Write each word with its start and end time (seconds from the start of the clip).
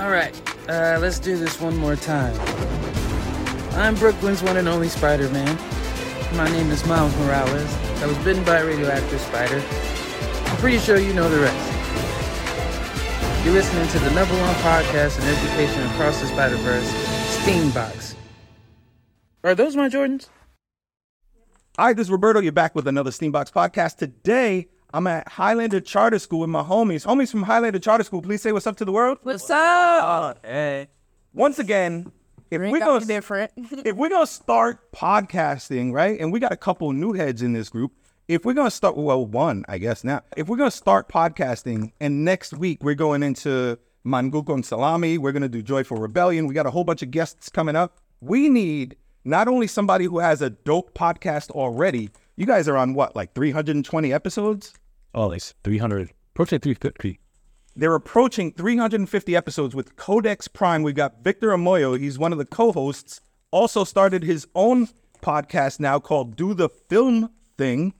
All 0.00 0.10
right, 0.10 0.34
uh, 0.68 0.98
let's 1.00 1.18
do 1.18 1.36
this 1.38 1.58
one 1.60 1.76
more 1.76 1.96
time. 1.96 2.38
I'm 3.72 3.94
Brooklyn's 3.94 4.42
one 4.42 4.58
and 4.58 4.68
only 4.68 4.88
Spider 4.88 5.30
Man. 5.30 5.56
My 6.36 6.50
name 6.50 6.70
is 6.70 6.84
Miles 6.86 7.16
Morales. 7.16 7.74
I 8.02 8.06
was 8.06 8.18
bitten 8.18 8.44
by 8.44 8.58
a 8.58 8.66
radioactive 8.66 9.20
spider. 9.20 9.62
I'm 10.50 10.56
pretty 10.58 10.78
sure 10.78 10.98
you 10.98 11.14
know 11.14 11.30
the 11.30 11.40
rest. 11.40 11.72
You're 13.44 13.54
listening 13.54 13.88
to 13.88 13.98
the 13.98 14.10
number 14.10 14.34
one 14.34 14.54
podcast 14.56 15.18
in 15.18 15.24
education 15.28 15.82
across 15.92 16.20
the 16.20 16.26
Spider 16.26 16.56
Verse, 16.56 16.86
Steambox. 17.38 18.14
Are 19.42 19.54
those 19.54 19.76
my 19.76 19.88
Jordans? 19.88 20.28
Hi, 21.78 21.94
this 21.94 22.08
is 22.08 22.10
Roberto. 22.10 22.40
You're 22.40 22.52
back 22.52 22.74
with 22.74 22.86
another 22.86 23.10
Steambox 23.10 23.50
podcast. 23.50 23.96
Today, 23.96 24.68
I'm 24.92 25.06
at 25.06 25.28
Highlander 25.28 25.80
Charter 25.80 26.18
School 26.18 26.40
with 26.40 26.50
my 26.50 26.62
homies. 26.62 27.06
Homies 27.06 27.30
from 27.30 27.44
Highlander 27.44 27.78
Charter 27.78 28.02
School, 28.02 28.22
please 28.22 28.42
say 28.42 28.50
what's 28.50 28.66
up 28.66 28.76
to 28.78 28.84
the 28.84 28.90
world. 28.90 29.18
What's 29.22 29.48
up? 29.48 29.56
Oh, 29.56 30.34
hey. 30.42 30.88
Once 31.32 31.60
again, 31.60 32.10
if 32.50 32.60
we're 32.60 32.80
gonna 32.80 33.04
different. 33.04 33.52
if 33.56 33.94
we're 33.94 34.08
gonna 34.08 34.26
start 34.26 34.90
podcasting, 34.90 35.92
right, 35.92 36.18
and 36.18 36.32
we 36.32 36.40
got 36.40 36.50
a 36.50 36.56
couple 36.56 36.92
new 36.92 37.12
heads 37.12 37.40
in 37.40 37.52
this 37.52 37.68
group. 37.68 37.92
If 38.26 38.44
we're 38.44 38.54
gonna 38.54 38.70
start, 38.70 38.96
well, 38.96 39.24
one, 39.24 39.64
I 39.68 39.78
guess 39.78 40.02
now. 40.02 40.22
If 40.36 40.48
we're 40.48 40.56
gonna 40.56 40.72
start 40.72 41.08
podcasting, 41.08 41.92
and 42.00 42.24
next 42.24 42.52
week 42.52 42.82
we're 42.82 42.96
going 42.96 43.22
into 43.22 43.78
Mangu 44.04 44.44
con 44.44 44.64
Salami, 44.64 45.18
we're 45.18 45.32
gonna 45.32 45.48
do 45.48 45.62
Joyful 45.62 45.98
Rebellion. 45.98 46.48
We 46.48 46.54
got 46.54 46.66
a 46.66 46.70
whole 46.70 46.84
bunch 46.84 47.02
of 47.02 47.12
guests 47.12 47.48
coming 47.48 47.76
up. 47.76 47.98
We 48.20 48.48
need 48.48 48.96
not 49.24 49.46
only 49.46 49.68
somebody 49.68 50.06
who 50.06 50.18
has 50.18 50.42
a 50.42 50.50
dope 50.50 50.94
podcast 50.94 51.50
already. 51.52 52.10
You 52.40 52.46
guys 52.46 52.68
are 52.68 52.76
on 52.78 52.94
what, 52.94 53.14
like 53.14 53.34
320 53.34 54.14
episodes? 54.14 54.72
Oh, 55.14 55.30
it's 55.30 55.52
300, 55.62 56.10
approaching 56.32 56.58
350. 56.58 57.20
They're 57.76 57.94
approaching 57.94 58.54
350 58.54 59.36
episodes 59.36 59.74
with 59.74 59.94
Codex 59.96 60.48
Prime. 60.48 60.82
We've 60.82 60.94
got 60.94 61.22
Victor 61.22 61.48
Omoayo. 61.48 62.00
He's 62.00 62.18
one 62.18 62.32
of 62.32 62.38
the 62.38 62.46
co-hosts. 62.46 63.20
Also 63.50 63.84
started 63.84 64.22
his 64.22 64.46
own 64.54 64.88
podcast 65.20 65.80
now 65.80 65.98
called 65.98 66.34
Do 66.34 66.54
the 66.54 66.70
Film 66.70 67.28
Thing. 67.58 67.92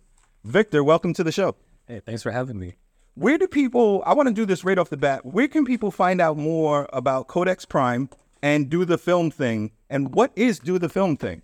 Victor, 0.42 0.82
welcome 0.82 1.12
to 1.12 1.22
the 1.22 1.32
show. 1.32 1.56
Hey, 1.86 2.00
thanks 2.00 2.22
for 2.22 2.30
having 2.30 2.58
me. 2.58 2.77
Where 3.16 3.36
do 3.36 3.47
people, 3.47 4.02
I 4.06 4.14
want 4.14 4.28
to 4.28 4.34
do 4.34 4.47
this 4.47 4.64
right 4.64 4.78
off 4.78 4.88
the 4.88 4.97
bat. 4.97 5.27
Where 5.27 5.48
can 5.48 5.66
people 5.66 5.91
find 5.91 6.19
out 6.19 6.38
more 6.38 6.88
about 6.94 7.28
Codex 7.28 7.66
Prime 7.66 8.08
and 8.41 8.70
Do 8.70 8.86
the 8.86 8.97
Film 8.97 9.30
Thing? 9.30 9.72
And 9.91 10.14
what 10.14 10.32
is 10.34 10.58
Do 10.58 10.78
the 10.78 10.88
Film 10.88 11.19
Thing? 11.19 11.42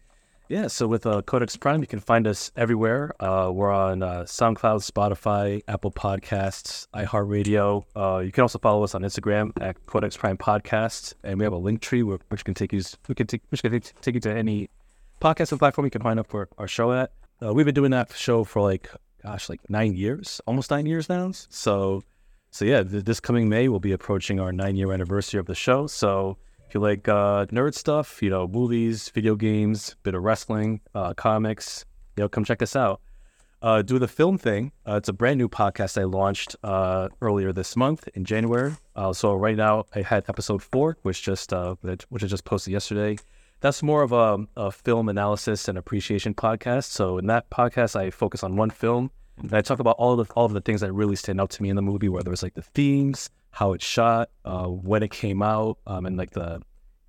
Yeah, 0.48 0.68
so 0.68 0.86
with 0.86 1.06
uh, 1.06 1.22
Codex 1.22 1.56
Prime, 1.56 1.80
you 1.80 1.88
can 1.88 1.98
find 1.98 2.24
us 2.24 2.52
everywhere. 2.56 3.12
Uh, 3.18 3.50
we're 3.52 3.72
on 3.72 4.04
uh, 4.04 4.20
SoundCloud, 4.20 4.88
Spotify, 4.88 5.60
Apple 5.66 5.90
Podcasts, 5.90 6.86
iHeartRadio. 6.94 7.84
Uh, 7.96 8.18
you 8.18 8.30
can 8.30 8.42
also 8.42 8.60
follow 8.60 8.84
us 8.84 8.94
on 8.94 9.02
Instagram 9.02 9.50
at 9.60 9.84
Codex 9.86 10.16
Prime 10.16 10.36
Podcast, 10.36 11.14
and 11.24 11.40
we 11.40 11.44
have 11.44 11.52
a 11.52 11.58
link 11.58 11.80
tree 11.80 12.04
where, 12.04 12.20
which 12.28 12.44
can 12.44 12.54
take 12.54 12.72
you 12.72 12.80
we 13.08 13.16
can 13.16 13.26
take 13.26 13.42
which 13.48 13.60
can 13.60 13.72
take, 13.72 14.14
you 14.14 14.20
to 14.20 14.30
any 14.30 14.70
podcasting 15.20 15.58
platform 15.58 15.84
you 15.84 15.90
can 15.90 16.02
find 16.02 16.20
up 16.20 16.28
for 16.28 16.48
our 16.58 16.68
show 16.68 16.92
at. 16.92 17.10
Uh, 17.42 17.52
we've 17.52 17.66
been 17.66 17.74
doing 17.74 17.90
that 17.90 18.12
show 18.12 18.44
for 18.44 18.62
like 18.62 18.88
gosh, 19.24 19.48
like 19.48 19.68
nine 19.68 19.96
years, 19.96 20.40
almost 20.46 20.70
nine 20.70 20.86
years 20.86 21.08
now. 21.08 21.32
So, 21.32 22.04
so 22.52 22.64
yeah, 22.64 22.84
th- 22.84 23.04
this 23.04 23.18
coming 23.18 23.48
May 23.48 23.66
we'll 23.66 23.80
be 23.80 23.90
approaching 23.90 24.38
our 24.38 24.52
nine 24.52 24.76
year 24.76 24.92
anniversary 24.92 25.40
of 25.40 25.46
the 25.46 25.56
show. 25.56 25.88
So 25.88 26.38
you 26.76 26.80
like 26.80 27.08
uh, 27.08 27.46
nerd 27.46 27.74
stuff, 27.74 28.22
you 28.22 28.28
know, 28.28 28.46
movies, 28.46 29.08
video 29.08 29.34
games, 29.34 29.96
bit 30.02 30.14
of 30.14 30.22
wrestling, 30.22 30.80
uh, 30.94 31.14
comics, 31.14 31.86
you 32.16 32.22
know, 32.22 32.28
come 32.28 32.44
check 32.44 32.60
us 32.60 32.76
out. 32.76 33.00
Uh, 33.62 33.80
do 33.80 33.98
the 33.98 34.06
film 34.06 34.36
thing. 34.36 34.70
Uh, 34.86 34.96
it's 34.96 35.08
a 35.08 35.12
brand 35.12 35.38
new 35.38 35.48
podcast 35.48 35.98
I 35.98 36.04
launched 36.04 36.54
uh, 36.62 37.08
earlier 37.22 37.50
this 37.52 37.76
month 37.76 38.06
in 38.14 38.26
January. 38.26 38.74
Uh, 38.94 39.14
so 39.14 39.34
right 39.34 39.56
now 39.56 39.86
I 39.94 40.02
had 40.02 40.24
episode 40.28 40.62
four, 40.62 40.98
which 41.00 41.22
just 41.22 41.50
which 42.10 42.22
I 42.22 42.26
just 42.26 42.44
posted 42.44 42.74
yesterday. 42.74 43.16
That's 43.60 43.82
more 43.82 44.02
of 44.02 44.12
a, 44.12 44.46
a 44.54 44.70
film 44.70 45.08
analysis 45.08 45.68
and 45.68 45.78
appreciation 45.78 46.34
podcast. 46.34 46.90
So 46.90 47.16
in 47.16 47.26
that 47.28 47.48
podcast, 47.48 47.96
I 47.96 48.10
focus 48.10 48.44
on 48.44 48.56
one 48.56 48.68
film 48.68 49.10
and 49.38 49.54
I 49.54 49.62
talk 49.62 49.78
about 49.78 49.96
all 49.96 50.20
of 50.20 50.28
the 50.28 50.34
all 50.34 50.44
of 50.44 50.52
the 50.52 50.60
things 50.60 50.82
that 50.82 50.92
really 50.92 51.16
stand 51.16 51.40
out 51.40 51.48
to 51.50 51.62
me 51.62 51.70
in 51.70 51.76
the 51.76 51.82
movie, 51.82 52.10
whether 52.10 52.30
it's 52.32 52.42
like 52.42 52.54
the 52.54 52.62
themes, 52.62 53.30
how 53.56 53.72
it's 53.72 53.86
shot, 53.86 54.28
uh, 54.44 54.66
when 54.66 55.02
it 55.02 55.10
came 55.10 55.42
out, 55.42 55.78
um, 55.86 56.04
and 56.04 56.18
like 56.18 56.32
the 56.32 56.60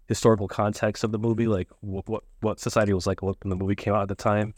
historical 0.08 0.48
context 0.48 1.04
of 1.04 1.12
the 1.12 1.20
movie, 1.20 1.46
like 1.46 1.68
what 1.82 2.08
what, 2.08 2.24
what 2.40 2.58
society 2.58 2.94
was 2.94 3.06
like 3.06 3.22
when 3.22 3.36
the 3.44 3.56
movie 3.56 3.76
came 3.76 3.94
out 3.94 4.04
at 4.04 4.08
the 4.08 4.16
time. 4.16 4.54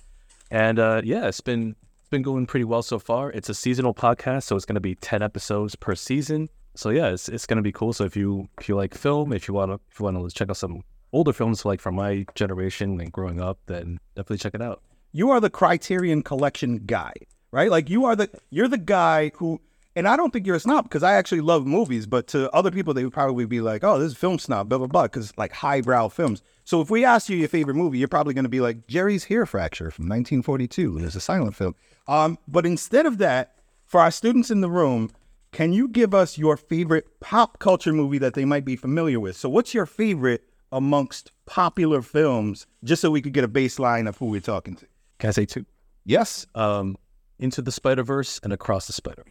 And 0.51 0.77
uh, 0.77 1.01
yeah, 1.03 1.27
it's 1.27 1.41
been 1.41 1.75
it's 1.99 2.09
been 2.09 2.21
going 2.21 2.45
pretty 2.45 2.65
well 2.65 2.83
so 2.83 2.99
far. 2.99 3.31
It's 3.31 3.49
a 3.49 3.55
seasonal 3.55 3.95
podcast, 3.95 4.43
so 4.43 4.55
it's 4.55 4.65
going 4.65 4.75
to 4.75 4.79
be 4.81 4.93
ten 4.93 5.23
episodes 5.23 5.75
per 5.75 5.95
season. 5.95 6.47
So 6.75 6.91
yeah, 6.91 7.07
it's 7.07 7.27
it's 7.27 7.47
going 7.47 7.57
to 7.57 7.63
be 7.63 7.71
cool. 7.71 7.91
So 7.91 8.03
if 8.03 8.15
you 8.15 8.47
if 8.59 8.69
you 8.69 8.75
like 8.75 8.93
film, 8.93 9.33
if 9.33 9.47
you 9.47 9.55
want 9.55 9.71
to 9.71 9.79
if 9.89 9.99
you 9.99 10.05
want 10.05 10.29
to 10.29 10.35
check 10.35 10.51
out 10.51 10.57
some 10.57 10.83
older 11.11 11.33
films 11.33 11.65
like 11.65 11.81
from 11.81 11.95
my 11.95 12.23
generation 12.35 13.01
and 13.01 13.11
growing 13.11 13.41
up, 13.41 13.57
then 13.65 13.97
definitely 14.15 14.37
check 14.37 14.53
it 14.53 14.61
out. 14.61 14.83
You 15.11 15.31
are 15.31 15.39
the 15.39 15.49
Criterion 15.49 16.21
Collection 16.21 16.83
guy, 16.85 17.13
right? 17.51 17.71
Like 17.71 17.89
you 17.89 18.05
are 18.05 18.15
the 18.15 18.29
you're 18.51 18.67
the 18.67 18.77
guy 18.77 19.31
who 19.37 19.59
and 19.99 20.07
I 20.07 20.15
don't 20.15 20.31
think 20.31 20.47
you're 20.47 20.55
a 20.55 20.61
snob 20.61 20.85
because 20.85 21.03
I 21.03 21.15
actually 21.15 21.41
love 21.41 21.67
movies, 21.67 22.07
but 22.07 22.25
to 22.27 22.49
other 22.51 22.71
people 22.71 22.93
they 22.93 23.03
would 23.03 23.11
probably 23.11 23.45
be 23.45 23.59
like, 23.59 23.83
"Oh, 23.83 23.99
this 23.99 24.13
is 24.13 24.17
film 24.17 24.39
snob," 24.39 24.69
blah 24.69 24.77
blah 24.77 24.87
blah, 24.87 25.03
because 25.03 25.37
like 25.37 25.51
highbrow 25.51 26.07
films. 26.07 26.41
So 26.63 26.79
if 26.79 26.89
we 26.89 27.03
ask 27.03 27.27
you 27.27 27.35
your 27.35 27.49
favorite 27.49 27.75
movie, 27.75 27.97
you're 27.97 28.07
probably 28.07 28.33
going 28.33 28.45
to 28.45 28.49
be 28.49 28.61
like 28.61 28.87
Jerry's 28.87 29.25
Hair 29.25 29.45
Fracture 29.45 29.91
from 29.91 30.05
1942. 30.05 30.99
It's 30.99 31.15
a 31.15 31.19
silent 31.19 31.53
film. 31.57 31.75
Um, 32.07 32.37
but 32.47 32.65
instead 32.65 33.05
of 33.05 33.17
that, 33.17 33.55
for 33.85 33.99
our 33.99 34.09
students 34.09 34.49
in 34.49 34.61
the 34.61 34.69
room, 34.69 35.11
can 35.51 35.73
you 35.73 35.89
give 35.89 36.13
us 36.13 36.37
your 36.37 36.55
favorite 36.55 37.19
pop 37.19 37.59
culture 37.59 37.91
movie 37.91 38.19
that 38.19 38.35
they 38.35 38.45
might 38.45 38.63
be 38.63 38.77
familiar 38.77 39.19
with? 39.19 39.35
So 39.35 39.49
what's 39.49 39.73
your 39.73 39.85
favorite 39.85 40.45
amongst 40.71 41.33
popular 41.45 42.01
films, 42.01 42.67
just 42.85 43.01
so 43.01 43.11
we 43.11 43.21
could 43.21 43.33
get 43.33 43.43
a 43.43 43.49
baseline 43.49 44.07
of 44.07 44.17
who 44.17 44.27
we're 44.27 44.39
talking 44.39 44.75
to? 44.75 44.85
Can 45.17 45.27
I 45.27 45.31
say 45.31 45.45
two? 45.45 45.65
Yes. 46.05 46.45
Um, 46.55 46.95
Into 47.37 47.61
the 47.61 47.71
Spider 47.73 48.03
Verse 48.03 48.39
and 48.43 48.53
Across 48.53 48.87
the 48.87 48.93
Spider. 48.93 49.25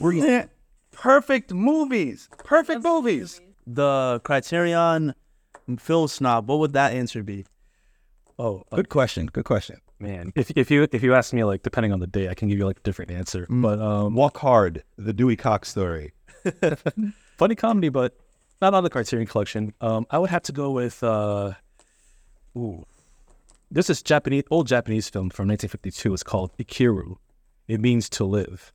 We're 0.00 0.48
perfect 0.92 1.52
movies. 1.52 2.28
Perfect 2.38 2.82
movies. 2.84 3.40
the 3.66 4.20
Criterion 4.24 5.14
film 5.78 6.08
snob, 6.08 6.48
what 6.48 6.58
would 6.60 6.72
that 6.72 6.92
answer 6.92 7.22
be? 7.22 7.44
Oh, 8.38 8.62
uh, 8.72 8.76
Good 8.76 8.88
question. 8.88 9.26
Good 9.26 9.44
question. 9.44 9.80
man! 9.98 10.32
If 10.36 10.50
if 10.56 10.70
you 10.70 10.86
if 10.92 11.02
you 11.02 11.14
ask 11.14 11.32
me 11.32 11.42
like 11.44 11.62
depending 11.64 11.92
on 11.92 11.98
the 12.00 12.06
day, 12.06 12.28
I 12.28 12.34
can 12.34 12.48
give 12.48 12.56
you 12.58 12.66
like 12.66 12.78
a 12.78 12.82
different 12.82 13.10
answer. 13.10 13.46
But 13.50 13.80
um, 13.80 14.14
Walk 14.14 14.36
Hard, 14.38 14.84
the 14.96 15.12
Dewey 15.12 15.36
Cox 15.36 15.68
story. 15.68 16.12
funny 17.36 17.56
comedy, 17.56 17.88
but 17.88 18.14
not 18.62 18.74
on 18.74 18.84
the 18.84 18.90
Criterion 18.90 19.26
Collection. 19.26 19.74
Um, 19.80 20.06
I 20.10 20.18
would 20.18 20.30
have 20.30 20.42
to 20.44 20.52
go 20.52 20.70
with 20.70 21.02
uh, 21.02 21.52
ooh, 22.56 22.86
this 23.70 23.90
is 23.90 24.02
Japanese 24.02 24.44
old 24.50 24.68
Japanese 24.68 25.08
film 25.10 25.30
from 25.30 25.48
1952. 25.48 26.14
It's 26.14 26.22
called 26.22 26.56
Ikiru. 26.58 27.16
It 27.66 27.80
means 27.80 28.08
to 28.10 28.24
live. 28.24 28.72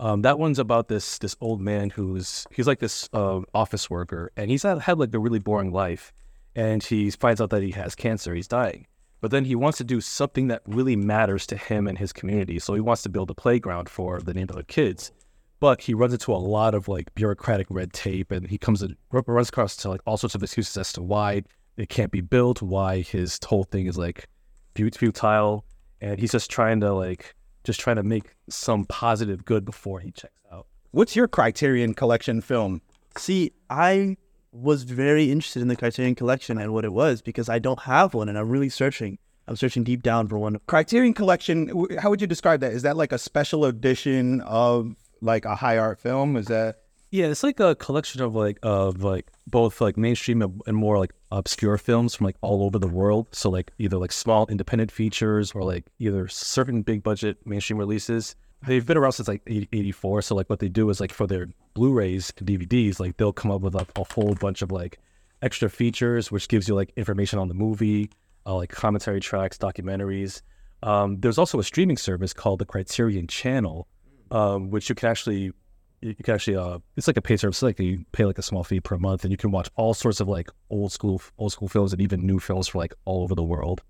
Um, 0.00 0.22
that 0.22 0.38
one's 0.38 0.58
about 0.58 0.88
this 0.88 1.18
this 1.18 1.36
old 1.40 1.60
man 1.60 1.90
who's 1.90 2.46
he's 2.50 2.66
like 2.66 2.80
this 2.80 3.08
uh, 3.12 3.40
office 3.54 3.88
worker, 3.88 4.32
and 4.36 4.50
he's 4.50 4.62
had, 4.62 4.80
had 4.80 4.98
like 4.98 5.14
a 5.14 5.18
really 5.18 5.38
boring 5.38 5.72
life, 5.72 6.12
and 6.56 6.82
he 6.82 7.10
finds 7.10 7.40
out 7.40 7.50
that 7.50 7.62
he 7.62 7.70
has 7.72 7.94
cancer. 7.94 8.34
He's 8.34 8.48
dying, 8.48 8.86
but 9.20 9.30
then 9.30 9.44
he 9.44 9.54
wants 9.54 9.78
to 9.78 9.84
do 9.84 10.00
something 10.00 10.48
that 10.48 10.62
really 10.66 10.96
matters 10.96 11.46
to 11.48 11.56
him 11.56 11.86
and 11.86 11.98
his 11.98 12.12
community. 12.12 12.58
So 12.58 12.74
he 12.74 12.80
wants 12.80 13.02
to 13.02 13.08
build 13.08 13.30
a 13.30 13.34
playground 13.34 13.88
for 13.88 14.20
the 14.20 14.34
neighborhood 14.34 14.66
kids 14.66 15.12
but 15.60 15.82
he 15.82 15.94
runs 15.94 16.14
into 16.14 16.32
a 16.32 16.36
lot 16.36 16.74
of 16.74 16.88
like 16.88 17.14
bureaucratic 17.14 17.66
red 17.70 17.92
tape 17.92 18.32
and 18.32 18.48
he 18.48 18.58
comes 18.58 18.82
in, 18.82 18.96
runs 19.12 19.50
across 19.50 19.76
to 19.76 19.90
like 19.90 20.00
all 20.06 20.16
sorts 20.16 20.34
of 20.34 20.42
excuses 20.42 20.76
as 20.76 20.92
to 20.94 21.02
why 21.02 21.42
it 21.76 21.88
can't 21.88 22.10
be 22.10 22.22
built, 22.22 22.62
why 22.62 23.02
his 23.02 23.38
whole 23.44 23.64
thing 23.64 23.86
is 23.86 23.96
like 23.96 24.26
futile, 24.74 25.64
and 26.00 26.18
he's 26.18 26.32
just 26.32 26.50
trying 26.50 26.80
to 26.80 26.92
like 26.92 27.34
just 27.64 27.80
trying 27.80 27.96
to 27.96 28.02
make 28.02 28.34
some 28.48 28.84
positive 28.84 29.44
good 29.44 29.64
before 29.64 30.00
he 30.00 30.10
checks 30.10 30.40
out. 30.52 30.66
What's 30.90 31.14
your 31.14 31.28
Criterion 31.28 31.94
Collection 31.94 32.40
film? 32.40 32.82
See, 33.16 33.52
I 33.68 34.16
was 34.52 34.82
very 34.82 35.30
interested 35.30 35.62
in 35.62 35.68
the 35.68 35.76
Criterion 35.76 36.14
Collection 36.14 36.58
and 36.58 36.72
what 36.72 36.84
it 36.84 36.92
was 36.92 37.22
because 37.22 37.48
I 37.48 37.58
don't 37.58 37.80
have 37.80 38.14
one 38.14 38.28
and 38.28 38.38
I'm 38.38 38.48
really 38.48 38.68
searching. 38.68 39.18
I'm 39.46 39.56
searching 39.56 39.84
deep 39.84 40.02
down 40.02 40.28
for 40.28 40.38
one. 40.38 40.58
Criterion 40.66 41.14
Collection, 41.14 41.86
how 41.98 42.10
would 42.10 42.20
you 42.20 42.26
describe 42.26 42.60
that? 42.60 42.72
Is 42.72 42.82
that 42.82 42.96
like 42.96 43.12
a 43.12 43.18
special 43.18 43.64
edition 43.64 44.40
of 44.42 44.96
like 45.20 45.44
a 45.44 45.56
high 45.56 45.78
art 45.78 46.00
film? 46.00 46.36
Is 46.36 46.46
that 46.46 46.82
Yeah, 47.12 47.26
it's 47.26 47.42
like 47.42 47.58
a 47.58 47.74
collection 47.74 48.22
of 48.22 48.36
like 48.36 48.58
of 48.62 49.02
like 49.02 49.32
both 49.48 49.80
like 49.80 49.96
mainstream 49.96 50.42
and 50.42 50.76
more 50.76 50.96
like 50.96 51.12
obscure 51.32 51.76
films 51.76 52.14
from 52.14 52.26
like 52.26 52.36
all 52.40 52.62
over 52.62 52.78
the 52.78 52.86
world. 52.86 53.26
So 53.32 53.50
like 53.50 53.72
either 53.78 53.98
like 53.98 54.12
small 54.12 54.46
independent 54.46 54.92
features 54.92 55.50
or 55.52 55.64
like 55.64 55.86
either 55.98 56.28
certain 56.28 56.82
big 56.82 57.02
budget 57.02 57.38
mainstream 57.44 57.78
releases. 57.78 58.36
They've 58.64 58.86
been 58.86 58.96
around 58.96 59.12
since 59.12 59.26
like 59.26 59.42
84. 59.46 60.22
So 60.22 60.36
like 60.36 60.48
what 60.48 60.60
they 60.60 60.68
do 60.68 60.88
is 60.90 61.00
like 61.00 61.12
for 61.12 61.26
their 61.26 61.48
Blu-rays 61.74 62.32
and 62.38 62.46
DVDs, 62.46 63.00
like 63.00 63.16
they'll 63.16 63.32
come 63.32 63.50
up 63.50 63.62
with 63.62 63.74
like 63.74 63.90
a 63.96 64.04
whole 64.04 64.34
bunch 64.34 64.62
of 64.62 64.70
like 64.70 65.00
extra 65.42 65.68
features, 65.68 66.30
which 66.30 66.46
gives 66.46 66.68
you 66.68 66.76
like 66.76 66.92
information 66.96 67.40
on 67.40 67.48
the 67.48 67.54
movie, 67.54 68.10
uh, 68.46 68.54
like 68.54 68.70
commentary 68.70 69.20
tracks, 69.20 69.58
documentaries. 69.58 70.42
Um, 70.84 71.18
there's 71.20 71.38
also 71.38 71.58
a 71.58 71.64
streaming 71.64 71.96
service 71.96 72.32
called 72.32 72.60
the 72.60 72.66
Criterion 72.66 73.26
Channel, 73.26 73.88
um, 74.30 74.70
which 74.70 74.88
you 74.88 74.94
can 74.94 75.08
actually 75.08 75.52
you, 76.00 76.14
can 76.14 76.34
actually 76.34 76.56
uh, 76.56 76.78
it's 76.96 77.06
like 77.06 77.16
a 77.16 77.22
pay 77.22 77.36
service. 77.36 77.56
It's 77.56 77.62
like 77.62 77.78
you 77.78 78.04
pay 78.12 78.24
like 78.24 78.38
a 78.38 78.42
small 78.42 78.64
fee 78.64 78.80
per 78.80 78.96
month, 78.96 79.24
and 79.24 79.30
you 79.30 79.36
can 79.36 79.50
watch 79.50 79.68
all 79.76 79.94
sorts 79.94 80.20
of 80.20 80.28
like 80.28 80.50
old 80.70 80.92
school 80.92 81.20
old 81.38 81.52
school 81.52 81.68
films 81.68 81.92
and 81.92 82.00
even 82.00 82.26
new 82.26 82.38
films 82.38 82.68
for 82.68 82.78
like 82.78 82.94
all 83.04 83.22
over 83.22 83.34
the 83.34 83.42
world. 83.42 83.82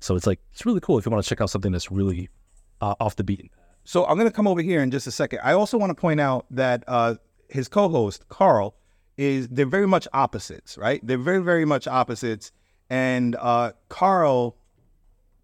So 0.00 0.14
it's 0.14 0.26
like 0.26 0.40
it's 0.52 0.64
really 0.64 0.80
cool 0.80 0.98
if 0.98 1.06
you 1.06 1.12
want 1.12 1.24
to 1.24 1.28
check 1.28 1.40
out 1.40 1.50
something 1.50 1.72
that's 1.72 1.90
really 1.90 2.28
uh, 2.80 2.94
off 3.00 3.16
the 3.16 3.24
beaten. 3.24 3.50
So 3.84 4.04
I'm 4.06 4.16
going 4.16 4.28
to 4.28 4.34
come 4.34 4.48
over 4.48 4.62
here 4.62 4.82
in 4.82 4.90
just 4.90 5.06
a 5.06 5.12
second. 5.12 5.40
I 5.42 5.52
also 5.52 5.78
want 5.78 5.90
to 5.90 5.94
point 5.94 6.20
out 6.20 6.46
that 6.50 6.82
uh, 6.88 7.14
his 7.48 7.68
co-host 7.68 8.28
Carl 8.28 8.74
is 9.16 9.48
they're 9.48 9.66
very 9.66 9.86
much 9.86 10.06
opposites, 10.12 10.76
right? 10.76 11.00
They're 11.06 11.18
very 11.18 11.42
very 11.42 11.64
much 11.64 11.86
opposites, 11.86 12.52
and 12.90 13.36
uh, 13.36 13.72
Carl 13.88 14.56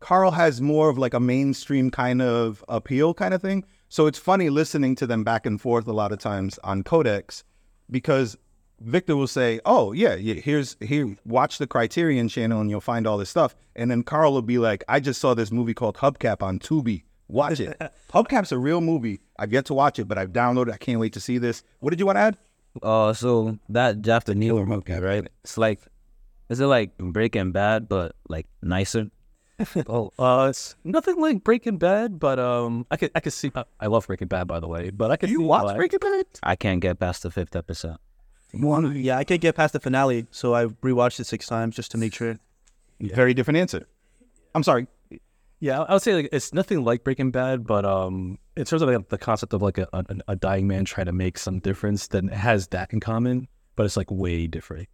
Carl 0.00 0.32
has 0.32 0.60
more 0.60 0.88
of 0.88 0.98
like 0.98 1.14
a 1.14 1.20
mainstream 1.20 1.90
kind 1.90 2.20
of 2.20 2.64
appeal 2.68 3.14
kind 3.14 3.34
of 3.34 3.40
thing. 3.40 3.64
So 3.92 4.06
it's 4.06 4.18
funny 4.18 4.48
listening 4.48 4.94
to 4.96 5.06
them 5.06 5.22
back 5.22 5.44
and 5.44 5.60
forth 5.60 5.86
a 5.86 5.92
lot 5.92 6.12
of 6.12 6.18
times 6.18 6.58
on 6.64 6.82
Codex 6.82 7.44
because 7.90 8.38
Victor 8.80 9.16
will 9.16 9.26
say, 9.26 9.60
"Oh 9.66 9.92
yeah, 9.92 10.14
yeah, 10.14 10.36
here's 10.36 10.78
here 10.80 11.14
watch 11.26 11.58
the 11.58 11.66
Criterion 11.66 12.30
channel 12.30 12.62
and 12.62 12.70
you'll 12.70 12.80
find 12.80 13.06
all 13.06 13.18
this 13.18 13.28
stuff." 13.28 13.54
And 13.76 13.90
then 13.90 14.02
Carl 14.02 14.32
will 14.32 14.40
be 14.40 14.56
like, 14.56 14.82
"I 14.88 14.98
just 14.98 15.20
saw 15.20 15.34
this 15.34 15.52
movie 15.52 15.74
called 15.74 15.98
Hubcap 15.98 16.42
on 16.42 16.58
Tubi. 16.58 17.02
Watch 17.28 17.60
it. 17.60 17.78
Hubcap's 18.14 18.50
a 18.50 18.56
real 18.56 18.80
movie. 18.80 19.20
I've 19.38 19.52
yet 19.52 19.66
to 19.66 19.74
watch 19.74 19.98
it, 19.98 20.08
but 20.08 20.16
I've 20.16 20.32
downloaded. 20.32 20.72
I 20.72 20.78
can't 20.78 20.98
wait 20.98 21.12
to 21.12 21.20
see 21.20 21.36
this." 21.36 21.62
What 21.80 21.90
did 21.90 22.00
you 22.00 22.06
want 22.06 22.16
to 22.16 22.20
add? 22.20 22.38
Uh, 22.82 23.12
so 23.12 23.58
that 23.68 24.00
Japanese 24.00 24.52
movie, 24.52 24.94
right? 24.94 25.28
It's 25.44 25.58
like, 25.58 25.80
is 26.48 26.60
it 26.60 26.66
like 26.66 26.96
Breaking 26.96 27.52
Bad, 27.52 27.90
but 27.90 28.16
like 28.26 28.46
nicer? 28.62 29.10
oh, 29.88 30.12
uh, 30.18 30.48
it's 30.50 30.76
nothing 30.84 31.20
like 31.20 31.44
Breaking 31.44 31.78
Bad, 31.78 32.18
but 32.18 32.38
um, 32.38 32.86
I 32.90 32.96
could 32.96 33.10
I 33.14 33.20
could 33.20 33.32
see. 33.32 33.50
Uh, 33.54 33.64
I 33.80 33.86
love 33.86 34.06
Breaking 34.06 34.28
Bad, 34.28 34.46
by 34.46 34.60
the 34.60 34.68
way, 34.68 34.90
but 34.90 35.10
I 35.10 35.16
could. 35.16 35.30
You 35.30 35.38
see 35.38 35.44
watch 35.44 35.64
why. 35.64 35.76
Breaking 35.76 36.00
Bad? 36.00 36.26
I 36.42 36.56
can't 36.56 36.80
get 36.80 36.98
past 36.98 37.22
the 37.22 37.30
fifth 37.30 37.56
episode. 37.56 37.98
One, 38.52 38.94
Yeah, 38.96 39.16
I 39.16 39.24
can't 39.24 39.40
get 39.40 39.54
past 39.54 39.72
the 39.72 39.80
finale, 39.80 40.26
so 40.30 40.54
I 40.54 40.66
rewatched 40.66 41.20
it 41.20 41.24
six 41.24 41.46
times 41.46 41.74
just 41.74 41.90
to 41.92 41.98
make 41.98 42.14
sure. 42.14 42.38
Very 43.00 43.34
different 43.34 43.56
answer. 43.56 43.88
I'm 44.54 44.62
sorry. 44.62 44.86
Yeah, 45.58 45.82
I 45.82 45.92
would 45.94 46.02
say 46.02 46.14
like 46.14 46.28
it's 46.32 46.52
nothing 46.52 46.84
like 46.84 47.04
Breaking 47.04 47.30
Bad, 47.30 47.66
but 47.66 47.84
um, 47.84 48.38
in 48.56 48.64
terms 48.64 48.82
of 48.82 48.88
like, 48.88 49.08
the 49.08 49.18
concept 49.18 49.52
of 49.54 49.62
like 49.62 49.78
a, 49.78 49.88
a, 49.92 50.04
a 50.28 50.36
dying 50.36 50.66
man 50.66 50.84
trying 50.84 51.06
to 51.06 51.12
make 51.12 51.38
some 51.38 51.60
difference, 51.60 52.08
then 52.08 52.28
it 52.28 52.34
has 52.34 52.66
that 52.68 52.92
in 52.92 53.00
common, 53.00 53.48
but 53.76 53.86
it's 53.86 53.96
like 53.96 54.10
way 54.10 54.46
different. 54.46 54.88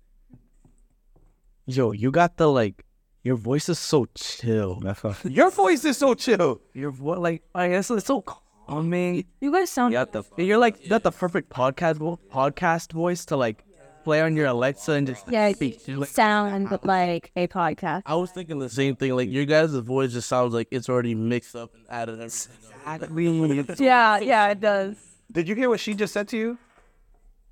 Yo, 1.66 1.92
you 1.92 2.10
got 2.10 2.36
the 2.36 2.50
like, 2.50 2.84
your 3.22 3.36
voice 3.36 3.68
is 3.68 3.78
so 3.78 4.06
chill. 4.14 4.82
Your 5.24 5.50
voice 5.50 5.84
is 5.84 5.96
so 5.98 6.14
chill. 6.14 6.60
Your 6.74 6.90
voice, 6.90 7.18
like, 7.18 7.42
I 7.54 7.68
guess 7.68 7.90
it's 7.90 8.06
so 8.06 8.22
calming. 8.66 9.24
You 9.40 9.52
guys 9.52 9.70
sound 9.70 9.92
You 9.94 10.06
the, 10.10 10.24
you're 10.44 10.58
like, 10.58 10.82
you 10.82 10.88
got 10.88 11.02
the 11.02 11.10
perfect 11.12 11.50
podcast 11.50 11.96
vo- 11.96 12.18
podcast 12.32 12.92
voice 12.92 13.24
to 13.26 13.36
like 13.36 13.64
play 14.04 14.22
on 14.22 14.36
your 14.36 14.46
Alexa 14.46 14.92
and 14.92 15.06
just 15.06 15.24
yeah, 15.28 15.52
speak. 15.52 15.86
you 15.86 15.96
like, 15.96 16.08
sound 16.08 16.70
like 16.84 17.30
a 17.36 17.46
podcast. 17.48 18.02
I 18.06 18.14
was 18.14 18.30
thinking 18.30 18.58
the 18.58 18.68
same 18.70 18.96
thing. 18.96 19.14
Like 19.14 19.28
your 19.30 19.44
guys' 19.44 19.74
voice 19.74 20.12
just 20.12 20.28
sounds 20.28 20.54
like 20.54 20.68
it's 20.70 20.88
already 20.88 21.14
mixed 21.14 21.54
up 21.54 21.74
and 21.74 21.84
added 21.90 22.20
everything. 22.20 23.58
up. 23.70 23.78
Yeah, 23.78 24.18
yeah, 24.18 24.48
it 24.48 24.60
does. 24.60 24.96
Did 25.30 25.48
you 25.48 25.54
hear 25.54 25.68
what 25.68 25.80
she 25.80 25.94
just 25.94 26.12
said 26.14 26.28
to 26.28 26.36
you? 26.38 26.58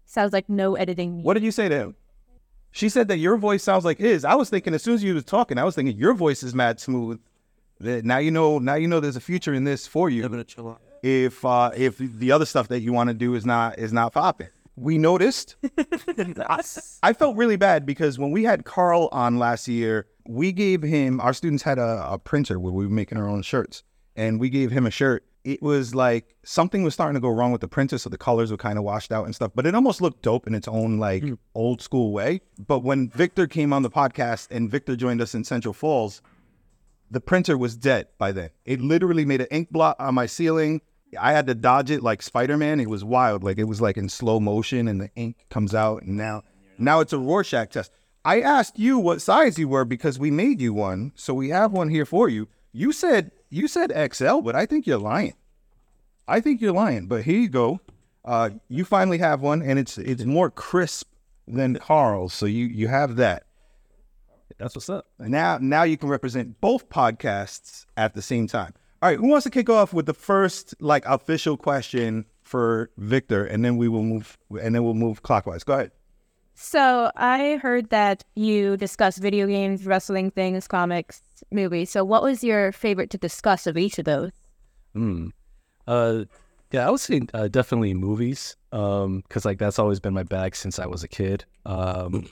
Sounds 0.06 0.32
like 0.32 0.48
no 0.48 0.76
editing. 0.76 1.22
What 1.22 1.34
did 1.34 1.42
you 1.42 1.50
say 1.50 1.68
to 1.68 1.76
him? 1.76 1.96
She 2.76 2.90
said 2.90 3.08
that 3.08 3.16
your 3.16 3.38
voice 3.38 3.62
sounds 3.62 3.86
like 3.86 3.96
his. 3.96 4.22
I 4.22 4.34
was 4.34 4.50
thinking 4.50 4.74
as 4.74 4.82
soon 4.82 4.96
as 4.96 5.02
you 5.02 5.14
was 5.14 5.24
talking, 5.24 5.56
I 5.56 5.64
was 5.64 5.74
thinking 5.74 5.96
your 5.96 6.12
voice 6.12 6.42
is 6.42 6.54
mad 6.54 6.78
smooth. 6.78 7.18
That 7.80 8.04
now 8.04 8.18
you 8.18 8.30
know. 8.30 8.58
Now 8.58 8.74
you 8.74 8.86
know 8.86 9.00
there's 9.00 9.16
a 9.16 9.20
future 9.20 9.54
in 9.54 9.64
this 9.64 9.86
for 9.86 10.10
you. 10.10 10.28
Gonna 10.28 10.44
chill 10.44 10.68
out. 10.68 10.82
If 11.02 11.42
uh, 11.42 11.70
if 11.74 11.96
the 11.96 12.32
other 12.32 12.44
stuff 12.44 12.68
that 12.68 12.80
you 12.80 12.92
want 12.92 13.08
to 13.08 13.14
do 13.14 13.34
is 13.34 13.46
not 13.46 13.78
is 13.78 13.94
not 13.94 14.12
popping. 14.12 14.48
We 14.76 14.98
noticed. 14.98 15.56
I, 15.78 16.62
I 17.02 17.14
felt 17.14 17.34
really 17.38 17.56
bad 17.56 17.86
because 17.86 18.18
when 18.18 18.30
we 18.30 18.44
had 18.44 18.66
Carl 18.66 19.08
on 19.10 19.38
last 19.38 19.68
year, 19.68 20.06
we 20.28 20.52
gave 20.52 20.82
him 20.82 21.18
our 21.22 21.32
students 21.32 21.62
had 21.62 21.78
a, 21.78 22.06
a 22.06 22.18
printer 22.18 22.60
where 22.60 22.74
we 22.74 22.84
were 22.84 22.92
making 22.92 23.16
our 23.16 23.26
own 23.26 23.40
shirts, 23.40 23.84
and 24.16 24.38
we 24.38 24.50
gave 24.50 24.70
him 24.70 24.84
a 24.84 24.90
shirt. 24.90 25.24
It 25.46 25.62
was 25.62 25.94
like 25.94 26.34
something 26.44 26.82
was 26.82 26.92
starting 26.92 27.14
to 27.14 27.20
go 27.20 27.28
wrong 27.28 27.52
with 27.52 27.60
the 27.60 27.68
printer, 27.68 27.98
so 27.98 28.10
the 28.10 28.18
colors 28.18 28.50
were 28.50 28.56
kind 28.56 28.78
of 28.78 28.84
washed 28.84 29.12
out 29.12 29.26
and 29.26 29.34
stuff. 29.34 29.52
But 29.54 29.64
it 29.64 29.76
almost 29.76 30.02
looked 30.02 30.22
dope 30.22 30.48
in 30.48 30.56
its 30.56 30.66
own 30.66 30.98
like 30.98 31.22
hmm. 31.22 31.34
old 31.54 31.80
school 31.80 32.12
way. 32.12 32.40
But 32.58 32.80
when 32.80 33.10
Victor 33.10 33.46
came 33.46 33.72
on 33.72 33.82
the 33.82 33.90
podcast 33.90 34.48
and 34.50 34.68
Victor 34.68 34.96
joined 34.96 35.20
us 35.20 35.36
in 35.36 35.44
Central 35.44 35.72
Falls, 35.72 36.20
the 37.12 37.20
printer 37.20 37.56
was 37.56 37.76
dead 37.76 38.08
by 38.18 38.32
then. 38.32 38.50
It 38.64 38.80
literally 38.80 39.24
made 39.24 39.40
an 39.40 39.46
ink 39.52 39.70
blot 39.70 39.94
on 40.00 40.16
my 40.16 40.26
ceiling. 40.26 40.80
I 41.16 41.30
had 41.30 41.46
to 41.46 41.54
dodge 41.54 41.92
it 41.92 42.02
like 42.02 42.22
Spider 42.22 42.56
Man. 42.56 42.80
It 42.80 42.90
was 42.90 43.04
wild. 43.04 43.44
Like 43.44 43.58
it 43.58 43.68
was 43.68 43.80
like 43.80 43.96
in 43.96 44.08
slow 44.08 44.40
motion, 44.40 44.88
and 44.88 45.00
the 45.00 45.10
ink 45.14 45.46
comes 45.48 45.76
out. 45.76 46.02
And 46.02 46.16
now, 46.16 46.42
now 46.76 46.98
it's 46.98 47.12
a 47.12 47.18
Rorschach 47.18 47.70
test. 47.70 47.92
I 48.24 48.40
asked 48.40 48.80
you 48.80 48.98
what 48.98 49.22
size 49.22 49.60
you 49.60 49.68
were 49.68 49.84
because 49.84 50.18
we 50.18 50.32
made 50.32 50.60
you 50.60 50.74
one, 50.74 51.12
so 51.14 51.34
we 51.34 51.50
have 51.50 51.70
one 51.70 51.88
here 51.88 52.04
for 52.04 52.28
you. 52.28 52.48
You 52.72 52.90
said 52.90 53.30
you 53.50 53.68
said 53.68 53.92
XL, 54.12 54.40
but 54.40 54.54
I 54.54 54.66
think 54.66 54.86
you're 54.86 54.98
lying. 54.98 55.34
I 56.28 56.40
think 56.40 56.60
you're 56.60 56.72
lying. 56.72 57.06
But 57.06 57.22
here 57.24 57.38
you 57.38 57.48
go. 57.48 57.80
Uh, 58.24 58.50
you 58.68 58.84
finally 58.84 59.18
have 59.18 59.40
one, 59.40 59.62
and 59.62 59.78
it's 59.78 59.98
it's 59.98 60.24
more 60.24 60.50
crisp 60.50 61.08
than 61.46 61.76
Carl's. 61.76 62.34
So 62.34 62.46
you 62.46 62.66
you 62.66 62.88
have 62.88 63.16
that. 63.16 63.44
That's 64.58 64.74
what's 64.74 64.88
up. 64.88 65.06
And 65.18 65.30
Now, 65.30 65.58
now 65.60 65.82
you 65.82 65.96
can 65.96 66.08
represent 66.08 66.60
both 66.60 66.88
podcasts 66.88 67.84
at 67.96 68.14
the 68.14 68.22
same 68.22 68.46
time. 68.46 68.72
All 69.02 69.10
right, 69.10 69.18
who 69.18 69.28
wants 69.28 69.44
to 69.44 69.50
kick 69.50 69.68
off 69.68 69.92
with 69.92 70.06
the 70.06 70.14
first 70.14 70.74
like 70.80 71.04
official 71.04 71.56
question 71.56 72.24
for 72.42 72.90
Victor, 72.96 73.44
and 73.44 73.64
then 73.64 73.76
we 73.76 73.88
will 73.88 74.02
move, 74.02 74.38
and 74.60 74.74
then 74.74 74.82
we'll 74.82 74.94
move 74.94 75.22
clockwise. 75.22 75.62
Go 75.62 75.74
ahead. 75.74 75.90
So 76.58 77.12
I 77.14 77.58
heard 77.62 77.90
that 77.90 78.24
you 78.34 78.78
discuss 78.78 79.18
video 79.18 79.46
games, 79.46 79.84
wrestling 79.84 80.30
things, 80.30 80.66
comics, 80.66 81.20
movies. 81.52 81.90
So 81.90 82.02
what 82.02 82.22
was 82.22 82.42
your 82.42 82.72
favorite 82.72 83.10
to 83.10 83.18
discuss 83.18 83.66
of 83.66 83.76
each 83.76 83.98
of 83.98 84.06
those? 84.06 84.30
Hmm. 84.94 85.28
Uh, 85.86 86.24
yeah, 86.72 86.88
I 86.88 86.90
would 86.90 87.00
say 87.00 87.20
uh, 87.34 87.48
definitely 87.48 87.92
movies. 87.92 88.56
Um, 88.72 89.22
because 89.28 89.44
like 89.44 89.58
that's 89.58 89.78
always 89.78 90.00
been 90.00 90.14
my 90.14 90.22
bag 90.22 90.56
since 90.56 90.78
I 90.78 90.86
was 90.86 91.04
a 91.04 91.08
kid. 91.08 91.44
Um, 91.66 92.26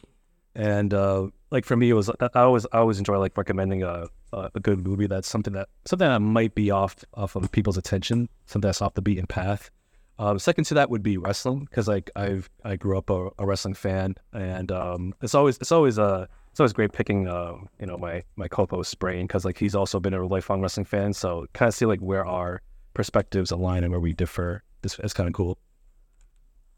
and 0.55 0.95
uh, 0.95 1.29
like 1.51 1.67
for 1.67 1.77
me, 1.77 1.91
it 1.91 1.95
was 1.95 2.09
I 2.09 2.29
always 2.35 2.67
I 2.73 2.79
always 2.79 2.99
enjoy 2.99 3.19
like 3.19 3.37
recommending 3.37 3.83
a 3.83 4.09
a 4.33 4.59
good 4.61 4.85
movie 4.85 5.07
that's 5.07 5.29
something 5.29 5.53
that 5.53 5.69
something 5.85 6.09
that 6.09 6.21
might 6.21 6.55
be 6.55 6.71
off 6.71 6.97
off 7.13 7.37
of 7.37 7.53
people's 7.53 7.77
attention, 7.77 8.31
something 8.47 8.67
that's 8.67 8.81
off 8.81 8.95
the 8.95 9.03
beaten 9.03 9.27
path. 9.27 9.71
Um, 10.19 10.39
second 10.39 10.65
to 10.67 10.75
that 10.75 10.91
would 10.91 11.03
be 11.03 11.17
wrestling 11.17 11.61
because 11.61 11.89
like 11.89 12.11
I've 12.15 12.49
I 12.63 12.77
grew 12.77 12.97
up 12.97 13.11
a, 13.11 13.31
a 13.39 13.47
wrestling 13.47 13.75
fan, 13.75 14.15
and 14.33 14.71
um, 14.71 15.15
it's 15.23 15.35
always 15.35 15.57
it's 15.59 15.73
always 15.73 15.99
uh 15.99 16.27
it's 16.51 16.61
always 16.61 16.73
great 16.73 16.93
picking 16.93 17.27
uh 17.27 17.55
you 17.81 17.87
know 17.87 17.99
my 17.99 18.23
my 18.37 18.47
co-host 18.47 18.97
brain 19.01 19.27
because 19.27 19.45
like 19.45 19.59
he's 19.59 19.75
also 19.75 19.99
been 19.99 20.15
a 20.15 20.25
lifelong 20.25 20.61
wrestling 20.61 20.87
fan, 20.87 21.13
so 21.13 21.47
kind 21.53 21.69
of 21.69 21.75
see 21.75 21.87
like 21.87 22.01
where 22.01 22.25
our 22.25 22.63
perspectives 22.95 23.51
align 23.51 23.83
and 23.83 23.91
where 23.91 24.01
we 24.01 24.13
differ. 24.13 24.63
It's, 24.85 24.99
it's 25.01 25.13
kind 25.13 25.29
of 25.29 25.35
cool. 25.35 25.59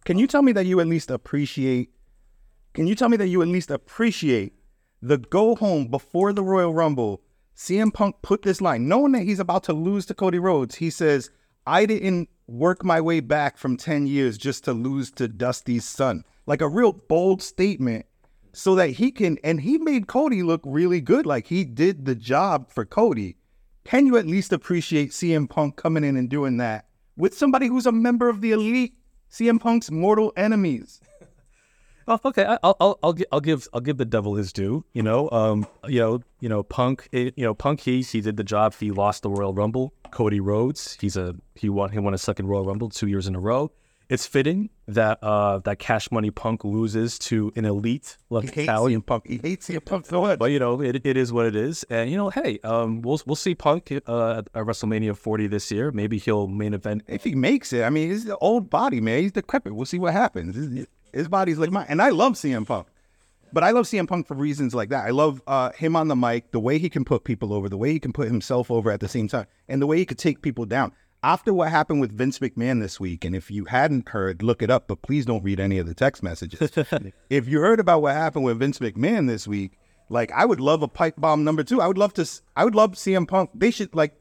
Can 0.07 0.19
you 0.19 0.27
tell 0.27 0.43
me 0.43 0.53
that 0.53 0.65
you 0.65 0.81
at 0.81 0.87
least 0.87 1.11
appreciate? 1.11 1.91
Can 2.73 2.87
you 2.87 2.95
tell 2.95 3.09
me 3.09 3.17
that 3.19 3.29
you 3.29 3.43
at 3.43 3.49
least 3.49 3.71
appreciate 3.71 4.55
the 5.03 5.19
go 5.19 5.57
home 5.57 5.89
before 5.89 6.33
the 6.33 6.43
Royal 6.43 6.73
Rumble? 6.73 7.23
CM 7.55 7.93
Punk 7.93 8.17
put 8.23 8.43
this 8.43 8.61
line, 8.61 8.87
knowing 8.87 9.13
that 9.13 9.23
he's 9.23 9.41
about 9.41 9.65
to 9.65 9.73
lose 9.73 10.07
to 10.07 10.15
Cody 10.15 10.39
Rhodes. 10.39 10.77
He 10.77 10.91
says, 10.91 11.31
"I 11.67 11.87
didn't 11.87 12.29
work 12.47 12.85
my 12.85 13.01
way 13.01 13.21
back 13.21 13.59
from 13.59 13.77
ten 13.77 14.07
years 14.07 14.39
just 14.39 14.65
to 14.65 14.73
lose 14.73 15.11
to 15.13 15.29
Dusty's 15.29 15.85
son." 15.85 16.25
Like 16.47 16.61
a 16.61 16.69
real 16.69 16.93
bold 16.93 17.43
statement, 17.43 18.07
so 18.53 18.75
that 18.77 18.91
he 18.91 19.11
can. 19.11 19.39
And 19.43 19.61
he 19.61 19.79
made 19.79 20.07
Cody 20.07 20.43
look 20.43 20.63
really 20.65 21.01
good. 21.01 21.27
Like 21.27 21.47
he 21.49 21.65
did 21.65 22.05
the 22.05 22.15
job 22.15 22.71
for 22.71 22.85
Cody. 22.85 23.37
Can 23.85 24.07
you 24.07 24.17
at 24.17 24.27
least 24.27 24.53
appreciate 24.53 25.11
CM 25.11 25.49
Punk 25.49 25.77
coming 25.77 26.05
in 26.05 26.17
and 26.17 26.29
doing 26.29 26.57
that 26.57 26.87
with 27.17 27.37
somebody 27.37 27.69
who's 27.69 27.87
a 27.87 27.93
member 27.93 28.29
of 28.29 28.41
the 28.41 28.53
elite? 28.53 28.95
CM 29.31 29.61
Punk's 29.61 29.91
mortal 29.91 30.33
enemies. 30.37 31.01
Oh, 32.09 32.21
okay. 32.25 32.45
I- 32.45 32.59
I'll 32.63 32.77
I'll 32.81 32.99
I'll, 33.03 33.17
I'll 33.33 33.41
give 33.41 33.67
I'll 33.73 33.81
give 33.81 33.97
the 33.99 34.05
devil 34.05 34.35
his 34.37 34.53
due. 34.53 34.85
You 34.93 35.03
know, 35.03 35.29
um, 35.31 35.67
you 35.89 35.99
know, 36.01 36.21
you 36.41 36.49
know, 36.49 36.63
Punk. 36.63 37.09
eh, 37.13 37.31
You 37.37 37.45
know, 37.45 37.55
Punk. 37.55 37.81
He 37.81 38.03
he 38.03 38.21
did 38.21 38.37
the 38.37 38.45
job. 38.45 38.75
He 38.79 38.91
lost 38.91 39.23
the 39.23 39.31
Royal 39.31 39.53
Rumble. 39.55 39.93
Cody 40.13 40.41
Rhodes. 40.41 40.97
He's 41.01 41.17
a 41.17 41.35
he 41.55 41.69
won 41.69 41.91
he 41.91 41.99
won 41.99 42.15
a 42.15 42.19
second 42.19 42.47
Royal 42.47 42.65
Rumble 42.65 42.89
two 42.91 43.09
years 43.09 43.27
in 43.27 43.35
a 43.35 43.41
row. 43.41 43.73
It's 44.09 44.25
fitting 44.25 44.71
that 44.87 45.19
uh 45.21 45.59
that 45.65 45.81
Cash 45.81 46.13
Money 46.13 46.31
Punk 46.31 46.63
loses 46.65 47.19
to 47.19 47.53
an 47.57 47.65
elite 47.65 48.17
He 48.29 48.35
left 48.37 48.55
hates 48.55 48.67
talent. 48.67 48.95
CM 48.95 49.05
Punk. 49.05 49.27
He 49.27 49.39
hates 49.39 49.69
CM 49.69 49.85
Punk 49.85 50.07
so 50.07 50.21
much. 50.21 50.39
But 50.39 50.53
you 50.53 50.61
know, 50.61 50.81
it, 50.81 51.05
it 51.05 51.17
is 51.17 51.33
what 51.33 51.45
it 51.45 51.57
is, 51.57 51.83
and 51.91 52.09
you 52.09 52.17
know, 52.17 52.31
hey, 52.31 52.61
um, 52.63 53.03
we'll 53.03 53.21
we'll 53.27 53.35
see 53.35 53.57
Punk 53.57 53.91
uh, 54.07 54.39
at 54.39 54.53
WrestleMania 54.55 55.17
40 55.17 55.49
this 55.49 55.73
year. 55.73 55.91
Maybe 55.91 56.19
he'll 56.19 56.47
main 56.47 56.73
event 56.73 57.03
if 57.09 57.25
he 57.25 57.35
makes 57.35 57.73
it, 57.73 57.83
I 57.83 57.91
mean, 57.91 58.11
he's 58.11 58.27
the 58.27 58.37
old 58.37 58.71
body, 58.71 59.01
man. 59.01 59.23
He's 59.23 59.33
decrepit. 59.33 59.75
We'll 59.75 59.87
see 59.87 59.99
what 59.99 60.13
happens. 60.13 60.87
His, 61.17 61.29
body's 61.29 61.59
like 61.59 61.71
mine. 61.71 61.87
And 61.89 62.01
I 62.01 62.11
love 62.11 62.35
CM 62.35 62.67
Punk. 62.67 62.89
But 63.53 63.65
I 63.65 63.71
love 63.71 63.87
CM 63.87 64.09
Punk 64.09 64.27
for 64.27 64.35
reasons 64.35 64.75
like 64.75 64.91
that. 64.91 65.07
I 65.07 65.11
love 65.11 65.41
uh, 65.47 65.71
him 65.73 65.97
on 65.97 66.09
the 66.09 66.17
mic, 66.17 66.51
the 66.51 66.61
way 66.61 66.79
he 66.79 66.89
can 66.89 67.05
put 67.05 67.25
people 67.25 67.53
over, 67.53 67.69
the 67.69 67.77
way 67.77 67.93
he 67.93 68.01
can 68.01 68.13
put 68.13 68.29
himself 68.29 68.71
over 68.71 68.91
at 68.91 69.01
the 69.01 69.09
same 69.09 69.29
time, 69.29 69.47
and 69.69 69.81
the 69.81 69.87
way 69.87 69.99
he 69.99 70.05
could 70.05 70.19
take 70.19 70.43
people 70.43 70.67
down. 70.67 70.93
after 71.23 71.55
what 71.55 71.71
happened 71.71 72.01
with 72.01 72.13
Vince 72.13 72.39
McMahon 72.41 72.81
this 72.81 73.01
week, 73.01 73.25
and 73.25 73.35
if 73.35 73.51
you 73.51 73.65
hadn't 73.65 74.09
heard, 74.11 74.43
look 74.43 74.63
it 74.63 74.71
up, 74.71 74.89
but 74.89 75.03
please 75.03 75.25
don't 75.25 75.43
read 75.43 75.59
any 75.59 75.79
of 75.79 75.87
the 75.87 75.95
text 75.95 76.23
messages. 76.23 76.71
if 77.31 77.49
you 77.49 77.61
heard 77.61 77.81
about 77.81 78.03
what 78.03 78.15
happened 78.15 78.45
with 78.45 78.59
Vince 78.59 78.79
McMahon 78.79 79.27
this 79.27 79.49
week, 79.49 79.79
like 80.09 80.31
I 80.33 80.45
would 80.45 80.61
love 80.61 80.83
a 80.83 80.89
pipe 80.89 81.15
bomb 81.17 81.45
number 81.45 81.65
two. 81.65 81.81
I 81.81 81.87
would 81.87 81.99
love 81.99 82.15
to. 82.15 82.29
I 82.55 82.65
would 82.65 82.75
love 82.75 82.93
CM 82.93 83.27
Punk. 83.27 83.51
They 83.55 83.71
should 83.71 83.95
like. 83.95 84.15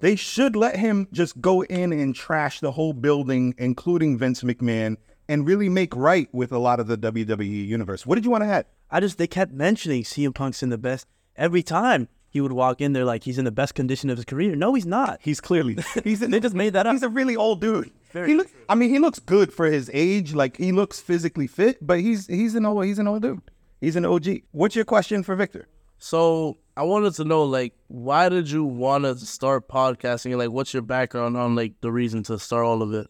They 0.00 0.16
should 0.16 0.56
let 0.56 0.76
him 0.76 1.08
just 1.12 1.40
go 1.40 1.62
in 1.62 1.92
and 1.92 2.14
trash 2.14 2.60
the 2.60 2.72
whole 2.72 2.92
building, 2.92 3.54
including 3.58 4.18
Vince 4.18 4.42
McMahon, 4.42 4.96
and 5.28 5.46
really 5.46 5.68
make 5.68 5.94
right 5.96 6.28
with 6.32 6.52
a 6.52 6.58
lot 6.58 6.80
of 6.80 6.86
the 6.86 6.96
WWE 6.98 7.66
universe. 7.66 8.06
What 8.06 8.16
did 8.16 8.24
you 8.24 8.30
want 8.30 8.44
to 8.44 8.48
add? 8.48 8.66
I 8.90 9.00
just 9.00 9.18
they 9.18 9.26
kept 9.26 9.52
mentioning 9.52 10.02
CM 10.02 10.34
Punk's 10.34 10.62
in 10.62 10.68
the 10.68 10.78
best 10.78 11.06
every 11.36 11.62
time 11.62 12.08
he 12.28 12.40
would 12.40 12.52
walk 12.52 12.80
in 12.80 12.92
there 12.92 13.04
like 13.04 13.24
he's 13.24 13.38
in 13.38 13.44
the 13.44 13.52
best 13.52 13.74
condition 13.74 14.10
of 14.10 14.18
his 14.18 14.24
career. 14.24 14.56
No, 14.56 14.74
he's 14.74 14.86
not. 14.86 15.20
He's 15.22 15.40
clearly 15.40 15.76
he's 16.04 16.20
They 16.20 16.40
just 16.40 16.54
made 16.54 16.72
that 16.72 16.86
up. 16.86 16.92
he's 16.92 17.02
a 17.02 17.08
really 17.08 17.36
old 17.36 17.60
dude. 17.60 17.90
Very 18.12 18.28
he 18.28 18.34
look, 18.34 18.48
I 18.68 18.74
mean, 18.74 18.90
he 18.90 18.98
looks 18.98 19.18
good 19.18 19.52
for 19.52 19.66
his 19.66 19.90
age. 19.92 20.34
Like 20.34 20.56
he 20.56 20.72
looks 20.72 21.00
physically 21.00 21.46
fit, 21.46 21.78
but 21.84 22.00
he's 22.00 22.26
he's 22.26 22.54
an 22.54 22.66
old 22.66 22.84
he's 22.84 22.98
an 22.98 23.08
old 23.08 23.22
dude. 23.22 23.40
He's 23.80 23.96
an 23.96 24.04
OG. 24.04 24.40
What's 24.52 24.74
your 24.76 24.84
question 24.84 25.22
for 25.22 25.36
Victor? 25.36 25.68
So 25.98 26.58
I 26.76 26.82
wanted 26.82 27.14
to 27.14 27.24
know, 27.24 27.44
like, 27.44 27.74
why 27.88 28.28
did 28.28 28.50
you 28.50 28.64
want 28.64 29.04
to 29.04 29.16
start 29.16 29.68
podcasting? 29.68 30.36
Like, 30.36 30.50
what's 30.50 30.72
your 30.72 30.82
background 30.82 31.36
on 31.36 31.54
like 31.54 31.80
the 31.80 31.92
reason 31.92 32.22
to 32.24 32.38
start 32.38 32.64
all 32.64 32.82
of 32.82 32.92
it? 32.94 33.06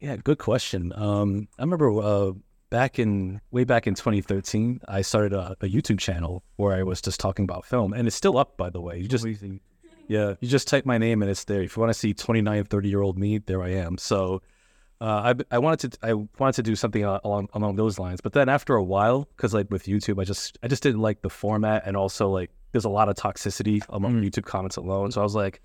Yeah, 0.00 0.16
good 0.16 0.38
question. 0.38 0.92
Um, 0.94 1.48
I 1.58 1.62
remember 1.62 1.90
uh, 2.00 2.32
back 2.70 2.98
in 2.98 3.40
way 3.50 3.64
back 3.64 3.86
in 3.86 3.94
2013, 3.94 4.80
I 4.86 5.02
started 5.02 5.32
a, 5.32 5.56
a 5.60 5.66
YouTube 5.66 5.98
channel 5.98 6.44
where 6.56 6.74
I 6.76 6.82
was 6.82 7.00
just 7.00 7.18
talking 7.18 7.44
about 7.44 7.64
film, 7.64 7.92
and 7.92 8.06
it's 8.06 8.16
still 8.16 8.38
up, 8.38 8.56
by 8.56 8.70
the 8.70 8.80
way. 8.80 8.98
You 8.98 9.08
just 9.08 9.26
yeah, 10.06 10.34
you 10.40 10.48
just 10.48 10.68
type 10.68 10.86
my 10.86 10.98
name 10.98 11.20
and 11.20 11.30
it's 11.30 11.44
there. 11.44 11.62
If 11.62 11.76
you 11.76 11.80
want 11.80 11.92
to 11.92 11.98
see 11.98 12.14
29, 12.14 12.64
30 12.64 12.88
year 12.88 13.02
old 13.02 13.18
me, 13.18 13.38
there 13.38 13.62
I 13.62 13.70
am. 13.70 13.98
So 13.98 14.40
uh, 15.00 15.34
I 15.34 15.56
I 15.56 15.58
wanted 15.58 15.92
to 15.92 15.98
I 16.02 16.12
wanted 16.12 16.54
to 16.54 16.62
do 16.62 16.76
something 16.76 17.04
along 17.04 17.48
along 17.52 17.76
those 17.76 17.98
lines, 17.98 18.20
but 18.20 18.32
then 18.32 18.48
after 18.48 18.74
a 18.74 18.84
while, 18.84 19.28
because 19.36 19.52
like 19.52 19.70
with 19.70 19.84
YouTube, 19.84 20.20
I 20.20 20.24
just 20.24 20.58
I 20.62 20.68
just 20.68 20.82
didn't 20.82 21.00
like 21.00 21.22
the 21.22 21.30
format, 21.30 21.82
and 21.86 21.96
also 21.96 22.28
like 22.28 22.50
there's 22.72 22.84
a 22.84 22.88
lot 22.90 23.08
of 23.08 23.16
toxicity 23.16 23.82
among 23.88 24.22
YouTube 24.22 24.44
comments 24.44 24.76
alone. 24.76 25.10
So 25.10 25.20
I 25.20 25.24
was 25.24 25.34
like, 25.34 25.60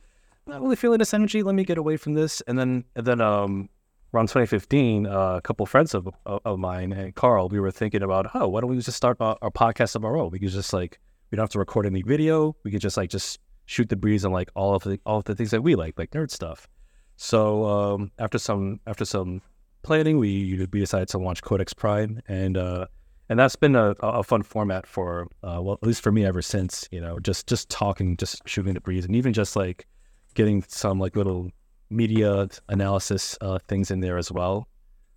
not 0.48 0.62
really 0.62 0.76
feeling 0.76 1.00
this 1.00 1.14
energy. 1.14 1.44
Let 1.44 1.56
me 1.56 1.64
get 1.64 1.78
away 1.78 1.98
from 1.98 2.14
this. 2.14 2.42
And 2.48 2.58
then 2.58 2.86
and 2.96 3.06
then 3.06 3.22
um 3.22 3.70
around 4.14 4.28
2015, 4.28 5.08
uh, 5.08 5.36
a 5.36 5.42
couple 5.42 5.66
friends 5.66 5.94
of, 5.94 6.08
of 6.26 6.42
of 6.46 6.60
mine 6.60 6.92
and 6.92 7.16
Carl, 7.16 7.50
we 7.50 7.60
were 7.60 7.72
thinking 7.72 8.04
about, 8.04 8.28
oh, 8.36 8.48
why 8.48 8.62
don't 8.62 8.70
we 8.70 8.78
just 8.78 8.98
start 8.98 9.18
our, 9.20 9.38
our 9.42 9.52
podcast 9.52 9.96
of 9.96 10.06
our 10.06 10.18
own? 10.18 10.30
We 10.30 10.40
could 10.40 10.50
just 10.50 10.74
like 10.74 11.00
we 11.32 11.36
don't 11.36 11.44
have 11.44 11.50
to 11.52 11.60
record 11.60 11.86
any 11.86 12.04
video. 12.04 12.56
We 12.64 12.72
could 12.72 12.82
just 12.82 12.98
like 12.98 13.10
just 13.10 13.40
shoot 13.66 13.90
the 13.90 13.96
breeze 13.96 14.26
on 14.26 14.32
like 14.32 14.52
all 14.56 14.76
of 14.76 14.84
the 14.84 15.00
all 15.06 15.18
of 15.18 15.24
the 15.24 15.36
things 15.36 15.52
that 15.52 15.62
we 15.62 15.76
like, 15.76 15.98
like 15.98 16.12
nerd 16.12 16.30
stuff. 16.30 16.68
So 17.16 17.66
um, 17.66 18.12
after 18.20 18.38
some 18.38 18.80
after 18.86 19.06
some 19.06 19.42
planning, 19.82 20.18
we 20.20 20.68
we 20.72 20.80
decided 20.80 21.08
to 21.10 21.18
launch 21.18 21.42
Codex 21.42 21.74
Prime, 21.74 22.22
and 22.28 22.58
uh, 22.58 22.88
and 23.30 23.40
that's 23.40 23.56
been 23.56 23.76
a, 23.76 23.96
a 24.02 24.24
fun 24.24 24.44
format 24.44 24.86
for 24.86 25.28
uh, 25.44 25.60
well 25.62 25.74
at 25.82 25.88
least 25.88 26.02
for 26.02 26.12
me 26.12 26.26
ever 26.26 26.42
since. 26.42 26.88
You 26.92 27.02
know, 27.02 27.20
just 27.20 27.48
just 27.48 27.70
talking, 27.70 28.18
just 28.18 28.42
shooting 28.46 28.74
the 28.74 28.82
breeze, 28.82 29.06
and 29.06 29.16
even 29.16 29.34
just 29.34 29.56
like 29.56 29.88
getting 30.36 30.64
some 30.68 31.00
like 31.00 31.16
little 31.16 31.50
media 31.94 32.48
analysis 32.70 33.38
uh, 33.42 33.60
things 33.68 33.92
in 33.92 34.00
there 34.00 34.18
as 34.18 34.32
well. 34.32 34.68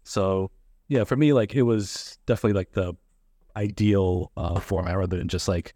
So 0.05 0.51
yeah, 0.89 1.05
for 1.05 1.17
me, 1.17 1.33
like 1.33 1.55
it 1.55 1.63
was 1.63 2.19
definitely 2.27 2.59
like 2.59 2.73
the 2.73 2.95
ideal 3.57 4.31
uh, 4.37 4.61
format 4.61 4.97
rather 4.97 5.17
than 5.17 5.29
just 5.29 5.49
like 5.49 5.75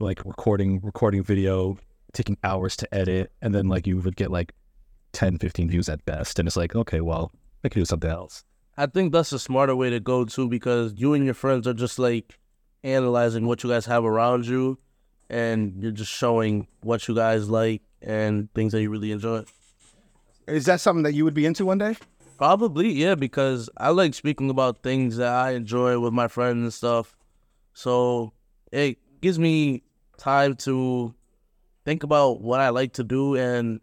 like 0.00 0.24
recording 0.24 0.80
recording 0.82 1.22
video, 1.22 1.78
taking 2.12 2.36
hours 2.42 2.76
to 2.76 2.94
edit, 2.94 3.32
and 3.42 3.54
then 3.54 3.68
like 3.68 3.86
you 3.86 3.98
would 3.98 4.16
get 4.16 4.30
like 4.30 4.52
10, 5.12 5.38
15 5.38 5.68
views 5.70 5.88
at 5.88 6.04
best, 6.04 6.38
and 6.38 6.48
it's 6.48 6.56
like 6.56 6.74
okay, 6.74 7.00
well, 7.00 7.32
I 7.64 7.68
could 7.68 7.80
do 7.80 7.84
something 7.84 8.10
else. 8.10 8.44
I 8.76 8.86
think 8.86 9.12
that's 9.12 9.32
a 9.32 9.38
smarter 9.38 9.74
way 9.74 9.90
to 9.90 10.00
go 10.00 10.24
too, 10.24 10.48
because 10.48 10.94
you 10.96 11.14
and 11.14 11.24
your 11.24 11.34
friends 11.34 11.66
are 11.66 11.74
just 11.74 11.98
like 11.98 12.38
analyzing 12.84 13.46
what 13.46 13.62
you 13.62 13.70
guys 13.70 13.86
have 13.86 14.04
around 14.04 14.46
you, 14.46 14.78
and 15.28 15.82
you're 15.82 15.92
just 15.92 16.12
showing 16.12 16.66
what 16.82 17.06
you 17.06 17.14
guys 17.14 17.48
like 17.48 17.82
and 18.00 18.52
things 18.54 18.72
that 18.72 18.82
you 18.82 18.90
really 18.90 19.12
enjoy. 19.12 19.44
Is 20.48 20.64
that 20.64 20.80
something 20.80 21.02
that 21.02 21.12
you 21.12 21.24
would 21.24 21.34
be 21.34 21.46
into 21.46 21.64
one 21.66 21.78
day? 21.78 21.96
Probably, 22.38 22.90
yeah, 22.92 23.14
because 23.14 23.68
I 23.76 23.90
like 23.90 24.14
speaking 24.14 24.48
about 24.48 24.82
things 24.82 25.16
that 25.18 25.32
I 25.32 25.50
enjoy 25.52 25.98
with 25.98 26.12
my 26.12 26.28
friends 26.28 26.62
and 26.62 26.72
stuff. 26.72 27.16
So 27.74 28.32
it 28.72 28.98
gives 29.20 29.38
me 29.38 29.82
time 30.16 30.56
to 30.56 31.14
think 31.84 32.02
about 32.02 32.40
what 32.40 32.60
I 32.60 32.70
like 32.70 32.94
to 32.94 33.04
do 33.04 33.36
and 33.36 33.80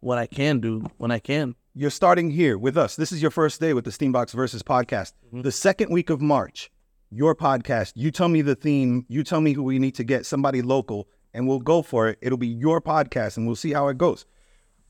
what 0.00 0.18
I 0.18 0.26
can 0.26 0.60
do 0.60 0.84
when 0.98 1.10
I 1.10 1.18
can. 1.18 1.54
You're 1.74 1.90
starting 1.90 2.30
here 2.30 2.58
with 2.58 2.76
us. 2.76 2.96
This 2.96 3.12
is 3.12 3.22
your 3.22 3.30
first 3.30 3.60
day 3.60 3.72
with 3.72 3.84
the 3.84 3.90
Steambox 3.90 4.32
Versus 4.32 4.62
podcast. 4.62 5.12
Mm-hmm. 5.28 5.42
The 5.42 5.52
second 5.52 5.90
week 5.90 6.10
of 6.10 6.20
March, 6.20 6.70
your 7.10 7.34
podcast. 7.34 7.92
You 7.94 8.10
tell 8.10 8.28
me 8.28 8.42
the 8.42 8.54
theme. 8.54 9.06
You 9.08 9.22
tell 9.22 9.40
me 9.40 9.52
who 9.52 9.62
we 9.62 9.78
need 9.78 9.94
to 9.94 10.04
get, 10.04 10.26
somebody 10.26 10.60
local, 10.60 11.08
and 11.32 11.46
we'll 11.46 11.60
go 11.60 11.82
for 11.82 12.08
it. 12.08 12.18
It'll 12.20 12.36
be 12.36 12.48
your 12.48 12.80
podcast, 12.80 13.36
and 13.36 13.46
we'll 13.46 13.56
see 13.56 13.72
how 13.72 13.88
it 13.88 13.96
goes. 13.96 14.26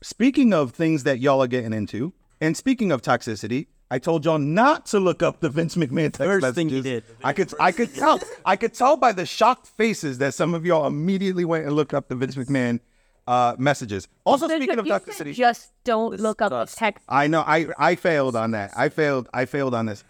Speaking 0.03 0.53
of 0.53 0.71
things 0.71 1.03
that 1.03 1.19
y'all 1.19 1.41
are 1.41 1.47
getting 1.47 1.71
into, 1.71 2.11
and 2.41 2.57
speaking 2.57 2.91
of 2.91 3.01
toxicity, 3.01 3.67
I 3.89 3.99
told 3.99 4.25
y'all 4.25 4.37
not 4.37 4.85
to 4.87 4.99
look 4.99 5.23
up 5.23 5.39
the 5.39 5.47
Vince 5.49 5.75
McMahon 5.75 6.11
text 6.11 6.19
First 6.19 6.55
thing 6.55 6.67
you 6.67 6.81
did. 6.81 7.05
I 7.23 7.31
could, 7.31 7.53
I 7.57 7.71
could 7.71 7.95
tell, 7.95 8.19
I 8.45 8.57
could 8.57 8.73
tell 8.73 8.97
by 8.97 9.13
the 9.13 9.25
shocked 9.25 9.67
faces 9.67 10.17
that 10.17 10.33
some 10.33 10.53
of 10.53 10.65
y'all 10.65 10.87
immediately 10.87 11.45
went 11.45 11.65
and 11.65 11.73
looked 11.73 11.93
up 11.93 12.09
the 12.09 12.15
Vince 12.15 12.35
McMahon 12.35 12.81
uh, 13.27 13.55
messages. 13.57 14.09
Also, 14.25 14.45
There's 14.49 14.59
speaking 14.59 14.77
a- 14.77 14.81
of 14.81 14.87
you 14.87 14.91
said 14.91 15.05
toxicity, 15.05 15.33
just 15.35 15.71
don't 15.85 16.19
look 16.19 16.41
up 16.41 16.49
the 16.49 16.65
text. 16.75 17.05
I 17.07 17.27
know. 17.27 17.41
I 17.47 17.67
I 17.77 17.95
failed 17.95 18.35
on 18.35 18.51
that. 18.51 18.71
I 18.75 18.89
failed. 18.89 19.29
I 19.33 19.45
failed 19.45 19.73
on 19.73 19.85
this. 19.85 20.03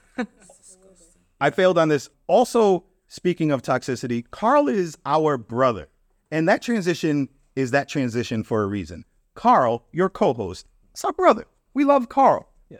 I 1.40 1.52
failed 1.52 1.78
on 1.78 1.90
this. 1.90 2.10
Also, 2.26 2.86
speaking 3.10 3.52
of 3.52 3.62
toxicity, 3.62 4.24
Carl 4.32 4.70
is 4.70 4.98
our 5.06 5.38
brother, 5.38 5.90
and 6.32 6.50
that 6.50 6.64
transition 6.64 7.30
is 7.56 7.70
that 7.72 7.90
transition 7.90 8.44
for 8.44 8.64
a 8.64 8.66
reason. 8.66 9.06
Carl, 9.36 9.86
your 9.92 10.10
co-host, 10.10 10.68
is 10.96 11.04
our 11.04 11.14
brother. 11.14 11.46
We 11.74 11.84
love 11.84 12.10
Carl. 12.10 12.48
Yeah. 12.70 12.78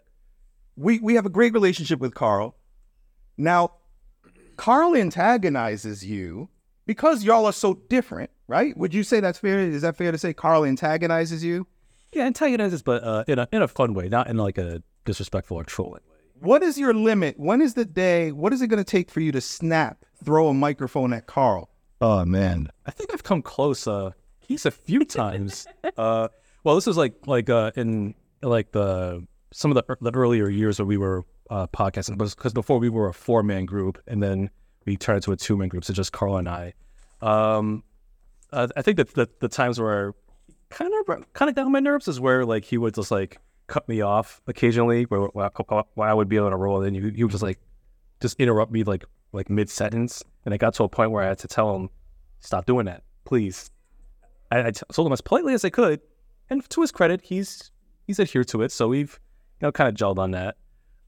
We 0.76 1.00
we 1.00 1.16
have 1.16 1.26
a 1.26 1.30
great 1.30 1.54
relationship 1.54 2.00
with 2.00 2.14
Carl. 2.14 2.56
Now, 3.38 3.72
Carl 4.58 4.96
antagonizes 4.96 6.06
you 6.06 6.50
because 6.86 7.24
y'all 7.24 7.46
are 7.46 7.54
so 7.54 7.76
different, 7.90 8.30
right? 8.48 8.76
Would 8.78 8.94
you 8.94 9.04
say 9.04 9.20
that's 9.20 9.40
fair? 9.40 9.60
Is 9.60 9.82
that 9.82 9.98
fair 9.98 10.12
to 10.12 10.18
say 10.18 10.34
Carl 10.34 10.66
antagonizes 10.66 11.44
you? 11.44 11.68
Yeah, 12.12 12.26
antagonizes, 12.26 12.84
but 12.84 13.04
uh, 13.04 13.24
in 13.28 13.40
a 13.40 13.48
in 13.52 13.62
a 13.62 13.68
fun 13.68 13.94
way, 13.94 14.08
not 14.10 14.28
in 14.28 14.38
like 14.38 14.58
a 14.58 14.84
disrespectful 15.06 15.58
or 15.58 15.64
trolling 15.64 16.02
way. 16.10 16.18
What 16.40 16.62
is 16.62 16.78
your 16.78 16.94
limit? 16.94 17.40
When 17.40 17.62
is 17.62 17.74
the 17.74 17.86
day? 17.86 18.32
What 18.32 18.54
is 18.54 18.62
it 18.62 18.68
going 18.68 18.84
to 18.84 18.90
take 18.90 19.10
for 19.10 19.22
you 19.22 19.32
to 19.32 19.42
snap, 19.42 20.06
throw 20.24 20.50
a 20.50 20.54
microphone 20.54 21.14
at 21.14 21.26
Carl? 21.26 21.70
Oh 22.02 22.26
man, 22.26 22.70
I 22.86 22.92
think 22.92 23.14
I've 23.14 23.24
come 23.24 23.42
close. 23.42 23.88
Uh, 23.88 24.12
he's 24.40 24.66
a 24.66 24.72
few 24.72 25.06
times. 25.06 25.66
uh, 25.98 26.28
well, 26.64 26.76
this 26.76 26.86
was 26.86 26.98
like 26.98 27.14
like 27.28 27.50
uh 27.50 27.72
in 27.76 28.16
like 28.42 28.72
the 28.72 29.26
some 29.52 29.72
of 29.72 29.76
the, 29.76 29.98
the 30.02 30.12
earlier 30.18 30.50
years 30.50 30.80
where 30.80 30.86
we 30.86 30.98
were 30.98 31.24
uh, 31.50 31.68
podcasting, 31.68 32.18
because 32.18 32.54
before 32.54 32.80
we 32.80 32.90
were 32.90 33.08
a 33.08 33.14
four 33.14 33.44
man 33.44 33.66
group, 33.66 34.02
and 34.08 34.22
then 34.24 34.50
we 34.86 34.98
turned 34.98 35.18
into 35.18 35.32
a 35.32 35.36
two 35.38 35.56
man 35.56 35.68
group, 35.68 35.84
so 35.86 35.94
just 35.94 36.12
Carl 36.12 36.38
and 36.38 36.50
I. 36.50 36.74
Um, 37.22 37.84
uh, 38.52 38.68
I 38.76 38.82
think 38.82 38.98
that 38.98 39.14
the, 39.14 39.30
the 39.40 39.48
times 39.48 39.80
where 39.80 40.14
kind 40.70 40.92
of 41.08 41.34
kind 41.34 41.50
of 41.50 41.56
got 41.56 41.66
on 41.66 41.72
my 41.72 41.80
nerves 41.80 42.08
is 42.08 42.20
where 42.20 42.46
like 42.46 42.66
he 42.66 42.78
would 42.78 42.96
just 42.96 43.12
like 43.12 43.40
cut 43.68 43.88
me 43.88 44.02
off 44.02 44.42
occasionally, 44.48 45.04
where, 45.04 45.22
where, 45.22 45.50
I- 45.70 45.84
I 46.02 46.14
would 46.14 46.28
be 46.30 46.40
on 46.40 46.52
a 46.52 46.58
roll, 46.58 46.82
and 46.82 46.96
then 46.96 47.14
he, 47.16 47.24
would 47.24 47.32
just 47.32 47.44
like 47.44 47.60
just 48.22 48.40
interrupt 48.40 48.72
me 48.72 48.84
like 48.84 49.06
like 49.32 49.50
mid 49.50 49.70
sentence, 49.70 50.24
and 50.46 50.54
it 50.54 50.58
got 50.58 50.74
to 50.76 50.84
a 50.84 50.90
point 50.90 51.12
where 51.12 51.24
I 51.24 51.28
had 51.28 51.40
to 51.40 51.48
tell 51.48 51.76
him, 51.76 51.90
"Stop 52.40 52.66
doing 52.66 52.86
that, 52.86 53.04
please." 53.26 53.70
I, 54.52 54.68
I 54.68 54.72
told 54.72 55.08
him 55.08 55.14
as 55.14 55.22
politely 55.22 55.54
as 55.54 55.66
I 55.66 55.70
could, 55.70 56.00
and 56.50 56.68
to 56.70 56.82
his 56.82 56.92
credit, 56.92 57.22
he's 57.24 57.72
he's 58.06 58.20
adhered 58.20 58.48
to 58.50 58.62
it, 58.62 58.72
so 58.72 58.90
we've 58.90 59.20
you 59.62 59.68
know 59.68 59.72
kind 59.72 59.90
of 59.90 59.96
gelled 59.96 60.18
on 60.18 60.32
that. 60.32 60.56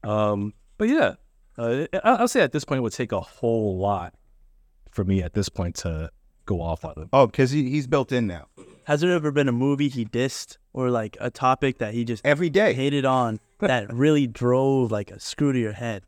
Um, 0.02 0.54
but 0.78 0.88
yeah, 0.88 1.14
uh, 1.58 1.86
I, 1.92 1.98
I'll 2.02 2.28
say 2.28 2.42
at 2.42 2.52
this 2.52 2.64
point 2.64 2.78
it 2.78 2.82
would 2.82 2.92
take 2.92 3.12
a 3.12 3.20
whole 3.20 3.78
lot 3.78 4.14
for 4.90 5.04
me 5.04 5.22
at 5.22 5.34
this 5.34 5.48
point 5.48 5.76
to 5.76 6.10
go 6.46 6.60
off 6.60 6.84
on 6.84 6.94
him. 6.96 7.08
Oh, 7.12 7.26
because 7.26 7.50
he, 7.50 7.68
he's 7.68 7.86
built 7.86 8.12
in 8.12 8.26
now. 8.26 8.46
Has 8.84 9.00
there 9.00 9.10
ever 9.10 9.30
been 9.32 9.48
a 9.48 9.52
movie 9.52 9.88
he 9.88 10.04
dissed 10.04 10.58
or 10.72 10.90
like 10.90 11.16
a 11.20 11.28
topic 11.28 11.78
that 11.78 11.92
he 11.92 12.04
just 12.04 12.24
Every 12.24 12.48
day. 12.48 12.72
hated 12.72 13.04
on 13.04 13.40
that 13.58 13.92
really 13.92 14.26
drove 14.26 14.90
like 14.90 15.10
a 15.10 15.20
screw 15.20 15.52
to 15.52 15.58
your 15.58 15.72
head? 15.72 16.04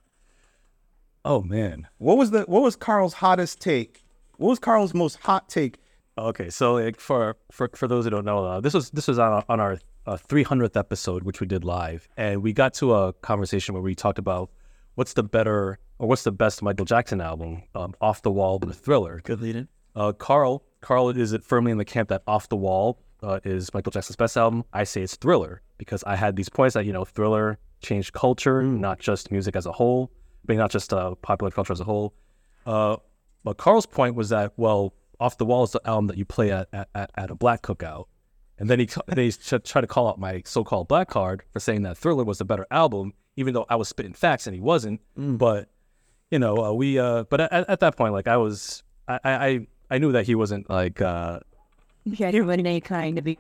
Oh 1.25 1.43
man. 1.43 1.89
What 1.99 2.17
was 2.17 2.31
the 2.31 2.43
what 2.43 2.63
was 2.63 2.77
Carl's 2.77 3.15
hottest 3.15 3.61
take? 3.61 4.05
What 4.37 4.51
was 4.51 4.59
Carl's 4.59 4.95
most 4.95 5.17
hot 5.17 5.49
take? 5.49 5.79
Okay, 6.19 6.51
so 6.51 6.75
like 6.75 6.99
for 6.99 7.37
for 7.53 7.71
for 7.75 7.87
those 7.87 8.05
who 8.05 8.11
don't 8.11 8.25
know, 8.25 8.45
uh, 8.45 8.61
this 8.61 8.75
was 8.75 8.91
this 8.91 9.07
was 9.07 9.19
on 9.19 9.33
our, 9.33 9.45
on 9.49 9.61
our 9.61 9.79
uh, 10.07 10.17
300th 10.17 10.77
episode, 10.77 11.23
which 11.23 11.41
we 11.41 11.47
did 11.47 11.65
live, 11.65 12.09
and 12.17 12.43
we 12.43 12.53
got 12.53 12.75
to 12.75 12.95
a 12.95 13.13
conversation 13.13 13.73
where 13.73 13.83
we 13.83 13.95
talked 13.95 14.19
about 14.19 14.51
what's 14.97 15.13
the 15.13 15.23
better 15.23 15.79
or 15.99 16.09
what's 16.09 16.25
the 16.25 16.33
best 16.33 16.61
Michael 16.61 16.87
Jackson 16.87 17.21
album, 17.21 17.63
um, 17.75 17.95
Off 18.01 18.23
the 18.23 18.33
Wall 18.33 18.59
or 18.61 18.73
Thriller. 18.73 19.21
Good 19.23 19.41
lead. 19.41 19.69
Uh, 19.95 20.13
Carl 20.13 20.65
Carl 20.81 21.11
is 21.11 21.33
it 21.33 21.45
firmly 21.45 21.71
in 21.71 21.79
the 21.79 21.85
camp 21.85 22.09
that 22.09 22.23
Off 22.27 22.49
the 22.49 22.57
Wall 22.57 22.99
uh, 23.23 23.39
is 23.45 23.73
Michael 23.73 23.93
Jackson's 23.93 24.17
best 24.17 24.37
album. 24.37 24.65
I 24.73 24.85
say 24.85 25.03
it's 25.03 25.15
Thriller. 25.17 25.63
because 25.77 26.03
I 26.05 26.17
had 26.17 26.35
these 26.35 26.49
points 26.49 26.75
that 26.75 26.85
you 26.85 26.93
know 26.93 27.05
Thriller 27.05 27.59
changed 27.81 28.13
culture, 28.13 28.63
not 28.63 28.99
just 28.99 29.31
music 29.31 29.55
as 29.55 29.67
a 29.67 29.73
whole, 29.73 30.11
but 30.45 30.57
not 30.57 30.71
just 30.71 30.93
uh, 30.93 31.15
popular 31.17 31.51
culture 31.51 31.73
as 31.73 31.81
a 31.81 31.85
whole. 31.85 32.13
Uh, 32.67 32.97
but 33.45 33.57
Carl's 33.57 33.87
point 33.87 34.15
was 34.15 34.29
that 34.31 34.53
well, 34.57 34.95
off 35.21 35.37
the 35.39 35.45
wall 35.45 35.65
is 35.65 35.73
the 35.73 35.81
album 35.85 36.07
that 36.09 36.17
you 36.19 36.25
play 36.25 36.51
at 36.51 36.69
at, 36.73 36.89
at, 36.95 37.11
at 37.17 37.31
a 37.31 37.35
black 37.35 37.63
cookout, 37.63 38.05
and 38.59 38.69
then 38.71 38.79
he 38.81 38.89
then 39.07 39.19
he 39.19 39.33
ch- 39.33 39.55
tried 39.65 39.83
to 39.83 39.87
call 39.87 40.09
out 40.09 40.19
my 40.19 40.43
so-called 40.45 40.89
black 40.89 41.09
card 41.09 41.43
for 41.53 41.61
saying 41.61 41.83
that 41.83 41.97
Thriller 41.99 42.25
was 42.25 42.41
a 42.41 42.45
better 42.45 42.67
album, 42.71 43.13
even 43.37 43.55
though 43.55 43.67
I 43.69 43.77
was 43.77 43.89
spitting 43.89 44.13
facts 44.15 44.47
and 44.47 44.55
he 44.55 44.61
wasn't. 44.61 45.01
But 45.17 45.69
you 46.31 46.39
know, 46.39 46.57
uh, 46.59 46.73
we 46.73 46.99
uh, 46.99 47.25
but 47.25 47.41
at, 47.41 47.53
at 47.69 47.81
that 47.81 47.97
point, 47.97 48.13
like 48.13 48.29
I 48.29 48.37
was, 48.37 48.83
I, 49.09 49.19
I 49.25 49.47
I- 49.47 49.67
I 49.91 49.97
knew 49.97 50.13
that 50.13 50.27
he 50.27 50.35
wasn't 50.35 50.69
like 50.69 51.01
uh, 51.01 51.41
Genuinely 52.11 52.81
kind 52.83 53.17
to 53.17 53.23
be. 53.23 53.39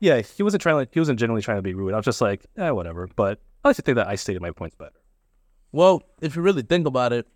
yeah, 0.00 0.20
he 0.20 0.42
wasn't 0.42 0.60
trying 0.62 0.76
like 0.76 0.90
he 0.92 1.00
wasn't 1.00 1.18
generally 1.18 1.40
trying 1.42 1.56
to 1.58 1.62
be 1.62 1.72
rude. 1.74 1.94
I 1.94 1.96
was 1.96 2.04
just 2.04 2.20
like, 2.20 2.44
eh, 2.58 2.68
whatever. 2.70 3.08
But 3.16 3.40
I 3.64 3.68
like 3.68 3.76
to 3.76 3.82
think 3.82 3.96
that 3.96 4.06
I 4.06 4.14
stated 4.16 4.42
my 4.42 4.50
points 4.50 4.76
better. 4.76 4.92
Well, 5.72 6.02
if 6.20 6.36
you 6.36 6.42
really 6.42 6.60
think 6.62 6.86
about 6.86 7.12
it, 7.14 7.26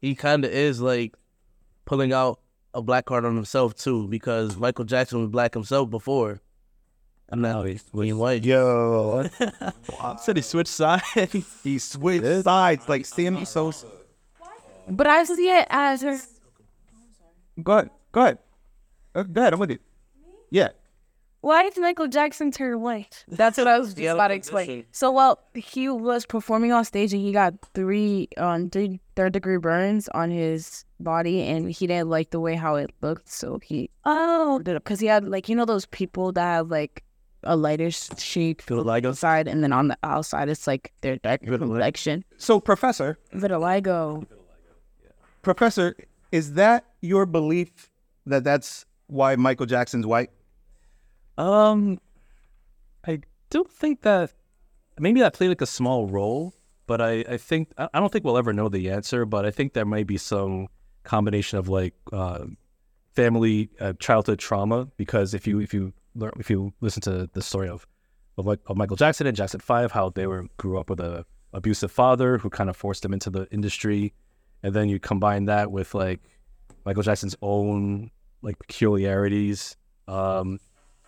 he 0.00 0.14
kind 0.16 0.44
of 0.44 0.50
is 0.52 0.80
like 0.80 1.14
pulling 1.84 2.12
out 2.12 2.40
a 2.74 2.82
black 2.82 3.06
card 3.06 3.24
on 3.24 3.36
himself 3.36 3.74
too, 3.74 4.08
because 4.08 4.56
Michael 4.56 4.84
Jackson 4.84 5.20
was 5.20 5.30
black 5.30 5.54
himself 5.54 5.90
before. 5.90 6.40
And 7.30 7.40
now 7.40 7.62
he's 7.62 7.82
being 7.84 8.18
white. 8.18 8.44
Yo, 8.44 9.28
I 10.00 10.16
Said 10.20 10.36
he 10.36 10.42
switched 10.42 10.70
sides. 10.70 11.02
he 11.64 11.78
switched 11.78 12.44
sides 12.44 12.88
like 12.88 13.06
Sammy 13.06 13.44
Sosa. 13.44 13.86
But 14.88 15.06
I 15.06 15.24
see 15.24 15.48
it 15.50 15.66
as 15.70 16.02
her. 16.02 16.18
Go 17.62 17.72
ahead. 17.72 17.90
Go 18.12 18.20
ahead. 18.20 18.38
Uh, 19.14 19.22
Go 19.22 19.40
ahead. 19.40 19.52
I'm 19.54 19.58
with 19.60 19.70
you. 19.70 19.78
Yeah. 20.50 20.68
Why 21.44 21.62
did 21.62 21.76
Michael 21.76 22.08
Jackson 22.08 22.50
turn 22.50 22.80
white? 22.80 23.22
That's 23.28 23.58
what 23.58 23.66
I 23.66 23.78
was 23.78 23.92
just 23.92 24.14
about 24.14 24.28
to 24.28 24.34
explain. 24.34 24.86
So, 24.92 25.12
well, 25.12 25.40
he 25.52 25.90
was 25.90 26.24
performing 26.24 26.72
on 26.72 26.86
stage 26.86 27.12
and 27.12 27.20
he 27.20 27.32
got 27.32 27.52
three 27.74 28.28
um 28.38 28.70
three 28.70 28.98
third 29.14 29.34
degree 29.34 29.58
burns 29.58 30.08
on 30.14 30.30
his 30.30 30.86
body, 31.00 31.42
and 31.42 31.70
he 31.70 31.86
didn't 31.86 32.08
like 32.08 32.30
the 32.30 32.40
way 32.40 32.54
how 32.54 32.76
it 32.76 32.92
looked, 33.02 33.28
so 33.30 33.58
he 33.62 33.90
oh 34.06 34.62
because 34.64 35.00
he 35.00 35.06
had 35.06 35.28
like 35.28 35.50
you 35.50 35.54
know 35.54 35.66
those 35.66 35.84
people 35.84 36.32
that 36.32 36.46
have 36.46 36.70
like 36.70 37.04
a 37.42 37.56
lighter 37.56 37.90
shade 37.90 38.62
Vitiligo? 38.66 39.14
side, 39.14 39.46
and 39.46 39.62
then 39.62 39.70
on 39.70 39.88
the 39.88 39.98
outside 40.02 40.48
it's 40.48 40.66
like 40.66 40.94
their 41.02 41.16
dark 41.16 41.42
complexion. 41.42 42.24
So, 42.38 42.58
Professor, 42.58 43.18
Vitiligo. 43.34 44.26
Professor, 45.42 45.94
is 46.32 46.54
that 46.54 46.86
your 47.02 47.26
belief 47.26 47.90
that 48.24 48.44
that's 48.44 48.86
why 49.08 49.36
Michael 49.36 49.66
Jackson's 49.66 50.06
white? 50.06 50.30
Um, 51.36 52.00
I 53.06 53.20
don't 53.50 53.70
think 53.70 54.02
that 54.02 54.32
maybe 54.98 55.20
that 55.20 55.34
played 55.34 55.48
like 55.48 55.60
a 55.60 55.66
small 55.66 56.06
role, 56.06 56.54
but 56.86 57.00
I, 57.00 57.24
I 57.28 57.36
think 57.36 57.72
I 57.76 57.88
don't 58.00 58.12
think 58.12 58.24
we'll 58.24 58.38
ever 58.38 58.52
know 58.52 58.68
the 58.68 58.90
answer. 58.90 59.24
But 59.24 59.44
I 59.44 59.50
think 59.50 59.72
there 59.72 59.84
might 59.84 60.06
be 60.06 60.16
some 60.16 60.68
combination 61.02 61.58
of 61.58 61.68
like 61.68 61.94
uh, 62.12 62.44
family 63.12 63.70
uh, 63.80 63.94
childhood 63.98 64.38
trauma 64.38 64.86
because 64.96 65.34
if 65.34 65.46
you 65.46 65.60
if 65.60 65.74
you 65.74 65.92
learn 66.14 66.32
if 66.38 66.50
you 66.50 66.72
listen 66.80 67.02
to 67.02 67.28
the 67.32 67.42
story 67.42 67.68
of 67.68 67.86
of, 68.36 68.46
of 68.48 68.76
Michael 68.76 68.96
Jackson 68.96 69.26
and 69.26 69.36
Jackson 69.36 69.60
Five, 69.60 69.92
how 69.92 70.10
they 70.10 70.26
were 70.26 70.46
grew 70.56 70.78
up 70.78 70.90
with 70.90 71.00
a 71.00 71.24
abusive 71.52 71.92
father 71.92 72.38
who 72.38 72.50
kind 72.50 72.68
of 72.68 72.76
forced 72.76 73.02
them 73.02 73.12
into 73.12 73.30
the 73.30 73.46
industry, 73.52 74.12
and 74.62 74.74
then 74.74 74.88
you 74.88 74.98
combine 74.98 75.44
that 75.46 75.70
with 75.70 75.94
like 75.94 76.20
Michael 76.84 77.02
Jackson's 77.02 77.36
own 77.42 78.10
like 78.42 78.58
peculiarities. 78.58 79.76
Um, 80.06 80.58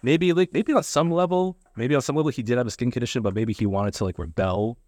maybe 0.07 0.33
like 0.33 0.53
maybe 0.53 0.73
on 0.73 0.85
some 0.85 1.11
level, 1.11 1.59
maybe 1.77 1.95
on 1.95 2.01
some 2.01 2.15
level 2.15 2.31
he 2.31 2.43
did 2.43 2.57
have 2.57 2.67
a 2.67 2.71
skin 2.71 2.93
condition, 2.93 3.23
but 3.23 3.35
maybe 3.35 3.53
he 3.53 3.67
wanted 3.67 3.93
to 3.95 4.05
like 4.05 4.19
rebel 4.19 4.79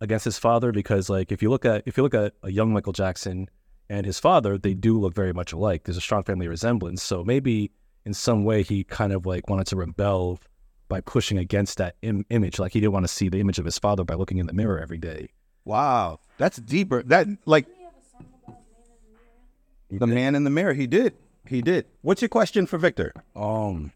against 0.00 0.24
his 0.24 0.38
father 0.38 0.70
because 0.70 1.10
like 1.10 1.32
if 1.32 1.42
you 1.42 1.50
look 1.50 1.64
at 1.64 1.82
if 1.86 1.96
you 1.96 2.04
look 2.04 2.14
at 2.14 2.34
a 2.44 2.50
young 2.50 2.72
Michael 2.72 2.92
Jackson 2.92 3.50
and 3.88 4.06
his 4.06 4.20
father, 4.20 4.56
they 4.56 4.72
do 4.72 4.98
look 4.98 5.12
very 5.12 5.32
much 5.32 5.52
alike. 5.52 5.82
There's 5.84 5.96
a 5.96 6.00
strong 6.00 6.22
family 6.22 6.46
resemblance. 6.46 7.02
So 7.02 7.24
maybe 7.24 7.72
in 8.06 8.14
some 8.14 8.44
way 8.44 8.62
he 8.62 8.84
kind 8.84 9.12
of 9.12 9.26
like 9.26 9.50
wanted 9.50 9.66
to 9.66 9.76
rebel 9.76 10.38
by 10.88 11.00
pushing 11.00 11.36
against 11.36 11.78
that 11.78 11.96
Im- 12.02 12.24
image. 12.30 12.60
Like 12.60 12.72
he 12.72 12.80
didn't 12.80 12.92
want 12.92 13.04
to 13.04 13.12
see 13.12 13.28
the 13.28 13.40
image 13.40 13.58
of 13.58 13.64
his 13.64 13.78
father 13.78 14.04
by 14.04 14.14
looking 14.14 14.38
in 14.38 14.46
the 14.46 14.52
mirror 14.52 14.78
every 14.78 14.98
day. 14.98 15.30
Wow, 15.64 16.20
that's 16.38 16.58
deeper. 16.58 17.02
That 17.02 17.26
like 17.44 17.66
the 19.90 20.06
man 20.06 20.36
in 20.36 20.44
the 20.44 20.50
mirror. 20.50 20.74
He 20.74 20.86
did. 20.86 21.14
He 21.44 21.60
did. 21.60 21.86
What's 22.02 22.22
your 22.22 22.28
question 22.28 22.66
for 22.66 22.78
Victor? 22.78 23.12
Um, 23.34 23.90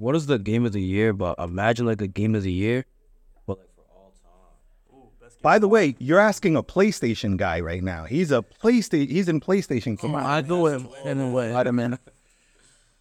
what 0.00 0.16
is 0.16 0.26
the 0.26 0.38
game 0.38 0.64
of 0.64 0.72
the 0.72 0.80
year? 0.82 1.12
But 1.12 1.38
imagine 1.38 1.86
like 1.86 2.00
a 2.00 2.06
game 2.06 2.34
of 2.34 2.42
the 2.42 2.52
year. 2.52 2.86
But 3.46 3.58
like 3.58 3.68
for 3.74 3.84
all 3.94 4.12
time. 4.22 5.30
By 5.42 5.58
the 5.58 5.68
way, 5.68 5.94
you're 5.98 6.18
asking 6.18 6.56
a 6.56 6.62
PlayStation 6.62 7.36
guy 7.36 7.60
right 7.60 7.82
now. 7.82 8.04
He's 8.04 8.32
a 8.32 8.42
PlayStation. 8.62 9.10
He's 9.10 9.28
in 9.28 9.40
PlayStation. 9.40 9.98
Come 9.98 10.14
on, 10.14 10.24
I 10.24 10.42
go 10.42 10.62
with 10.62 10.82
him 10.82 10.88
anyway. 11.04 11.50
Spider-Man. 11.50 11.98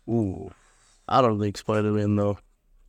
Ooh, 0.09 0.51
I 1.07 1.21
don't 1.21 1.39
think 1.39 1.57
Spider 1.57 1.91
Man 1.91 2.15
though. 2.15 2.37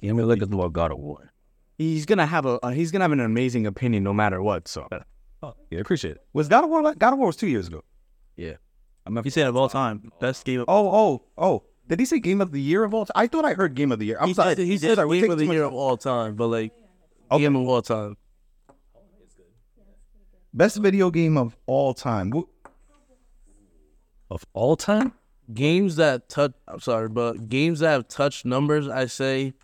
give 0.01 0.16
me 0.16 0.23
look 0.23 0.42
at 0.42 0.51
more 0.51 0.70
God 0.70 0.90
of 0.92 0.99
War. 0.99 1.33
He's 1.79 2.07
gonna 2.07 2.27
have 2.27 2.46
a 2.46 2.59
uh, 2.64 2.70
he's 2.70 2.90
gonna 2.90 3.05
have 3.05 3.12
an 3.12 3.20
amazing 3.20 3.66
opinion 3.66 4.03
no 4.03 4.12
matter 4.12 4.42
what. 4.42 4.68
So 4.68 4.88
Oh, 5.42 5.55
yeah, 5.70 5.81
appreciate 5.81 6.16
it. 6.16 6.23
Was 6.35 6.49
God 6.49 6.64
of 6.64 6.70
War? 6.70 6.94
God 6.94 7.12
of 7.12 7.18
War 7.18 7.29
was 7.29 7.37
two 7.37 7.46
years 7.49 7.68
ago. 7.68 7.83
Yeah, 8.37 8.55
he's 9.23 9.35
said 9.35 9.46
of 9.46 9.57
all 9.57 9.68
time, 9.70 10.12
best 10.20 10.44
game. 10.44 10.61
Of, 10.61 10.66
Oh, 10.68 10.88
oh, 10.88 11.23
oh. 11.38 11.62
Did 11.90 11.98
he 11.98 12.07
say 12.07 12.20
Game 12.20 12.40
of 12.40 12.53
the 12.53 12.61
Year 12.61 12.85
of 12.85 12.94
all 12.94 13.05
time? 13.05 13.12
I 13.16 13.26
thought 13.26 13.44
I 13.44 13.55
heard 13.55 13.74
Game 13.74 13.90
of 13.90 13.98
the 13.98 14.07
Year. 14.07 14.16
I'm 14.20 14.29
He 14.29 14.35
sorry. 14.35 14.55
said, 14.55 14.64
he 14.64 14.79
said 14.79 14.94
Sorry, 14.94 15.20
game 15.20 15.31
of 15.33 15.38
the 15.38 15.46
year 15.46 15.64
of 15.64 15.74
all 15.74 15.96
time, 15.96 16.37
but 16.37 16.46
like 16.46 16.72
game 17.37 17.57
of 17.57 17.66
all 17.68 17.83
time. 17.83 18.16
Best 20.55 20.76
video 20.76 21.11
game 21.11 21.37
of 21.37 21.57
all 21.66 21.92
time. 21.92 22.33
Of 24.31 24.46
all 24.53 24.76
time, 24.76 25.14
Games 25.53 25.96
that 25.96 26.29
touch. 26.29 26.53
I'm 26.68 26.79
sorry, 26.79 27.09
but 27.09 27.48
games 27.48 27.81
that 27.81 27.90
have 27.90 28.07
touched 28.07 28.44
numbers, 28.44 28.87
I 28.88 29.07
say, 29.07 29.55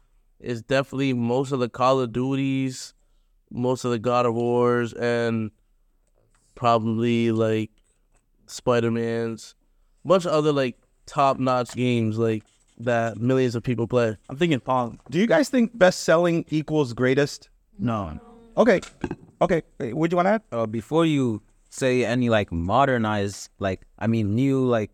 is 0.41 0.63
definitely 0.63 1.13
most 1.13 1.53
of 1.53 1.61
the 1.61 1.69
Call 1.69 2.01
of 2.01 2.13
Duties, 2.13 2.93
most 3.53 3.85
of 3.85 3.93
the 3.93 4.01
God 4.01 4.27
of 4.27 4.35
Wars, 4.35 4.93
and 4.93 5.53
probably 6.57 7.31
like 7.31 7.71
Spider 8.47 8.91
Man's, 8.91 9.55
bunch 10.05 10.27
of 10.27 10.33
other 10.33 10.53
like 10.53 10.77
top 11.07 11.39
notch 11.39 11.75
games 11.75 12.19
like 12.19 12.43
that 12.79 13.17
millions 13.19 13.55
of 13.55 13.63
people 13.63 13.87
play. 13.87 14.17
I'm 14.29 14.37
thinking 14.37 14.61
Pong. 14.61 15.01
Do 15.11 15.19
you 15.19 15.27
guys 15.27 15.49
think 15.49 15.77
best 15.79 16.01
selling 16.03 16.45
equals 16.49 16.93
greatest? 16.93 17.49
No, 17.79 18.19
Okay. 18.57 18.81
Okay. 19.41 19.63
Wait, 19.79 19.95
What 19.95 20.11
do 20.11 20.15
you 20.15 20.17
want 20.17 20.27
to 20.27 20.31
add? 20.33 20.43
uh, 20.53 20.67
before 20.67 21.05
you 21.05 21.43
say 21.69 22.05
any 22.05 22.29
like 22.31 22.51
modernized, 22.53 23.51
like 23.59 23.83
I 23.99 24.07
mean 24.07 24.35
new 24.35 24.65
like 24.67 24.91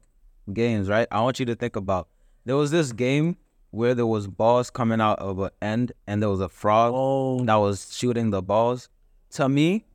games, 0.52 0.88
right? 0.88 1.06
I 1.10 1.20
want 1.22 1.38
you 1.40 1.46
to 1.46 1.54
think 1.54 1.76
about 1.76 2.08
there 2.44 2.56
was 2.56 2.70
this 2.72 2.92
game 2.92 3.36
where 3.70 3.94
there 3.94 4.06
was 4.06 4.26
balls 4.26 4.68
coming 4.68 5.00
out 5.00 5.18
of 5.20 5.38
an 5.38 5.50
end, 5.62 5.92
and 6.06 6.20
there 6.20 6.28
was 6.28 6.40
a 6.40 6.48
frog 6.48 6.92
Oh, 6.94 7.44
that 7.44 7.54
was 7.54 7.94
shooting 7.96 8.30
the 8.30 8.42
balls. 8.42 8.88
To 9.32 9.48
me, 9.48 9.86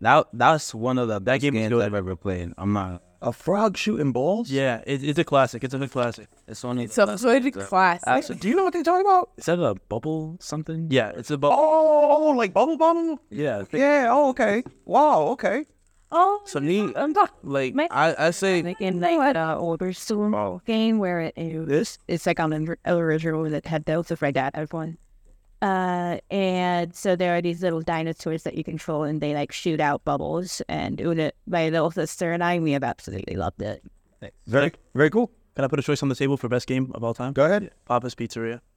that 0.00 0.26
that's 0.32 0.74
one 0.74 0.98
of 0.98 1.08
the 1.08 1.20
best 1.20 1.40
game 1.42 1.54
games. 1.54 1.72
I've 1.72 1.94
ever 1.94 2.16
played. 2.16 2.52
I'm 2.58 2.72
not. 2.72 3.02
A 3.24 3.32
frog 3.32 3.76
shooting 3.76 4.12
balls? 4.12 4.50
yeah, 4.50 4.82
it, 4.86 5.02
it's 5.02 5.18
a 5.18 5.24
classic. 5.24 5.64
It's 5.64 5.72
a 5.74 5.78
good 5.78 5.90
classic. 5.90 6.28
It's 6.46 6.64
only 6.64 6.86
So, 6.88 7.16
so 7.16 7.30
it's 7.30 7.56
class. 7.68 8.02
Actually, 8.06 8.38
do 8.38 8.48
you 8.48 8.54
know 8.56 8.64
what 8.64 8.72
they're 8.74 8.82
talking 8.82 9.06
about? 9.06 9.30
is 9.36 9.46
that 9.46 9.58
a 9.58 9.74
bubble 9.88 10.36
something? 10.40 10.88
Yeah, 10.90 11.12
it's 11.16 11.30
about. 11.30 11.52
Oh, 11.56 12.34
like 12.36 12.52
Bubble 12.52 12.76
Bobble? 12.76 13.18
Yeah, 13.30 13.58
I 13.60 13.64
think- 13.64 13.80
Yeah. 13.80 14.08
Oh, 14.10 14.28
okay. 14.30 14.62
Wow. 14.84 15.22
Okay. 15.34 15.64
Oh, 16.16 16.42
So 16.44 16.60
me, 16.60 16.92
I'm 16.94 17.12
talking. 17.12 17.34
like 17.42 17.74
My- 17.74 17.88
I, 17.90 18.26
I 18.28 18.30
say 18.30 18.62
Like 18.62 18.80
in 18.80 19.00
like 19.00 19.34
uh, 19.36 19.56
older 19.58 19.92
Storm 19.92 20.60
game 20.64 20.98
where 20.98 21.20
it 21.20 21.34
is, 21.36 21.98
it's 22.06 22.26
like 22.26 22.38
on 22.38 22.50
the 22.50 22.76
original 22.86 23.42
that 23.50 23.66
had 23.66 23.84
those 23.86 24.10
of 24.12 24.22
my 24.22 24.30
dad 24.30 24.52
had 24.54 24.72
one. 24.72 24.98
Uh, 25.64 26.18
and 26.30 26.94
so 26.94 27.16
there 27.16 27.34
are 27.34 27.40
these 27.40 27.62
little 27.62 27.80
dinosaurs 27.80 28.42
that 28.42 28.54
you 28.54 28.62
control, 28.62 29.04
and 29.04 29.22
they 29.22 29.32
like 29.32 29.50
shoot 29.50 29.80
out 29.80 30.04
bubbles. 30.04 30.60
And 30.68 31.00
Una, 31.00 31.32
my 31.46 31.70
little 31.70 31.90
sister 31.90 32.32
and 32.32 32.44
I, 32.44 32.58
we 32.58 32.72
have 32.72 32.84
absolutely 32.84 33.34
loved 33.36 33.62
it. 33.62 33.82
Very, 34.46 34.72
very 34.94 35.08
cool. 35.08 35.30
Can 35.56 35.64
I 35.64 35.68
put 35.68 35.78
a 35.78 35.82
choice 35.82 36.02
on 36.02 36.10
the 36.10 36.14
table 36.14 36.36
for 36.36 36.50
best 36.50 36.66
game 36.66 36.92
of 36.94 37.02
all 37.02 37.14
time? 37.14 37.32
Go 37.32 37.46
ahead. 37.46 37.70
Papa's 37.86 38.14
Pizzeria. 38.14 38.60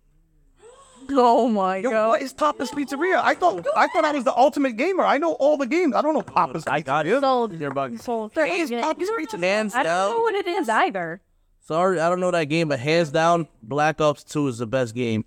Oh 1.10 1.48
my 1.48 1.78
Yo, 1.78 2.10
what 2.10 2.22
is 2.22 2.34
Papa's 2.34 2.70
Pizzeria? 2.72 3.22
I 3.24 3.34
thought 3.34 3.66
I 3.78 3.88
thought 3.88 4.04
I 4.04 4.12
was 4.12 4.26
the 4.26 4.36
ultimate 4.36 4.76
gamer. 4.76 5.06
I 5.06 5.18
know 5.18 5.34
all 5.34 5.56
the 5.56 5.66
games. 5.66 5.96
I 5.96 6.02
don't 6.02 6.14
know 6.14 6.22
Papa's. 6.22 6.68
I 6.68 6.82
got 6.82 7.06
Pizzeria. 7.06 7.18
it. 7.18 7.22
Sold. 7.22 7.54
You're. 7.54 7.98
Sold. 7.98 8.32
Is 8.38 8.70
Papa's 8.72 9.10
Pizza. 9.18 9.38
hands 9.38 9.74
I 9.74 9.84
don't 9.84 10.12
know 10.12 10.20
what 10.20 10.36
it 10.36 10.48
is 10.48 10.68
either. 10.68 11.22
Sorry, 11.62 12.00
I 12.02 12.10
don't 12.10 12.20
know 12.20 12.32
that 12.32 12.46
game, 12.46 12.68
but 12.68 12.80
hands 12.80 13.12
down, 13.12 13.48
Black 13.64 14.02
Ops 14.02 14.24
Two 14.26 14.48
is 14.48 14.58
the 14.58 14.68
best 14.68 14.96
game. 14.96 15.24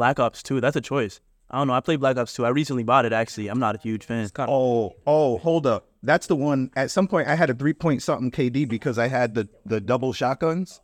Black 0.00 0.18
Ops 0.18 0.42
2. 0.42 0.62
That's 0.62 0.76
a 0.76 0.80
choice. 0.80 1.20
I 1.50 1.58
don't 1.58 1.66
know. 1.66 1.74
I 1.74 1.80
played 1.80 2.00
Black 2.00 2.16
Ops 2.16 2.32
2. 2.32 2.46
I 2.46 2.48
recently 2.48 2.84
bought 2.84 3.04
it. 3.04 3.12
Actually, 3.12 3.48
I'm 3.48 3.58
not 3.58 3.74
a 3.74 3.78
huge 3.78 4.06
fan. 4.06 4.30
Oh, 4.38 4.94
oh, 5.06 5.36
hold 5.36 5.66
up. 5.66 5.88
That's 6.02 6.26
the 6.26 6.36
one. 6.36 6.70
At 6.74 6.90
some 6.90 7.06
point, 7.06 7.28
I 7.28 7.34
had 7.34 7.50
a 7.50 7.54
three 7.54 7.74
point 7.74 8.02
something 8.02 8.30
KD 8.30 8.66
because 8.66 8.98
I 8.98 9.08
had 9.08 9.34
the 9.34 9.46
the 9.66 9.78
double 9.78 10.14
shotguns. 10.14 10.80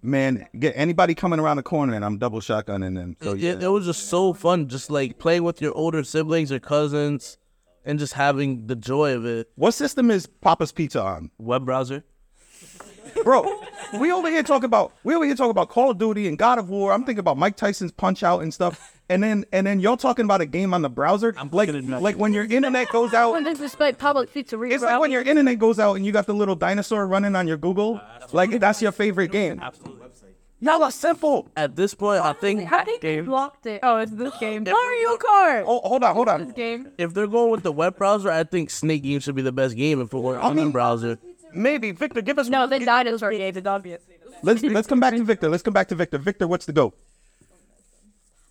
man, 0.00 0.48
get 0.58 0.72
anybody 0.78 1.14
coming 1.14 1.40
around 1.40 1.58
the 1.58 1.62
corner 1.62 1.92
and 1.92 2.02
I'm 2.02 2.16
double 2.16 2.40
shotgunning 2.40 2.94
them. 2.94 3.18
So 3.20 3.34
yeah. 3.34 3.52
it, 3.52 3.64
it 3.64 3.68
was 3.68 3.84
just 3.84 4.08
so 4.08 4.32
fun, 4.32 4.66
just 4.66 4.90
like 4.90 5.18
playing 5.18 5.42
with 5.42 5.60
your 5.60 5.74
older 5.74 6.02
siblings 6.02 6.50
or 6.50 6.58
cousins, 6.58 7.36
and 7.84 7.98
just 7.98 8.14
having 8.14 8.66
the 8.66 8.76
joy 8.76 9.12
of 9.14 9.26
it. 9.26 9.50
What 9.56 9.72
system 9.72 10.10
is 10.10 10.26
Papa's 10.26 10.72
Pizza 10.72 11.02
on? 11.02 11.30
Web 11.36 11.66
browser. 11.66 12.02
Bro, 13.22 13.60
we 13.98 14.10
over 14.12 14.28
here 14.28 14.42
talking 14.42 14.64
about 14.64 14.92
we 15.04 15.14
over 15.14 15.24
here 15.24 15.34
talking 15.34 15.50
about 15.50 15.68
Call 15.68 15.90
of 15.90 15.98
Duty 15.98 16.26
and 16.28 16.36
God 16.38 16.58
of 16.58 16.68
War. 16.68 16.92
I'm 16.92 17.04
thinking 17.04 17.20
about 17.20 17.38
Mike 17.38 17.56
Tyson's 17.56 17.92
Punch 17.92 18.22
Out 18.22 18.40
and 18.42 18.52
stuff. 18.52 18.90
And 19.08 19.22
then 19.22 19.44
and 19.52 19.66
then 19.66 19.80
y'all 19.80 19.96
talking 19.96 20.24
about 20.24 20.40
a 20.40 20.46
game 20.46 20.72
on 20.74 20.82
the 20.82 20.88
browser. 20.90 21.34
I'm 21.36 21.50
like 21.50 21.70
like 21.72 22.16
when 22.16 22.32
your 22.32 22.44
internet 22.44 22.88
goes 22.90 23.12
out. 23.14 23.32
When 23.32 23.44
disrespect 23.44 23.98
Papa's 23.98 24.30
Pizzeria, 24.30 24.72
It's 24.72 24.82
like 24.82 25.00
when 25.00 25.10
your 25.10 25.22
internet 25.22 25.58
goes 25.58 25.78
out 25.78 25.94
and 25.94 26.04
you 26.06 26.12
got 26.12 26.26
the 26.26 26.32
little 26.34 26.56
dinosaur 26.56 27.06
running 27.06 27.36
on 27.36 27.46
your 27.46 27.56
Google. 27.58 28.00
Like 28.32 28.58
that's 28.60 28.80
your 28.82 28.92
favorite 28.92 29.30
game. 29.30 29.62
Y'all 30.60 30.82
are 30.82 30.90
simple. 30.90 31.46
At 31.56 31.76
this 31.76 31.92
point, 31.92 32.24
I 32.24 32.32
think 32.32 32.64
How 32.64 32.84
did 32.84 33.02
you 33.02 33.24
blocked 33.24 33.66
it? 33.66 33.80
Oh, 33.82 33.98
it's 33.98 34.12
this 34.12 34.34
game. 34.38 34.64
Mario 34.64 35.16
Kart. 35.18 35.64
Oh, 35.66 35.80
hold 35.86 36.02
on, 36.02 36.14
hold 36.14 36.28
on. 36.28 36.44
This 36.46 36.54
Game. 36.54 36.88
if 36.96 37.12
they're 37.12 37.26
going 37.26 37.50
with 37.50 37.62
the 37.64 37.72
web 37.72 37.98
browser, 37.98 38.30
I 38.30 38.44
think 38.44 38.70
Snake 38.70 39.02
Game 39.02 39.20
should 39.20 39.34
be 39.34 39.42
the 39.42 39.52
best 39.52 39.76
game 39.76 40.00
if 40.00 40.14
it 40.14 40.18
were 40.18 40.38
on 40.38 40.56
the 40.56 40.62
mean- 40.62 40.72
browser. 40.72 41.18
Maybe 41.54 41.92
Victor, 41.92 42.22
give 42.22 42.38
us. 42.38 42.48
No, 42.48 42.66
the 42.66 42.78
dinosaur 42.80 43.30
game 43.30 43.56
is 43.56 43.66
obvious. 43.66 44.02
Let's 44.42 44.62
let's 44.62 44.88
come 44.88 45.00
back 45.00 45.14
to 45.14 45.24
Victor. 45.24 45.48
Let's 45.48 45.62
come 45.62 45.74
back 45.74 45.88
to 45.88 45.94
Victor. 45.94 46.18
Victor, 46.18 46.46
what's 46.46 46.66
the 46.66 46.72
go? 46.72 46.94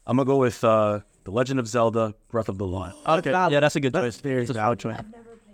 I'm 0.06 0.18
gonna 0.18 0.26
go 0.26 0.38
with 0.38 0.64
uh, 0.64 1.00
The 1.24 1.32
Legend 1.32 1.60
of 1.60 1.68
Zelda: 1.68 2.14
Breath 2.30 2.50
of 2.50 2.58
the 2.58 2.68
Wild. 2.68 2.94
Okay, 3.08 3.32
yeah, 3.32 3.60
that's 3.60 3.76
a 3.76 3.80
good 3.80 3.94
choice. 3.94 4.20
Very 4.20 4.46
valid 4.46 4.80
choice. 4.80 4.98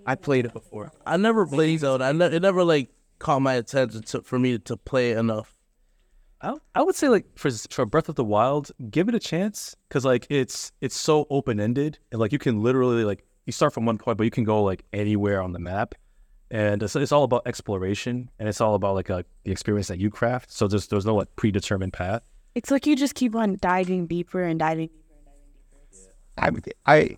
I 0.05 0.15
played 0.15 0.45
it 0.45 0.53
before. 0.53 0.91
I 1.05 1.17
never 1.17 1.45
played 1.45 1.79
Zelda. 1.79 2.05
I 2.05 2.11
ne- 2.11 2.35
it 2.35 2.41
never 2.41 2.63
like 2.63 2.89
caught 3.19 3.41
my 3.41 3.53
attention 3.55 4.01
to, 4.03 4.21
for 4.21 4.39
me 4.39 4.57
to 4.57 4.77
play 4.77 5.11
it 5.11 5.17
enough. 5.17 5.55
I, 6.41 6.55
I 6.73 6.81
would 6.83 6.95
say 6.95 7.09
like 7.09 7.25
for 7.37 7.51
for 7.51 7.85
Breath 7.85 8.09
of 8.09 8.15
the 8.15 8.23
Wild, 8.23 8.71
give 8.89 9.09
it 9.09 9.15
a 9.15 9.19
chance 9.19 9.75
because 9.87 10.05
like 10.05 10.25
it's 10.29 10.71
it's 10.81 10.95
so 10.95 11.27
open 11.29 11.59
ended 11.59 11.99
and 12.11 12.19
like 12.19 12.31
you 12.31 12.39
can 12.39 12.63
literally 12.63 13.03
like 13.03 13.25
you 13.45 13.51
start 13.51 13.73
from 13.73 13.85
one 13.85 13.97
point, 13.97 14.17
but 14.17 14.23
you 14.23 14.31
can 14.31 14.43
go 14.43 14.63
like 14.63 14.83
anywhere 14.93 15.41
on 15.41 15.51
the 15.53 15.59
map, 15.59 15.95
and 16.51 16.81
it's, 16.83 16.95
it's 16.95 17.11
all 17.11 17.23
about 17.23 17.43
exploration 17.45 18.29
and 18.39 18.49
it's 18.49 18.59
all 18.61 18.75
about 18.75 18.95
like 18.95 19.09
uh, 19.09 19.23
the 19.43 19.51
experience 19.51 19.87
that 19.87 19.99
you 19.99 20.09
craft. 20.09 20.51
So 20.51 20.67
there's 20.67 20.87
there's 20.87 21.05
no 21.05 21.15
like 21.15 21.35
predetermined 21.35 21.93
path. 21.93 22.23
It's 22.55 22.71
like 22.71 22.85
you 22.87 22.95
just 22.95 23.15
keep 23.15 23.35
on 23.35 23.57
diving 23.61 24.07
deeper 24.07 24.41
and 24.43 24.59
diving. 24.59 24.87
Deeper 24.87 25.13
and 25.15 25.25
diving 25.25 25.49
deeper. 25.51 26.13
I 26.37 26.49
would- 26.49 26.73
I 26.85 27.17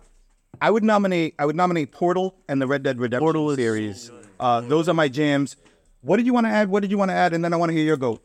I 0.60 0.70
would 0.70 0.84
nominate 0.84 1.34
I 1.38 1.46
would 1.46 1.56
nominate 1.56 1.92
Portal 1.92 2.34
and 2.48 2.60
the 2.60 2.66
Red 2.66 2.82
Dead 2.82 2.98
Redemption 3.00 3.24
Portal 3.24 3.50
is- 3.50 3.56
series. 3.56 4.10
Uh, 4.38 4.60
those 4.60 4.88
are 4.88 4.94
my 4.94 5.08
jams. 5.08 5.56
What 6.02 6.16
did 6.16 6.26
you 6.26 6.34
want 6.34 6.46
to 6.46 6.50
add? 6.50 6.68
What 6.68 6.80
did 6.80 6.90
you 6.90 6.98
want 6.98 7.10
to 7.10 7.14
add? 7.14 7.32
And 7.32 7.44
then 7.44 7.52
I 7.52 7.56
want 7.56 7.70
to 7.70 7.74
hear 7.76 7.84
your 7.84 7.96
go. 7.96 8.20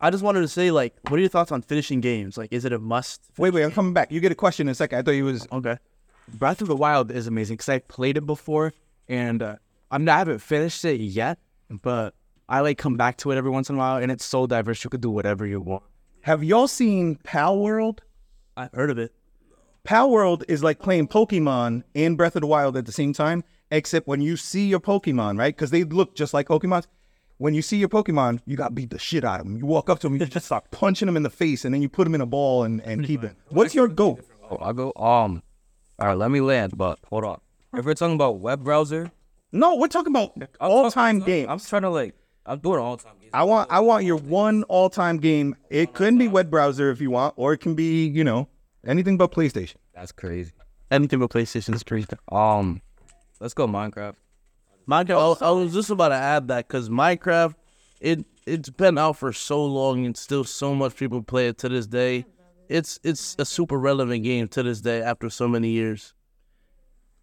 I 0.00 0.10
just 0.10 0.24
wanted 0.24 0.40
to 0.40 0.48
say, 0.48 0.70
like, 0.70 0.94
what 1.08 1.18
are 1.18 1.20
your 1.20 1.28
thoughts 1.28 1.52
on 1.52 1.62
finishing 1.62 2.00
games? 2.00 2.36
Like, 2.38 2.52
is 2.52 2.64
it 2.64 2.72
a 2.72 2.78
must? 2.78 3.20
Wait, 3.36 3.52
wait, 3.52 3.62
I'm 3.62 3.70
coming 3.70 3.92
back. 3.92 4.10
You 4.10 4.18
get 4.18 4.32
a 4.32 4.34
question 4.34 4.66
in 4.66 4.72
a 4.72 4.74
second. 4.74 4.98
I 4.98 5.02
thought 5.02 5.10
you 5.12 5.24
was 5.26 5.46
Okay. 5.52 5.76
Breath 6.34 6.60
of 6.62 6.68
the 6.68 6.74
Wild 6.76 7.10
is 7.10 7.26
amazing 7.26 7.56
because 7.56 7.68
I 7.68 7.78
played 7.80 8.16
it 8.16 8.26
before 8.26 8.72
and 9.08 9.42
uh, 9.42 9.56
I'm 9.90 10.04
not, 10.04 10.14
I 10.14 10.18
haven't 10.18 10.38
finished 10.40 10.84
it 10.84 11.00
yet, 11.00 11.38
but 11.68 12.14
I 12.48 12.60
like 12.60 12.78
come 12.78 12.96
back 12.96 13.16
to 13.18 13.30
it 13.30 13.36
every 13.36 13.50
once 13.50 13.68
in 13.68 13.76
a 13.76 13.78
while 13.78 13.96
and 13.96 14.10
it's 14.10 14.24
so 14.24 14.46
diverse. 14.46 14.82
You 14.84 14.90
could 14.90 15.00
do 15.00 15.10
whatever 15.10 15.46
you 15.46 15.60
want. 15.60 15.82
Have 16.22 16.44
y'all 16.44 16.68
seen 16.68 17.16
Palworld? 17.16 18.00
I've 18.56 18.72
heard 18.72 18.90
of 18.90 18.98
it. 18.98 19.12
Palworld 19.84 20.44
is 20.48 20.62
like 20.62 20.78
playing 20.78 21.08
Pokemon 21.08 21.84
and 21.94 22.16
Breath 22.16 22.36
of 22.36 22.42
the 22.42 22.46
Wild 22.46 22.76
at 22.76 22.84
the 22.86 22.92
same 22.92 23.12
time, 23.12 23.42
except 23.70 24.06
when 24.06 24.20
you 24.20 24.36
see 24.36 24.66
your 24.66 24.80
Pokemon, 24.80 25.38
right? 25.38 25.54
Because 25.54 25.70
they 25.70 25.84
look 25.84 26.14
just 26.14 26.34
like 26.34 26.48
Pokemon. 26.48 26.84
When 27.38 27.54
you 27.54 27.62
see 27.62 27.78
your 27.78 27.88
Pokemon, 27.88 28.40
you 28.44 28.56
got 28.56 28.68
to 28.68 28.74
beat 28.74 28.90
the 28.90 28.98
shit 28.98 29.24
out 29.24 29.40
of 29.40 29.46
them. 29.46 29.56
You 29.56 29.64
walk 29.64 29.88
up 29.88 29.98
to 30.00 30.08
them, 30.08 30.20
you 30.20 30.26
just 30.26 30.46
start 30.46 30.70
punching 30.70 31.06
them 31.06 31.16
in 31.16 31.22
the 31.22 31.30
face, 31.30 31.64
and 31.64 31.72
then 31.72 31.80
you 31.80 31.88
put 31.88 32.04
them 32.04 32.14
in 32.14 32.20
a 32.20 32.26
ball 32.26 32.64
and, 32.64 32.82
and 32.82 33.04
keep 33.04 33.24
it. 33.24 33.34
What's 33.48 33.74
your 33.74 33.88
go? 33.88 34.18
Oh, 34.50 34.56
I'll 34.56 34.74
go. 34.74 34.92
Um, 34.96 35.42
all 35.98 36.08
right, 36.08 36.18
let 36.18 36.30
me 36.30 36.42
land. 36.42 36.76
But 36.76 36.98
hold 37.08 37.24
on. 37.24 37.40
If 37.74 37.86
we're 37.86 37.94
talking 37.94 38.16
about 38.16 38.40
web 38.40 38.62
browser, 38.62 39.10
No, 39.52 39.76
we're 39.76 39.88
talking 39.88 40.12
about 40.12 40.32
all 40.60 40.90
time 40.90 41.20
game. 41.20 41.48
I'm 41.48 41.58
trying 41.58 41.82
to 41.82 41.90
like. 41.90 42.14
I'm 42.46 42.58
doing 42.58 42.78
all 42.78 42.96
time 42.96 43.14
games. 43.20 43.30
I 43.34 43.44
want 43.44 43.70
I 43.70 43.80
want 43.80 44.04
your 44.04 44.16
one 44.16 44.62
all 44.64 44.90
time 44.90 45.18
game. 45.18 45.56
It 45.70 45.92
couldn't 45.94 46.18
be 46.18 46.28
web 46.28 46.50
browser 46.50 46.90
if 46.90 47.00
you 47.00 47.10
want, 47.10 47.34
or 47.36 47.52
it 47.52 47.58
can 47.58 47.74
be, 47.74 48.06
you 48.06 48.24
know, 48.24 48.48
anything 48.86 49.16
but 49.16 49.32
PlayStation. 49.32 49.76
That's 49.94 50.12
crazy. 50.12 50.52
Anything 50.90 51.20
but 51.20 51.30
PlayStation 51.30 51.74
is 51.74 51.82
crazy. 51.82 52.08
Um, 52.32 52.80
let's 53.40 53.54
go 53.54 53.66
Minecraft. 53.66 54.14
Minecraft. 54.88 55.42
I, 55.42 55.46
I 55.46 55.50
was 55.50 55.72
just 55.72 55.90
about 55.90 56.08
to 56.08 56.16
add 56.16 56.48
that 56.48 56.66
because 56.66 56.88
Minecraft, 56.88 57.54
it 58.00 58.24
it's 58.46 58.70
been 58.70 58.98
out 58.98 59.16
for 59.16 59.32
so 59.32 59.64
long 59.64 60.06
and 60.06 60.16
still 60.16 60.44
so 60.44 60.74
much 60.74 60.96
people 60.96 61.22
play 61.22 61.48
it 61.48 61.58
to 61.58 61.68
this 61.68 61.86
day. 61.86 62.24
It's 62.68 62.98
it's 63.02 63.36
a 63.38 63.44
super 63.44 63.78
relevant 63.78 64.24
game 64.24 64.48
to 64.48 64.62
this 64.62 64.80
day 64.80 65.02
after 65.02 65.28
so 65.28 65.46
many 65.48 65.68
years. 65.70 66.14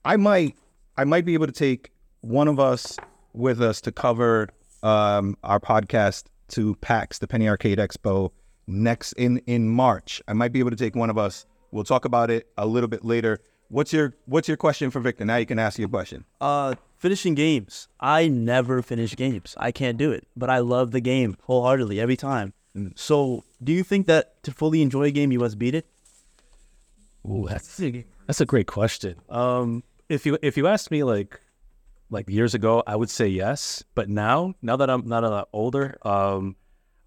I 0.06 0.18
might 0.18 0.56
I 0.96 1.04
might 1.04 1.26
be 1.26 1.34
able 1.34 1.48
to 1.48 1.54
take 1.54 1.92
one 2.22 2.48
of 2.48 2.60
us 2.60 2.98
with 3.34 3.62
us 3.62 3.82
to 3.82 3.92
cover 3.92 4.50
um, 4.84 5.38
our 5.44 5.60
podcast 5.60 6.26
to 6.50 6.76
PAX, 6.76 7.20
the 7.20 7.28
Penny 7.28 7.48
Arcade 7.48 7.78
Expo, 7.78 8.32
next 8.68 9.14
in 9.14 9.38
in 9.48 9.70
March. 9.70 10.22
I 10.28 10.34
might 10.34 10.52
be 10.52 10.60
able 10.60 10.72
to 10.72 10.78
take 10.78 10.96
one 10.96 11.10
of 11.10 11.18
us. 11.18 11.46
We'll 11.72 11.84
talk 11.84 12.06
about 12.06 12.30
it 12.32 12.48
a 12.58 12.66
little 12.66 12.88
bit 12.88 13.04
later. 13.04 13.40
What's 13.70 13.92
your 13.92 14.16
What's 14.26 14.48
your 14.48 14.58
question 14.58 14.92
for 14.92 15.00
Victor? 15.00 15.26
Now 15.26 15.38
you 15.38 15.46
can 15.46 15.60
ask 15.60 15.78
your 15.78 15.90
question. 15.90 16.26
Uh, 16.40 16.76
finishing 16.98 17.36
games. 17.36 17.88
I 18.00 18.28
never 18.28 18.82
finish 18.82 19.16
games. 19.16 19.56
I 19.58 19.72
can't 19.72 19.98
do 19.98 20.12
it, 20.12 20.28
but 20.36 20.50
I 20.50 20.60
love 20.60 20.92
the 20.92 21.02
game 21.02 21.38
wholeheartedly 21.44 22.00
every 22.00 22.18
time. 22.18 22.54
So, 22.96 23.44
do 23.64 23.74
you 23.74 23.84
think 23.84 24.06
that 24.06 24.44
to 24.44 24.52
fully 24.52 24.84
enjoy 24.84 25.06
a 25.06 25.12
game, 25.12 25.32
you 25.32 25.40
must 25.40 25.58
beat 25.58 25.74
it? 25.74 25.88
Ooh, 27.28 27.48
that's 27.50 27.82
that's 28.28 28.40
a 28.40 28.46
great 28.46 28.68
question. 28.68 29.16
Um, 29.30 29.84
if 30.10 30.26
you 30.26 30.38
if 30.42 30.58
you 30.58 30.68
asked 30.68 30.92
me 30.92 31.04
like 31.04 31.42
like 32.10 32.30
years 32.30 32.54
ago, 32.54 32.84
I 32.88 32.96
would 32.96 33.10
say 33.10 33.28
yes. 33.28 33.84
But 33.96 34.10
now, 34.10 34.54
now 34.62 34.76
that 34.78 34.90
I'm 34.90 35.08
not 35.08 35.24
a 35.24 35.30
lot 35.30 35.50
older, 35.54 35.98
um, 36.04 36.56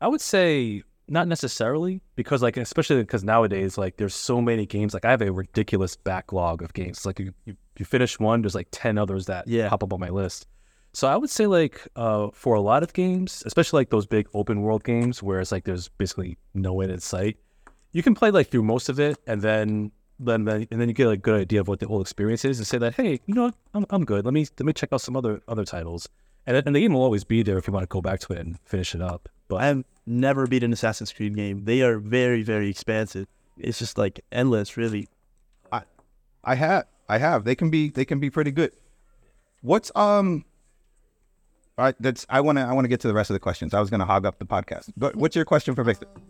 I 0.01 0.09
would 0.09 0.21
say 0.21 0.83
not 1.09 1.27
necessarily 1.27 2.01
because 2.15 2.41
like 2.43 2.57
especially 2.57 3.01
because 3.03 3.25
nowadays 3.25 3.77
like 3.77 3.97
there's 3.97 4.15
so 4.15 4.41
many 4.41 4.65
games. 4.67 4.95
Like 4.95 5.05
I 5.05 5.11
have 5.11 5.23
a 5.23 5.33
ridiculous 5.33 5.97
backlog 5.97 6.63
of 6.63 6.73
games. 6.73 7.05
Like 7.05 7.19
you 7.19 7.33
you, 7.47 7.57
you 7.79 7.85
finish 7.85 8.19
one, 8.21 8.43
there's 8.43 8.55
like 8.55 8.69
ten 8.71 8.97
others 8.99 9.27
that 9.27 9.49
Yeah. 9.49 9.69
pop 9.69 9.83
up 9.83 9.93
on 9.93 10.01
my 10.01 10.11
list. 10.11 10.47
So 10.93 11.09
I 11.09 11.17
would 11.17 11.31
say 11.31 11.47
like 11.47 11.87
uh, 11.97 12.29
for 12.33 12.55
a 12.55 12.61
lot 12.61 12.83
of 12.83 12.93
games, 12.93 13.43
especially 13.47 13.81
like 13.81 13.91
those 13.91 14.07
big 14.07 14.29
open 14.35 14.63
world 14.63 14.85
games 14.85 15.23
where 15.23 15.41
it's 15.41 15.53
like 15.53 15.65
there's 15.65 15.89
basically 15.89 16.37
no 16.55 16.81
end 16.81 16.91
in 16.93 17.01
sight, 17.01 17.37
you 17.93 18.03
can 18.03 18.15
play 18.15 18.31
like 18.31 18.49
through 18.49 18.65
most 18.65 18.89
of 18.89 18.99
it 19.01 19.17
and 19.27 19.41
then 19.43 19.93
then 20.21 20.45
then 20.45 20.67
and 20.71 20.81
then 20.81 20.89
you 20.89 20.95
get 20.95 21.09
a 21.09 21.17
good 21.17 21.41
idea 21.41 21.61
of 21.61 21.69
what 21.69 21.81
the 21.81 21.89
whole 21.89 22.01
experience 22.01 22.45
is 22.45 22.59
and 22.59 22.67
say 22.67 22.79
that 22.79 22.95
hey 22.95 23.21
you 23.27 23.35
know 23.35 23.45
what 23.45 23.55
I'm, 23.75 23.87
I'm 23.91 24.05
good 24.05 24.25
let 24.25 24.35
me 24.35 24.47
let 24.59 24.67
me 24.67 24.73
check 24.73 24.93
out 24.93 25.01
some 25.01 25.17
other 25.17 25.43
other 25.49 25.65
titles 25.65 26.09
and 26.47 26.57
and 26.57 26.77
the 26.77 26.81
game 26.81 26.93
will 26.93 27.03
always 27.03 27.25
be 27.25 27.43
there 27.43 27.59
if 27.59 27.67
you 27.67 27.73
want 27.73 27.83
to 27.85 27.93
go 27.93 28.01
back 28.01 28.21
to 28.21 28.33
it 28.35 28.41
and 28.41 28.59
finish 28.61 28.95
it 28.95 29.01
up 29.01 29.29
but 29.51 29.57
I 29.57 29.67
have 29.67 29.85
never 30.07 30.47
beat 30.47 30.63
an 30.63 30.73
Assassin's 30.73 31.13
Creed 31.13 31.35
game. 31.35 31.65
They 31.65 31.83
are 31.83 31.99
very, 31.99 32.43
very 32.43 32.71
expansive. 32.71 33.27
It's 33.59 33.81
just 33.81 33.99
like 33.99 34.21
endless, 34.33 34.77
really. 34.77 35.09
I 36.43 36.55
have 36.55 36.87
I 37.07 37.19
have. 37.19 37.45
They 37.45 37.55
can 37.55 37.69
be 37.69 37.91
they 37.91 38.07
can 38.07 38.19
be 38.19 38.31
pretty 38.31 38.51
good. 38.51 38.73
What's 39.61 39.93
um. 39.95 40.45
All 41.77 41.85
right, 41.85 41.95
that's. 42.01 42.25
I 42.31 42.41
want 42.41 42.57
to. 42.57 42.63
I 42.63 42.73
want 42.73 42.85
to 42.85 42.89
get 42.89 43.01
to 43.01 43.09
the 43.09 43.15
rest 43.15 43.29
of 43.29 43.35
the 43.35 43.41
questions. 43.41 43.75
I 43.75 43.81
was 43.81 43.91
going 43.91 44.01
to 44.01 44.07
hog 44.07 44.25
up 44.25 44.39
the 44.39 44.47
podcast. 44.47 44.91
But 44.97 45.17
what's 45.17 45.37
your 45.37 45.45
question 45.45 45.75
for 45.75 45.85
Victor? 45.85 46.07
Um 46.15 46.23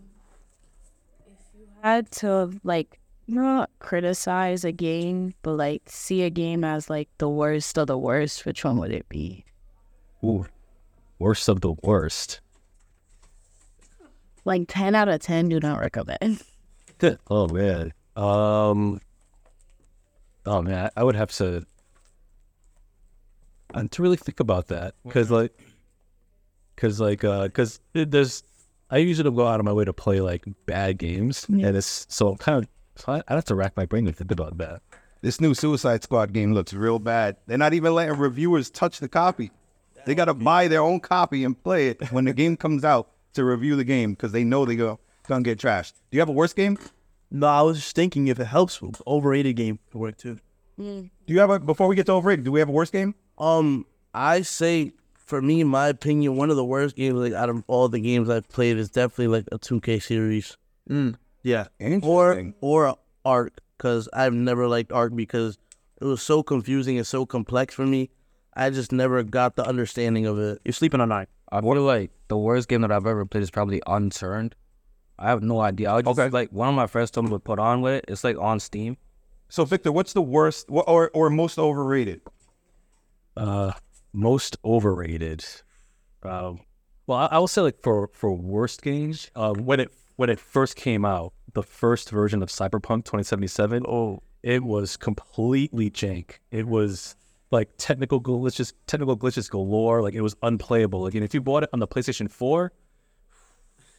If 1.27 1.37
you 1.57 1.67
had 1.81 2.11
to 2.11 2.59
like 2.65 2.99
not 3.31 3.69
criticize 3.79 4.63
a 4.63 4.71
game, 4.71 5.33
but 5.41 5.53
like 5.53 5.83
see 5.87 6.21
a 6.23 6.29
game 6.29 6.63
as 6.63 6.89
like 6.89 7.09
the 7.17 7.29
worst 7.29 7.77
of 7.77 7.87
the 7.87 7.97
worst. 7.97 8.45
Which 8.45 8.63
one 8.63 8.77
would 8.77 8.91
it 8.91 9.07
be? 9.09 9.45
ooh, 10.23 10.45
worst 11.17 11.49
of 11.49 11.61
the 11.61 11.73
worst 11.83 12.41
Like 14.45 14.65
ten 14.67 14.93
out 14.93 15.09
of 15.09 15.19
ten, 15.21 15.49
do 15.49 15.59
not 15.59 15.79
recommend. 15.79 16.43
oh 17.31 17.47
man 17.47 17.91
um 18.15 19.01
oh 20.45 20.61
man 20.61 20.91
I, 20.95 21.01
I 21.01 21.03
would 21.03 21.15
have 21.15 21.31
to 21.33 21.65
and 23.73 23.91
to 23.91 24.01
really 24.03 24.17
think 24.17 24.39
about 24.39 24.67
that 24.67 24.93
because 25.03 25.31
like 25.31 25.51
because 26.75 26.99
like 26.99 27.23
uh 27.23 27.43
because 27.45 27.79
there's 27.93 28.43
I 28.89 28.97
usually 28.97 29.23
don't 29.23 29.35
go 29.35 29.47
out 29.47 29.59
of 29.59 29.65
my 29.65 29.71
way 29.71 29.85
to 29.85 29.93
play 29.93 30.19
like 30.19 30.43
bad 30.65 30.97
games 30.97 31.45
and 31.49 31.63
it's 31.77 32.05
so 32.09 32.35
kind 32.35 32.63
of 32.63 32.69
so 33.01 33.13
I, 33.13 33.23
I 33.27 33.35
have 33.35 33.45
to 33.45 33.55
rack 33.55 33.75
my 33.75 33.85
brain 33.85 34.05
to 34.05 34.11
think 34.11 34.31
about 34.31 34.57
that 34.57 34.81
This 35.21 35.41
new 35.41 35.53
Suicide 35.53 36.03
Squad 36.03 36.33
game 36.33 36.53
looks 36.53 36.73
real 36.73 36.99
bad. 36.99 37.37
They're 37.47 37.57
not 37.57 37.73
even 37.73 37.93
letting 37.93 38.17
reviewers 38.17 38.69
touch 38.69 38.99
the 38.99 39.09
copy. 39.09 39.51
They 40.05 40.15
got 40.15 40.25
to 40.25 40.33
buy 40.33 40.67
their 40.67 40.81
own 40.81 40.99
copy 40.99 41.43
and 41.43 41.61
play 41.61 41.89
it 41.89 42.11
when 42.11 42.25
the 42.25 42.33
game 42.33 42.57
comes 42.57 42.83
out 42.83 43.09
to 43.33 43.43
review 43.43 43.75
the 43.75 43.83
game 43.83 44.13
because 44.13 44.31
they 44.31 44.43
know 44.43 44.65
they 44.65 44.75
go 44.75 44.99
gonna 45.27 45.43
get 45.43 45.59
trashed. 45.59 45.93
Do 46.09 46.17
you 46.17 46.19
have 46.19 46.29
a 46.29 46.33
worse 46.33 46.53
game? 46.53 46.77
No, 47.29 47.47
I 47.47 47.61
was 47.61 47.77
just 47.77 47.95
thinking 47.95 48.27
if 48.27 48.39
it 48.39 48.45
helps, 48.45 48.81
overrated 49.07 49.55
game 49.55 49.79
could 49.91 49.99
work 49.99 50.17
too. 50.17 50.39
Do 50.77 51.33
you 51.33 51.39
have 51.39 51.49
a 51.49 51.59
before 51.59 51.87
we 51.87 51.95
get 51.95 52.07
to 52.07 52.13
overrated? 52.13 52.43
Do 52.45 52.51
we 52.51 52.59
have 52.59 52.69
a 52.69 52.73
worse 52.73 52.89
game? 52.89 53.15
Um, 53.37 53.85
I 54.13 54.41
say 54.41 54.93
for 55.15 55.41
me, 55.41 55.61
in 55.61 55.67
my 55.67 55.87
opinion, 55.87 56.35
one 56.35 56.49
of 56.49 56.55
the 56.57 56.65
worst 56.65 56.95
games 56.95 57.15
like 57.15 57.33
out 57.33 57.49
of 57.49 57.63
all 57.67 57.87
the 57.87 57.99
games 57.99 58.29
I've 58.29 58.49
played 58.49 58.77
is 58.77 58.89
definitely 58.89 59.27
like 59.27 59.45
a 59.51 59.59
2K 59.59 60.01
series. 60.03 60.57
Yeah. 61.43 61.67
or 61.79 62.33
Interesting. 62.33 62.53
or 62.61 62.95
ARK 63.25 63.59
because 63.77 64.07
I've 64.13 64.33
never 64.33 64.67
liked 64.67 64.91
ARK 64.91 65.15
because 65.15 65.57
it 65.99 66.05
was 66.05 66.21
so 66.21 66.43
confusing 66.43 66.97
and 66.97 67.05
so 67.07 67.25
complex 67.25 67.73
for 67.75 67.85
me. 67.85 68.09
I 68.53 68.69
just 68.69 68.91
never 68.91 69.23
got 69.23 69.55
the 69.55 69.65
understanding 69.65 70.25
of 70.25 70.37
it. 70.39 70.59
You're 70.65 70.73
sleeping 70.73 70.99
on 71.01 71.09
nine. 71.09 71.27
I 71.51 71.61
feel 71.61 71.81
like 71.81 72.11
the 72.27 72.37
worst 72.37 72.67
game 72.69 72.81
that 72.81 72.91
I've 72.91 73.05
ever 73.05 73.25
played 73.25 73.43
is 73.43 73.51
probably 73.51 73.81
Unturned. 73.87 74.55
I 75.19 75.29
have 75.29 75.41
no 75.43 75.59
idea. 75.61 75.91
I 75.91 76.01
just 76.01 76.17
Okay. 76.19 76.29
like 76.29 76.51
one 76.51 76.69
of 76.69 76.75
my 76.75 76.87
friends 76.87 77.11
told 77.11 77.25
me 77.27 77.31
to 77.31 77.39
put 77.39 77.59
on 77.59 77.81
with 77.81 77.93
it. 77.93 78.05
It's 78.07 78.23
like 78.23 78.37
on 78.39 78.59
Steam. 78.59 78.97
So 79.49 79.65
Victor, 79.65 79.91
what's 79.91 80.13
the 80.13 80.21
worst 80.21 80.69
wha- 80.69 80.83
or 80.87 81.11
or 81.13 81.29
most 81.29 81.59
overrated? 81.59 82.21
Uh, 83.37 83.71
most 84.13 84.57
overrated. 84.65 85.43
Um, 86.23 86.61
well, 87.07 87.19
I, 87.19 87.25
I 87.27 87.37
will 87.39 87.47
say 87.47 87.61
like 87.61 87.81
for 87.81 88.09
for 88.13 88.31
worst 88.35 88.81
games, 88.81 89.29
uh, 89.35 89.53
when 89.53 89.79
it 89.79 89.91
when 90.21 90.29
it 90.29 90.39
first 90.39 90.75
came 90.75 91.03
out, 91.03 91.33
the 91.55 91.63
first 91.63 92.11
version 92.11 92.43
of 92.43 92.49
Cyberpunk 92.49 93.05
2077. 93.05 93.83
Oh, 93.87 94.21
it 94.43 94.61
was 94.63 94.95
completely 94.95 95.89
jank. 95.89 96.33
It 96.51 96.67
was 96.67 97.15
like 97.49 97.69
technical 97.79 98.21
glitches, 98.21 98.71
technical 98.85 99.17
glitches 99.17 99.49
galore. 99.49 100.03
Like 100.03 100.13
it 100.13 100.21
was 100.21 100.35
unplayable. 100.43 101.01
Like, 101.01 101.15
and 101.15 101.23
if 101.23 101.33
you 101.33 101.41
bought 101.41 101.63
it 101.63 101.71
on 101.73 101.79
the 101.79 101.87
PlayStation 101.87 102.29
4, 102.29 102.71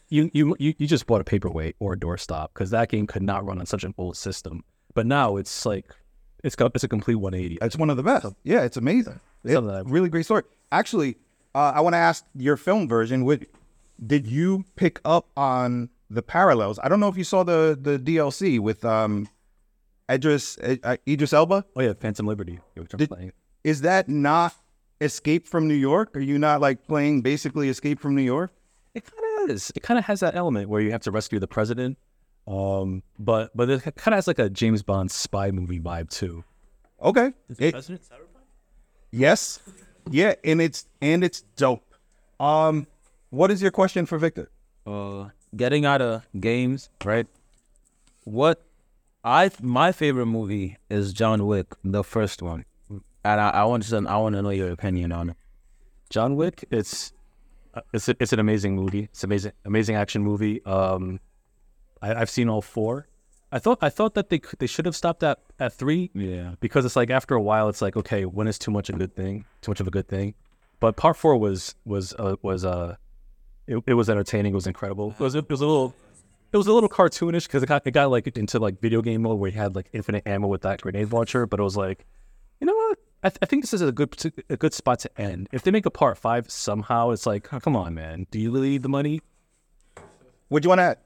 you 0.07 0.29
you 0.33 0.55
you, 0.59 0.73
you 0.77 0.87
just 0.87 1.07
bought 1.07 1.19
a 1.19 1.25
paperweight 1.25 1.75
or 1.79 1.91
a 1.91 1.97
doorstop 1.97 2.47
because 2.53 2.69
that 2.69 2.87
game 2.87 3.05
could 3.05 3.21
not 3.21 3.43
run 3.45 3.59
on 3.59 3.65
such 3.65 3.83
an 3.83 3.93
old 3.97 4.15
system. 4.15 4.63
But 4.93 5.05
now 5.05 5.35
it's 5.35 5.65
like 5.65 5.87
it's 6.41 6.55
got 6.55 6.71
it's 6.73 6.85
a 6.85 6.87
complete 6.87 7.15
180. 7.15 7.57
It's 7.61 7.75
one 7.75 7.89
of 7.89 7.97
the 7.97 8.03
best. 8.03 8.27
Yeah, 8.45 8.61
it's 8.61 8.77
amazing. 8.77 9.19
It- 9.43 9.51
Something 9.51 9.73
that- 9.73 9.87
really 9.87 10.07
great 10.07 10.23
story. 10.23 10.43
Actually, 10.71 11.17
uh, 11.53 11.73
I 11.75 11.81
want 11.81 11.95
to 11.95 11.97
ask 11.97 12.23
your 12.33 12.55
film 12.55 12.87
version. 12.87 13.25
What 13.25 13.41
did 14.07 14.25
you 14.25 14.63
pick 14.77 15.01
up 15.03 15.27
on 15.35 15.89
the 16.13 16.21
parallels? 16.21 16.79
I 16.83 16.89
don't 16.89 16.99
know 16.99 17.07
if 17.09 17.17
you 17.17 17.23
saw 17.23 17.43
the 17.43 17.77
the 17.79 17.97
DLC 17.99 18.59
with 18.59 18.83
um, 18.85 19.27
Idris 20.11 20.57
uh, 20.59 20.97
Idris 21.07 21.33
Elba. 21.33 21.65
Oh 21.75 21.81
yeah, 21.81 21.93
Phantom 21.93 22.25
Liberty, 22.27 22.59
which 22.75 22.93
I'm 22.93 22.97
Did- 22.97 23.09
playing. 23.09 23.31
Is 23.63 23.81
that 23.81 24.09
not 24.09 24.53
Escape 24.99 25.47
from 25.47 25.67
New 25.67 25.73
York? 25.75 26.15
Are 26.17 26.19
you 26.21 26.37
not 26.37 26.59
like 26.61 26.85
playing 26.87 27.21
basically 27.21 27.69
Escape 27.69 27.99
from 27.99 28.13
New 28.15 28.21
York? 28.23 28.51
It 28.93 29.05
kind 29.05 29.49
of 29.49 29.55
is. 29.55 29.71
It 29.75 29.81
kind 29.83 29.97
of 29.97 30.05
has 30.05 30.19
that 30.19 30.35
element 30.35 30.69
where 30.69 30.81
you 30.81 30.91
have 30.91 31.01
to 31.03 31.11
rescue 31.11 31.39
the 31.39 31.47
president. 31.47 31.97
Um, 32.45 33.03
but 33.17 33.51
but 33.55 33.69
it 33.69 33.81
kind 33.95 34.13
of 34.13 34.17
has 34.17 34.27
like 34.27 34.39
a 34.39 34.49
James 34.49 34.83
Bond 34.83 35.09
spy 35.11 35.51
movie 35.51 35.79
vibe 35.79 36.09
too. 36.09 36.43
Okay. 37.01 37.31
Is 37.49 37.57
the 37.57 37.67
it- 37.67 37.71
president 37.71 38.01
cyberpunk? 38.03 38.43
yes. 39.11 39.59
Yeah, 40.11 40.33
and 40.43 40.61
it's 40.61 40.85
and 41.01 41.23
it's 41.23 41.41
dope. 41.55 41.95
Um, 42.39 42.87
what 43.29 43.49
is 43.51 43.61
your 43.61 43.71
question 43.71 44.05
for 44.05 44.17
Victor? 44.17 44.49
uh 44.85 45.29
getting 45.55 45.85
out 45.85 46.01
of 46.01 46.25
games, 46.39 46.89
right? 47.03 47.27
What 48.23 48.63
I 49.23 49.51
my 49.61 49.91
favorite 49.91 50.27
movie 50.27 50.77
is 50.89 51.13
John 51.13 51.45
Wick, 51.47 51.67
the 51.83 52.03
first 52.03 52.41
one, 52.41 52.65
and 52.89 53.41
I, 53.41 53.49
I 53.49 53.63
want 53.65 53.83
to 53.83 53.97
I 54.07 54.17
want 54.17 54.35
to 54.35 54.41
know 54.41 54.49
your 54.49 54.71
opinion 54.71 55.11
on 55.11 55.31
it. 55.31 55.37
John 56.09 56.35
Wick. 56.35 56.65
It's 56.69 57.13
uh, 57.73 57.81
it's 57.93 58.07
a, 58.07 58.15
it's 58.19 58.33
an 58.33 58.39
amazing 58.39 58.75
movie. 58.75 59.05
It's 59.11 59.23
amazing 59.23 59.51
amazing 59.65 59.95
action 59.95 60.23
movie. 60.23 60.63
Um, 60.65 61.19
I, 62.01 62.13
I've 62.13 62.29
seen 62.29 62.49
all 62.49 62.61
four. 62.61 63.07
I 63.51 63.59
thought 63.59 63.79
I 63.81 63.89
thought 63.89 64.13
that 64.15 64.29
they 64.29 64.39
could, 64.39 64.59
they 64.59 64.67
should 64.67 64.85
have 64.85 64.95
stopped 64.95 65.23
at 65.23 65.39
at 65.59 65.73
three. 65.73 66.11
Yeah, 66.13 66.55
because 66.59 66.85
it's 66.85 66.95
like 66.95 67.09
after 67.09 67.35
a 67.35 67.41
while, 67.41 67.69
it's 67.69 67.81
like 67.81 67.95
okay, 67.95 68.25
when 68.25 68.47
is 68.47 68.59
too 68.59 68.71
much 68.71 68.89
a 68.89 68.93
good 68.93 69.15
thing? 69.15 69.45
Too 69.61 69.71
much 69.71 69.79
of 69.79 69.87
a 69.87 69.91
good 69.91 70.07
thing. 70.07 70.35
But 70.79 70.97
part 70.97 71.17
four 71.17 71.37
was 71.37 71.75
was 71.85 72.13
uh, 72.19 72.35
was 72.41 72.65
uh, 72.65 72.97
it, 73.67 73.83
it 73.87 73.93
was 73.93 74.09
entertaining. 74.09 74.53
It 74.53 74.55
was 74.55 74.67
incredible. 74.67 75.11
It 75.11 75.19
was 75.19 75.35
it 75.35 75.49
was 75.49 75.61
a 75.61 75.65
little. 75.65 75.95
It 76.51 76.57
was 76.57 76.67
a 76.67 76.73
little 76.73 76.89
cartoonish 76.89 77.47
because 77.47 77.63
it 77.63 77.65
got, 77.65 77.81
it 77.87 77.91
got 77.91 78.11
like 78.11 78.27
into 78.37 78.59
like 78.59 78.79
video 78.79 79.01
game 79.01 79.23
mode 79.23 79.39
where 79.39 79.49
you 79.49 79.57
had 79.57 79.75
like 79.75 79.89
infinite 79.91 80.27
ammo 80.27 80.47
with 80.47 80.61
that 80.61 80.81
grenade 80.81 81.11
launcher. 81.11 81.47
But 81.47 81.59
it 81.59 81.63
was 81.63 81.75
like, 81.75 82.05
you 82.61 82.67
know 82.67 82.75
what? 82.75 82.99
I, 83.23 83.29
th- 83.29 83.39
I 83.41 83.45
think 83.47 83.63
this 83.63 83.73
is 83.73 83.81
a 83.81 83.91
good 83.91 84.15
a 84.49 84.57
good 84.57 84.73
spot 84.73 84.99
to 84.99 85.21
end. 85.21 85.49
If 85.51 85.63
they 85.63 85.71
make 85.71 85.87
a 85.87 85.91
part 85.91 86.17
five 86.17 86.51
somehow, 86.51 87.09
it's 87.09 87.25
like, 87.25 87.45
come 87.45 87.75
on, 87.75 87.95
man. 87.95 88.27
Do 88.29 88.39
you 88.39 88.51
really 88.51 88.69
need 88.69 88.83
the 88.83 88.89
money? 88.89 89.21
What 90.49 90.61
do 90.61 90.67
you 90.67 90.69
want 90.69 90.79
to 90.79 90.83
add? 90.83 90.97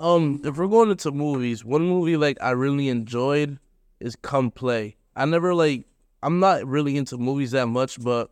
Um, 0.00 0.40
if 0.42 0.56
we're 0.56 0.66
going 0.66 0.90
into 0.90 1.12
movies, 1.12 1.64
one 1.64 1.82
movie 1.82 2.16
like 2.16 2.38
I 2.40 2.50
really 2.50 2.88
enjoyed 2.88 3.60
is 4.00 4.16
Come 4.16 4.50
Play. 4.50 4.96
I 5.14 5.26
never 5.26 5.54
like 5.54 5.84
I'm 6.22 6.40
not 6.40 6.66
really 6.66 6.96
into 6.96 7.16
movies 7.18 7.52
that 7.52 7.66
much, 7.66 8.02
but 8.02 8.30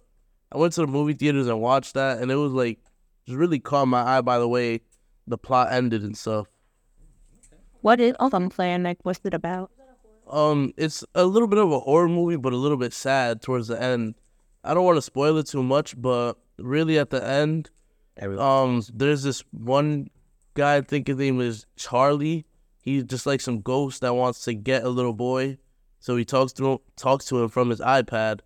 I 0.50 0.58
went 0.58 0.72
to 0.74 0.80
the 0.80 0.86
movie 0.86 1.12
theaters 1.12 1.46
and 1.46 1.60
watched 1.60 1.94
that, 1.94 2.18
and 2.18 2.30
it 2.30 2.36
was 2.36 2.52
like 2.52 2.80
just 3.28 3.36
really 3.36 3.58
caught 3.58 3.86
my 3.86 4.16
eye 4.16 4.22
by 4.22 4.38
the 4.38 4.48
way 4.48 4.80
the 5.26 5.36
plot 5.36 5.70
ended 5.70 6.02
and 6.02 6.16
stuff. 6.16 6.46
What 7.82 8.00
is 8.00 8.14
Come 8.18 8.48
Play? 8.48 8.76
Like, 8.78 8.98
what's 9.02 9.20
it 9.22 9.34
about? 9.34 9.70
Um, 10.30 10.72
it's 10.78 11.04
a 11.14 11.24
little 11.24 11.46
bit 11.46 11.58
of 11.58 11.70
a 11.70 11.78
horror 11.78 12.08
movie, 12.08 12.36
but 12.36 12.54
a 12.54 12.56
little 12.56 12.78
bit 12.78 12.94
sad 12.94 13.42
towards 13.42 13.68
the 13.68 13.80
end. 13.80 14.14
I 14.64 14.72
don't 14.72 14.84
want 14.84 14.96
to 14.96 15.02
spoil 15.02 15.36
it 15.36 15.46
too 15.46 15.62
much, 15.62 16.00
but 16.00 16.34
really 16.58 16.98
at 16.98 17.10
the 17.10 17.24
end, 17.24 17.70
um, 18.38 18.82
there's 18.92 19.22
this 19.22 19.44
one 19.52 20.08
guy. 20.54 20.76
I 20.76 20.80
think 20.80 21.06
his 21.06 21.18
name 21.18 21.40
is 21.40 21.66
Charlie. 21.76 22.46
He's 22.82 23.04
just 23.04 23.26
like 23.26 23.42
some 23.42 23.60
ghost 23.60 24.00
that 24.00 24.14
wants 24.14 24.42
to 24.44 24.54
get 24.54 24.84
a 24.84 24.88
little 24.88 25.12
boy, 25.12 25.58
so 26.00 26.16
he 26.16 26.24
talks 26.24 26.52
to 26.54 26.72
him, 26.72 26.78
talks 26.96 27.26
to 27.26 27.42
him 27.42 27.50
from 27.50 27.68
his 27.68 27.80
iPad, 27.80 28.40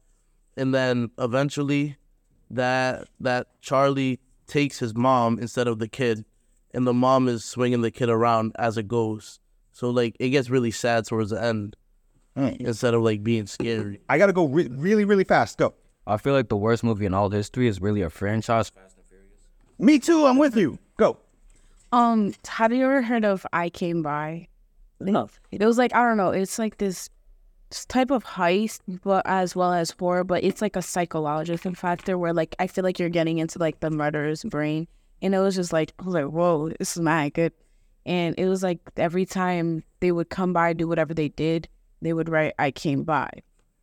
and 0.56 0.74
then 0.74 1.10
eventually, 1.18 1.96
that 2.50 3.08
that 3.20 3.46
Charlie 3.60 4.20
takes 4.52 4.78
his 4.78 4.94
mom 4.94 5.38
instead 5.38 5.66
of 5.66 5.78
the 5.78 5.88
kid, 5.88 6.24
and 6.74 6.86
the 6.86 6.92
mom 6.92 7.26
is 7.28 7.44
swinging 7.44 7.80
the 7.80 7.90
kid 7.90 8.08
around 8.10 8.52
as 8.58 8.76
it 8.76 8.86
goes. 8.88 9.40
So 9.72 9.88
like 9.90 10.14
it 10.20 10.28
gets 10.30 10.50
really 10.50 10.70
sad 10.70 11.06
towards 11.06 11.30
the 11.30 11.42
end 11.42 11.76
instead 12.36 12.94
of 12.94 13.02
like 13.02 13.22
being 13.22 13.46
scary. 13.46 14.00
I 14.08 14.18
got 14.18 14.26
to 14.26 14.32
go 14.32 14.46
re- 14.46 14.68
really, 14.70 15.04
really 15.04 15.24
fast. 15.24 15.58
Go. 15.58 15.74
I 16.06 16.16
feel 16.18 16.34
like 16.34 16.48
the 16.48 16.56
worst 16.56 16.82
movie 16.84 17.06
in 17.06 17.14
all 17.14 17.30
history 17.30 17.66
is 17.68 17.80
really 17.80 18.02
a 18.02 18.10
franchise. 18.10 18.70
Me 19.78 19.98
too. 19.98 20.26
I'm 20.26 20.38
with 20.38 20.56
you. 20.56 20.78
Go. 20.96 21.16
Um, 21.92 22.32
have 22.48 22.72
you 22.72 22.84
ever 22.84 23.02
heard 23.02 23.24
of 23.24 23.46
I 23.52 23.68
Came 23.70 24.02
By? 24.02 24.48
No. 25.00 25.28
It 25.50 25.64
was 25.64 25.78
like 25.78 25.94
I 25.94 26.02
don't 26.06 26.16
know. 26.16 26.30
It's 26.30 26.58
like 26.58 26.78
this 26.78 26.96
s- 27.04 27.10
type 27.72 28.10
of 28.10 28.24
heist, 28.24 28.80
but 29.02 29.22
as 29.26 29.56
well 29.56 29.72
as 29.72 29.90
horror. 29.98 30.24
But 30.24 30.44
it's 30.44 30.62
like 30.62 30.76
a 30.76 30.82
psychological 30.82 31.74
factor 31.74 32.18
where 32.18 32.32
like 32.32 32.54
I 32.58 32.66
feel 32.66 32.84
like 32.84 32.98
you're 32.98 33.08
getting 33.08 33.38
into 33.38 33.58
like 33.58 33.80
the 33.80 33.90
murderer's 33.90 34.44
brain, 34.44 34.88
and 35.20 35.34
it 35.34 35.38
was 35.38 35.56
just 35.56 35.72
like 35.72 35.92
I 35.98 36.04
was 36.04 36.14
like, 36.14 36.26
whoa, 36.26 36.70
this 36.78 36.96
is 36.96 37.02
mad 37.02 37.34
good. 37.34 37.52
And 38.04 38.34
it 38.38 38.48
was 38.48 38.62
like 38.62 38.80
every 38.96 39.24
time 39.24 39.84
they 40.00 40.12
would 40.12 40.28
come 40.28 40.52
by, 40.52 40.72
do 40.72 40.88
whatever 40.88 41.14
they 41.14 41.28
did, 41.28 41.68
they 42.00 42.12
would 42.12 42.28
write 42.28 42.54
"I 42.58 42.70
came 42.70 43.04
by," 43.04 43.30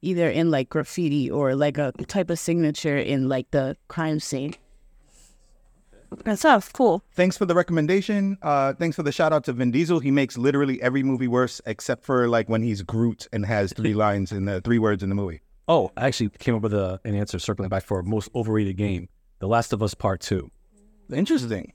either 0.01 0.29
in 0.29 0.51
like 0.51 0.69
graffiti 0.69 1.31
or 1.31 1.55
like 1.55 1.77
a 1.77 1.91
type 2.07 2.29
of 2.29 2.39
signature 2.39 2.97
in 2.97 3.29
like 3.29 3.51
the 3.51 3.77
crime 3.87 4.19
scene. 4.19 4.55
That 6.23 6.39
stuff 6.39 6.73
cool. 6.73 7.03
Thanks 7.13 7.37
for 7.37 7.45
the 7.45 7.55
recommendation. 7.55 8.37
Uh, 8.41 8.73
thanks 8.73 8.95
for 8.95 9.03
the 9.03 9.11
shout 9.11 9.31
out 9.31 9.43
to 9.45 9.53
Vin 9.53 9.71
Diesel. 9.71 9.99
He 9.99 10.11
makes 10.11 10.37
literally 10.37 10.81
every 10.81 11.03
movie 11.03 11.27
worse 11.27 11.61
except 11.65 12.03
for 12.03 12.27
like 12.27 12.49
when 12.49 12.63
he's 12.63 12.81
Groot 12.81 13.27
and 13.31 13.45
has 13.45 13.73
three 13.73 13.93
lines 14.05 14.31
in 14.31 14.45
the 14.45 14.61
three 14.61 14.79
words 14.79 15.03
in 15.03 15.09
the 15.09 15.15
movie. 15.15 15.41
Oh, 15.67 15.91
I 15.95 16.07
actually 16.07 16.29
came 16.29 16.55
up 16.55 16.63
with 16.63 16.73
a, 16.73 16.99
an 17.03 17.15
answer 17.15 17.37
circling 17.37 17.69
back 17.69 17.83
for 17.83 18.01
most 18.01 18.29
overrated 18.33 18.75
game, 18.75 19.07
The 19.37 19.47
Last 19.47 19.71
of 19.71 19.83
Us 19.83 19.93
Part 19.93 20.21
Two. 20.21 20.49
Interesting. 21.13 21.73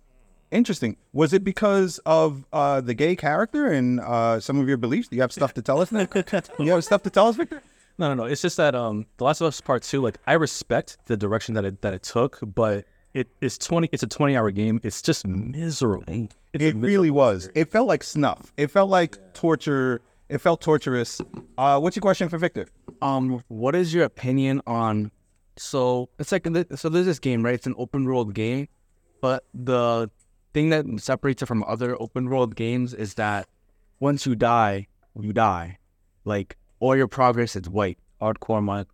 Interesting. 0.51 0.97
Was 1.13 1.33
it 1.33 1.43
because 1.43 1.99
of 2.07 2.45
uh, 2.53 2.81
the 2.81 2.95
gay 2.95 3.17
character 3.17 3.67
and 3.67 4.01
uh, 4.01 4.41
some 4.41 4.59
of 4.59 4.69
your 4.69 4.77
beliefs? 4.77 5.09
Do 5.09 5.17
you 5.17 5.23
have 5.23 5.33
stuff 5.33 5.55
to 5.55 5.63
tell 5.63 5.81
us? 5.81 5.93
Now? 5.93 6.09
you 6.59 6.73
have 6.73 6.85
stuff 6.85 7.03
to 7.05 7.11
tell 7.11 7.29
us, 7.29 7.37
Victor? 7.37 7.63
No, 7.99 8.09
no, 8.09 8.15
no. 8.15 8.25
It's 8.25 8.43
just 8.43 8.57
that 8.57 8.75
um, 8.75 9.07
The 9.19 9.25
Last 9.25 9.41
of 9.41 9.47
Us 9.47 9.61
Part 9.61 9.83
Two. 9.83 10.01
Like, 10.01 10.19
I 10.27 10.33
respect 10.35 10.99
the 11.07 11.17
direction 11.17 11.55
that 11.55 11.65
it 11.65 11.83
that 11.83 11.95
it 11.95 12.03
took, 12.03 12.39
but 12.43 12.85
it 13.15 13.29
is 13.41 13.57
twenty. 13.59 13.89
It's 13.93 14.03
a 14.03 14.07
twenty-hour 14.07 14.51
game. 14.51 14.81
It's 14.83 15.01
just 15.01 15.27
miserable. 15.27 16.29
It's 16.53 16.65
It 16.65 16.77
mi- 16.77 16.89
really 16.89 17.11
was. 17.11 17.49
It 17.55 17.71
felt 17.71 17.89
like 17.89 18.03
snuff. 18.03 18.53
It 18.57 18.69
felt 18.71 18.91
like 18.91 19.17
torture. 19.35 20.01
It 20.29 20.39
felt 20.39 20.61
torturous. 20.61 21.21
Uh, 21.59 21.79
what's 21.81 21.97
your 21.97 22.01
question 22.03 22.29
for 22.29 22.39
Victor? 22.39 22.67
Um, 23.03 23.43
what 23.49 23.75
is 23.75 23.93
your 23.95 24.05
opinion 24.05 24.61
on? 24.67 25.11
So 25.57 26.09
it's 26.19 26.33
like 26.33 26.47
so. 26.75 26.89
There's 26.89 27.07
this 27.07 27.19
game, 27.19 27.45
right? 27.45 27.55
It's 27.55 27.67
an 27.67 27.75
open 27.79 28.05
world 28.05 28.35
game, 28.35 28.69
but 29.21 29.45
the 29.55 30.11
thing 30.53 30.71
that 30.71 30.85
separates 30.99 31.43
it 31.43 31.47
from 31.47 31.63
other 31.65 32.01
open 32.01 32.29
world 32.31 32.57
games 32.57 32.95
is 32.95 33.15
that 33.15 33.47
once 34.01 34.27
you 34.27 34.35
die, 34.35 34.87
you 35.21 35.33
die. 35.33 35.79
Like 36.25 36.57
all 36.81 36.97
your 36.97 37.09
progress 37.09 37.55
is 37.55 37.69
white. 37.69 37.99
Hardcore 38.21 38.63
Minecraft. 38.63 38.87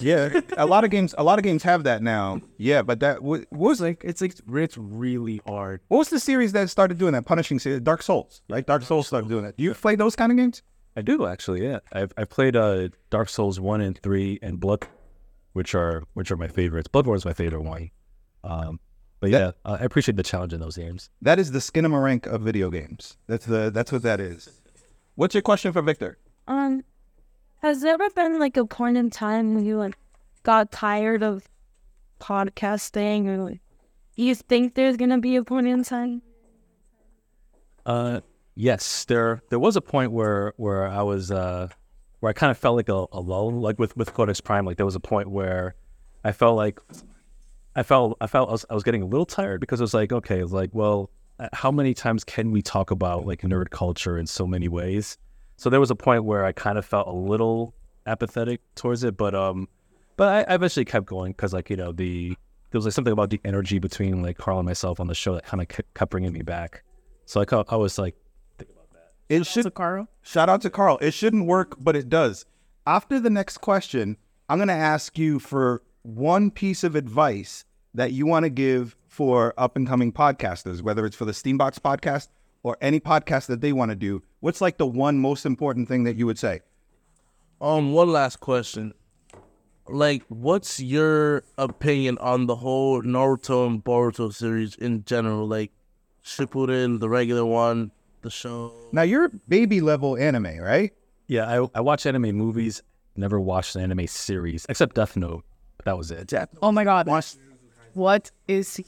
Yeah, 0.00 0.40
a 0.56 0.66
lot 0.66 0.84
of 0.84 0.90
games. 0.96 1.14
A 1.18 1.24
lot 1.24 1.38
of 1.38 1.42
games 1.42 1.62
have 1.64 1.84
that 1.84 2.02
now. 2.02 2.40
Yeah, 2.56 2.82
but 2.82 3.00
that 3.00 3.22
what, 3.22 3.46
what 3.50 3.68
was 3.70 3.80
Like 3.80 4.02
it's 4.04 4.20
like 4.20 4.34
it's 4.54 4.78
really 4.78 5.40
hard. 5.46 5.80
what 5.88 5.98
was 5.98 6.08
the 6.10 6.20
series 6.20 6.52
that 6.52 6.70
started 6.70 6.98
doing 6.98 7.12
that? 7.14 7.24
Punishing 7.24 7.58
series, 7.58 7.80
Dark 7.80 8.02
Souls, 8.02 8.42
right? 8.48 8.66
Dark 8.66 8.82
Souls 8.82 9.06
started 9.06 9.28
doing 9.28 9.44
that. 9.44 9.56
Do 9.56 9.64
you 9.64 9.74
play 9.74 9.96
those 9.96 10.14
kind 10.16 10.30
of 10.32 10.38
games? 10.38 10.62
I 10.96 11.02
do 11.02 11.26
actually. 11.26 11.62
Yeah, 11.64 11.78
I've 11.92 12.12
I've 12.16 12.28
played 12.30 12.56
uh, 12.56 12.88
Dark 13.10 13.28
Souls 13.28 13.58
one 13.60 13.80
and 13.80 13.96
three 13.98 14.38
and 14.42 14.58
Blood, 14.60 14.86
which 15.52 15.74
are 15.74 16.04
which 16.14 16.30
are 16.30 16.36
my 16.36 16.48
favorites. 16.48 16.88
Bloodborne's 16.88 17.24
my 17.24 17.32
favorite 17.32 17.62
one. 17.62 17.90
Um, 18.44 18.80
but 19.20 19.30
yeah, 19.30 19.50
uh, 19.64 19.78
I 19.80 19.84
appreciate 19.84 20.16
the 20.16 20.22
challenge 20.22 20.52
in 20.52 20.60
those 20.60 20.76
games. 20.76 21.10
That 21.22 21.38
is 21.40 21.50
the 21.50 21.58
Skinamarink 21.58 22.26
of 22.26 22.42
video 22.42 22.70
games. 22.70 23.16
That's 23.26 23.46
the 23.46 23.70
that's 23.70 23.90
what 23.92 24.02
that 24.02 24.20
is. 24.20 24.48
What's 25.16 25.34
your 25.34 25.42
question 25.42 25.72
for 25.72 25.82
Victor? 25.82 26.18
Um, 26.46 26.84
has 27.62 27.80
there 27.80 27.94
ever 27.94 28.10
been 28.10 28.38
like 28.38 28.56
a 28.56 28.64
point 28.64 28.96
in 28.96 29.10
time 29.10 29.54
when 29.54 29.64
you 29.64 29.76
like 29.76 29.96
got 30.42 30.70
tired 30.70 31.22
of 31.22 31.48
podcasting, 32.20 33.26
or 33.26 33.38
like, 33.38 33.60
you 34.16 34.34
think 34.34 34.74
there's 34.74 34.96
gonna 34.96 35.18
be 35.18 35.36
a 35.36 35.44
point 35.44 35.66
in 35.66 35.82
time? 35.84 36.22
Uh, 37.84 38.20
yes, 38.54 39.04
there 39.06 39.42
there 39.50 39.58
was 39.58 39.76
a 39.76 39.80
point 39.80 40.12
where 40.12 40.52
where 40.56 40.86
I 40.86 41.02
was 41.02 41.30
uh, 41.30 41.68
where 42.20 42.30
I 42.30 42.32
kind 42.32 42.50
of 42.50 42.58
felt 42.58 42.76
like 42.76 42.88
a, 42.88 43.06
a 43.12 43.20
lull, 43.20 43.50
like 43.52 43.78
with 43.78 43.96
with 43.96 44.14
Codex 44.14 44.40
Prime. 44.40 44.64
Like 44.64 44.76
there 44.76 44.86
was 44.86 44.96
a 44.96 45.00
point 45.00 45.30
where 45.30 45.74
I 46.24 46.32
felt 46.32 46.56
like 46.56 46.80
I 47.74 47.82
felt 47.82 48.16
I 48.20 48.26
felt 48.26 48.48
I 48.48 48.52
was, 48.52 48.66
I 48.70 48.74
was 48.74 48.82
getting 48.82 49.02
a 49.02 49.06
little 49.06 49.26
tired 49.26 49.60
because 49.60 49.80
it 49.80 49.84
was 49.84 49.94
like 49.94 50.12
okay, 50.12 50.44
like 50.44 50.70
well, 50.72 51.10
uh, 51.38 51.48
how 51.52 51.72
many 51.72 51.94
times 51.94 52.24
can 52.24 52.52
we 52.52 52.62
talk 52.62 52.90
about 52.90 53.26
like 53.26 53.42
nerd 53.42 53.70
culture 53.70 54.16
in 54.16 54.26
so 54.26 54.46
many 54.46 54.68
ways? 54.68 55.18
So 55.58 55.70
there 55.70 55.80
was 55.80 55.90
a 55.90 55.96
point 55.96 56.24
where 56.24 56.44
I 56.44 56.52
kind 56.52 56.78
of 56.78 56.86
felt 56.86 57.08
a 57.08 57.12
little 57.12 57.74
apathetic 58.06 58.60
towards 58.76 59.02
it, 59.02 59.16
but 59.16 59.34
um, 59.34 59.68
but 60.16 60.48
I, 60.48 60.52
I 60.52 60.54
eventually 60.54 60.84
kept 60.84 61.06
going 61.06 61.32
because 61.32 61.52
like 61.52 61.68
you 61.68 61.76
know 61.76 61.90
the 61.90 62.36
there 62.70 62.78
was 62.78 62.84
like 62.84 62.94
something 62.94 63.12
about 63.12 63.30
the 63.30 63.40
energy 63.44 63.80
between 63.80 64.22
like 64.22 64.38
Carl 64.38 64.60
and 64.60 64.66
myself 64.66 65.00
on 65.00 65.08
the 65.08 65.16
show 65.16 65.34
that 65.34 65.46
kind 65.46 65.60
of 65.60 65.68
kept 65.68 66.10
bringing 66.10 66.32
me 66.32 66.42
back. 66.42 66.84
So 67.26 67.40
like 67.40 67.52
I, 67.52 67.64
I 67.70 67.74
was 67.74 67.98
like, 67.98 68.14
think 68.56 68.70
about 68.70 68.88
that. 68.92 69.12
It 69.28 69.46
should 69.46 69.64
So 69.64 69.70
Carl, 69.70 70.08
shout 70.22 70.48
out 70.48 70.62
to 70.62 70.70
Carl. 70.70 70.96
It 71.00 71.10
shouldn't 71.10 71.46
work, 71.46 71.74
but 71.80 71.96
it 71.96 72.08
does. 72.08 72.46
After 72.86 73.18
the 73.18 73.28
next 73.28 73.58
question, 73.58 74.16
I'm 74.48 74.58
going 74.58 74.68
to 74.68 74.74
ask 74.74 75.18
you 75.18 75.40
for 75.40 75.82
one 76.02 76.52
piece 76.52 76.84
of 76.84 76.94
advice 76.94 77.64
that 77.94 78.12
you 78.12 78.26
want 78.26 78.44
to 78.44 78.50
give 78.50 78.96
for 79.08 79.54
up 79.58 79.76
and 79.76 79.88
coming 79.88 80.12
podcasters, 80.12 80.82
whether 80.82 81.04
it's 81.04 81.16
for 81.16 81.24
the 81.24 81.32
Steambox 81.32 81.80
podcast 81.80 82.28
or 82.62 82.76
any 82.80 83.00
podcast 83.00 83.46
that 83.46 83.60
they 83.60 83.72
want 83.72 83.90
to 83.90 83.94
do. 83.96 84.22
What's 84.40 84.60
like 84.60 84.78
the 84.78 84.86
one 84.86 85.18
most 85.18 85.46
important 85.46 85.88
thing 85.88 86.04
that 86.04 86.16
you 86.16 86.26
would 86.26 86.38
say? 86.38 86.60
Um, 87.60 87.92
one 87.92 88.10
last 88.12 88.40
question. 88.40 88.94
Like, 89.88 90.22
what's 90.28 90.80
your 90.80 91.44
opinion 91.56 92.18
on 92.18 92.46
the 92.46 92.56
whole 92.56 93.02
Naruto 93.02 93.66
and 93.66 93.82
Boruto 93.82 94.32
series 94.32 94.74
in 94.74 95.04
general? 95.04 95.46
Like, 95.46 95.72
Shippuden, 96.22 97.00
the 97.00 97.08
regular 97.08 97.44
one, 97.44 97.90
the 98.22 98.30
show. 98.30 98.74
Now 98.92 99.02
you're 99.02 99.30
baby 99.48 99.80
level 99.80 100.16
anime, 100.16 100.58
right? 100.58 100.92
yeah, 101.28 101.46
I 101.46 101.68
I 101.74 101.80
watch 101.80 102.06
anime 102.06 102.32
movies, 102.36 102.82
never 103.16 103.38
watched 103.38 103.76
an 103.76 103.82
anime 103.82 104.06
series 104.06 104.66
except 104.68 104.96
Death 104.96 105.16
Note. 105.16 105.44
But 105.76 105.84
that 105.84 105.96
was 105.96 106.10
it. 106.10 106.32
oh 106.60 106.72
my 106.72 106.84
god, 106.84 107.06
what 107.94 108.30
is 108.48 108.80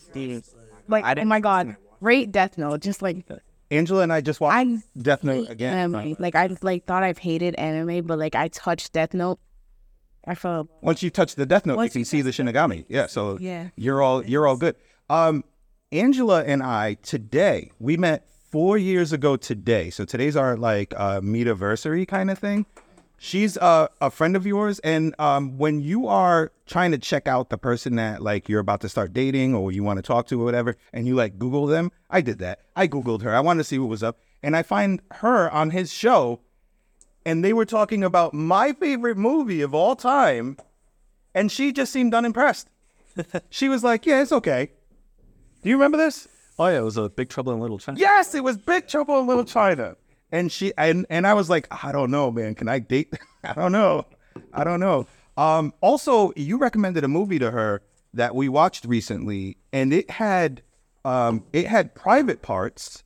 like? 0.88 1.04
Oh 1.18 1.24
my 1.24 1.40
god, 1.40 1.76
great 2.00 2.32
Death 2.32 2.58
Note, 2.58 2.80
just 2.80 3.02
like 3.02 3.26
Angela 3.70 4.02
and 4.02 4.12
I 4.12 4.20
just 4.20 4.40
watched 4.40 4.54
I 4.56 4.82
Death 5.00 5.22
Note 5.24 5.48
again. 5.48 5.74
anime. 5.94 6.16
Like 6.18 6.34
I 6.34 6.48
like 6.62 6.86
thought 6.86 7.02
I've 7.02 7.18
hated 7.18 7.54
anime, 7.54 8.06
but 8.06 8.18
like 8.18 8.34
I 8.34 8.48
touched 8.48 8.92
Death 8.92 9.14
Note, 9.14 9.38
I 10.26 10.34
felt 10.34 10.68
Once 10.82 11.02
you 11.02 11.10
touch 11.10 11.34
the 11.36 11.46
Death 11.46 11.66
Note, 11.66 11.76
Once 11.76 11.94
you 11.94 12.00
can 12.00 12.04
see 12.04 12.22
the 12.22 12.30
Shinigami. 12.30 12.84
Yeah, 12.88 13.06
so 13.06 13.38
Yeah. 13.40 13.68
you're 13.76 14.02
all 14.02 14.24
you're 14.24 14.46
all 14.46 14.56
good. 14.56 14.76
Um, 15.08 15.44
Angela 15.92 16.44
and 16.44 16.62
I 16.62 16.94
today 16.94 17.70
we 17.78 17.96
met 17.96 18.26
four 18.50 18.76
years 18.76 19.12
ago 19.12 19.36
today. 19.36 19.90
So 19.90 20.04
today's 20.04 20.36
our 20.36 20.56
like 20.56 20.92
uh, 20.96 21.20
meetiversary 21.20 22.06
kind 22.06 22.30
of 22.30 22.38
thing. 22.38 22.66
She's 23.22 23.58
uh, 23.58 23.88
a 24.00 24.10
friend 24.10 24.34
of 24.34 24.46
yours, 24.46 24.78
and 24.78 25.14
um, 25.18 25.58
when 25.58 25.82
you 25.82 26.06
are 26.06 26.52
trying 26.64 26.90
to 26.92 26.96
check 26.96 27.28
out 27.28 27.50
the 27.50 27.58
person 27.58 27.96
that 27.96 28.22
like 28.22 28.48
you're 28.48 28.60
about 28.60 28.80
to 28.80 28.88
start 28.88 29.12
dating 29.12 29.54
or 29.54 29.70
you 29.70 29.84
want 29.84 29.98
to 29.98 30.02
talk 30.02 30.26
to 30.28 30.40
or 30.40 30.44
whatever, 30.46 30.78
and 30.94 31.06
you 31.06 31.14
like 31.14 31.38
Google 31.38 31.66
them, 31.66 31.92
I 32.08 32.22
did 32.22 32.38
that. 32.38 32.60
I 32.74 32.88
Googled 32.88 33.20
her. 33.20 33.34
I 33.34 33.40
wanted 33.40 33.58
to 33.58 33.64
see 33.64 33.78
what 33.78 33.90
was 33.90 34.02
up, 34.02 34.20
and 34.42 34.56
I 34.56 34.62
find 34.62 35.02
her 35.16 35.50
on 35.50 35.68
his 35.68 35.92
show, 35.92 36.40
and 37.26 37.44
they 37.44 37.52
were 37.52 37.66
talking 37.66 38.02
about 38.02 38.32
my 38.32 38.72
favorite 38.72 39.18
movie 39.18 39.60
of 39.60 39.74
all 39.74 39.96
time, 39.96 40.56
and 41.34 41.52
she 41.52 41.74
just 41.74 41.92
seemed 41.92 42.14
unimpressed. 42.14 42.70
she 43.50 43.68
was 43.68 43.84
like, 43.84 44.06
"Yeah, 44.06 44.22
it's 44.22 44.32
okay." 44.32 44.70
Do 45.62 45.68
you 45.68 45.76
remember 45.76 45.98
this? 45.98 46.26
Oh 46.58 46.68
yeah, 46.68 46.78
it 46.78 46.84
was 46.84 46.96
a 46.96 47.10
Big 47.10 47.28
Trouble 47.28 47.52
in 47.52 47.60
Little 47.60 47.78
China. 47.78 48.00
Yes, 48.00 48.34
it 48.34 48.42
was 48.42 48.56
Big 48.56 48.88
Trouble 48.88 49.20
in 49.20 49.26
Little 49.26 49.44
China. 49.44 49.96
And 50.32 50.50
she 50.50 50.72
and 50.78 51.06
and 51.10 51.26
I 51.26 51.34
was 51.34 51.50
like, 51.50 51.66
I 51.84 51.92
don't 51.92 52.10
know, 52.10 52.30
man. 52.30 52.54
Can 52.54 52.68
I 52.68 52.78
date? 52.78 53.12
I 53.44 53.52
don't 53.52 53.72
know. 53.72 54.06
I 54.52 54.64
don't 54.64 54.80
know. 54.80 55.06
Um, 55.36 55.72
also, 55.80 56.32
you 56.36 56.58
recommended 56.58 57.04
a 57.04 57.08
movie 57.08 57.38
to 57.38 57.50
her 57.50 57.82
that 58.14 58.34
we 58.34 58.48
watched 58.48 58.84
recently, 58.84 59.56
and 59.72 59.92
it 59.92 60.10
had 60.10 60.62
um, 61.04 61.44
it 61.52 61.66
had 61.66 61.94
private 61.94 62.42
parts, 62.42 63.02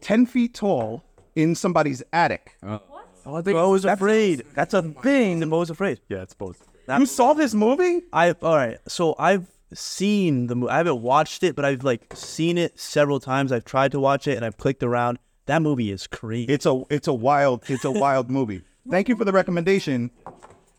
ten 0.00 0.26
feet 0.26 0.54
tall, 0.54 1.02
in 1.34 1.54
somebody's 1.54 2.02
attic. 2.12 2.56
Oh, 2.62 2.80
I 3.26 3.42
think 3.42 3.56
Beau 3.56 3.70
was 3.70 3.84
afraid. 3.84 4.44
That's 4.54 4.74
a 4.74 4.82
thing. 4.82 5.40
The 5.40 5.46
Beau 5.46 5.60
was 5.60 5.70
afraid. 5.70 6.00
Yeah, 6.08 6.22
it's 6.22 6.34
both. 6.34 6.66
you 6.88 7.06
saw 7.06 7.32
this 7.32 7.54
movie? 7.54 8.02
I 8.12 8.32
all 8.32 8.56
right. 8.56 8.78
So 8.86 9.14
I've 9.18 9.46
seen 9.72 10.46
the 10.46 10.54
movie. 10.54 10.70
I 10.70 10.78
haven't 10.78 11.02
watched 11.02 11.42
it, 11.42 11.56
but 11.56 11.64
I've 11.64 11.84
like 11.84 12.14
seen 12.14 12.58
it 12.58 12.78
several 12.78 13.20
times. 13.20 13.52
I've 13.52 13.64
tried 13.64 13.92
to 13.92 14.00
watch 14.00 14.26
it 14.28 14.36
and 14.36 14.44
I've 14.44 14.58
clicked 14.58 14.82
around. 14.82 15.18
That 15.46 15.62
movie 15.62 15.90
is 15.90 16.06
crazy. 16.06 16.52
It's 16.52 16.66
a 16.66 16.82
it's 16.90 17.08
a 17.08 17.12
wild 17.14 17.64
it's 17.68 17.84
a 17.84 17.90
wild 17.90 18.30
movie. 18.30 18.62
Thank 18.90 19.08
you 19.08 19.16
for 19.16 19.24
the 19.24 19.32
recommendation. 19.32 20.10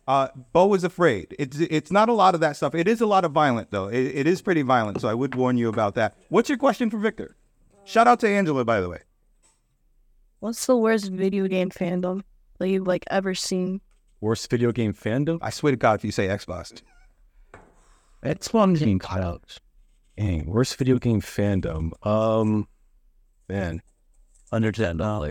Uh, 0.07 0.27
Beau 0.53 0.73
is 0.75 0.83
afraid. 0.83 1.35
It's 1.39 1.59
it's 1.59 1.91
not 1.91 2.09
a 2.09 2.13
lot 2.13 2.35
of 2.35 2.41
that 2.41 2.55
stuff. 2.55 2.75
It 2.75 2.87
is 2.87 3.01
a 3.01 3.05
lot 3.07 3.25
of 3.25 3.31
violent 3.31 3.71
though. 3.71 3.87
It, 3.87 4.03
it 4.03 4.27
is 4.27 4.41
pretty 4.41 4.61
violent, 4.61 5.01
so 5.01 5.07
I 5.07 5.13
would 5.13 5.35
warn 5.35 5.57
you 5.57 5.69
about 5.69 5.95
that. 5.95 6.15
What's 6.29 6.49
your 6.49 6.57
question 6.57 6.89
for 6.89 6.97
Victor? 6.97 7.35
Shout 7.83 8.07
out 8.07 8.19
to 8.21 8.27
Angela, 8.27 8.65
by 8.65 8.81
the 8.81 8.89
way. 8.89 8.99
what's 10.39 10.65
the 10.65 10.77
worst 10.77 11.11
video 11.11 11.47
game 11.47 11.69
fandom 11.69 12.21
that 12.59 12.67
you've 12.69 12.87
like 12.87 13.03
ever 13.09 13.33
seen? 13.35 13.81
Worst 14.21 14.49
video 14.49 14.71
game 14.71 14.93
fandom? 14.93 15.37
I 15.41 15.49
swear 15.49 15.71
to 15.71 15.77
God, 15.77 15.99
if 15.99 16.05
you 16.05 16.11
say 16.11 16.27
Xbox, 16.27 16.81
Xbox 18.23 18.79
game 18.79 18.99
clouds. 18.99 19.59
Dang, 20.17 20.45
worst 20.45 20.77
video 20.77 20.97
game 20.97 21.21
fandom. 21.21 21.91
Um, 22.05 22.67
man, 23.49 23.81
Understand. 24.51 25.01
Uh, 25.01 25.21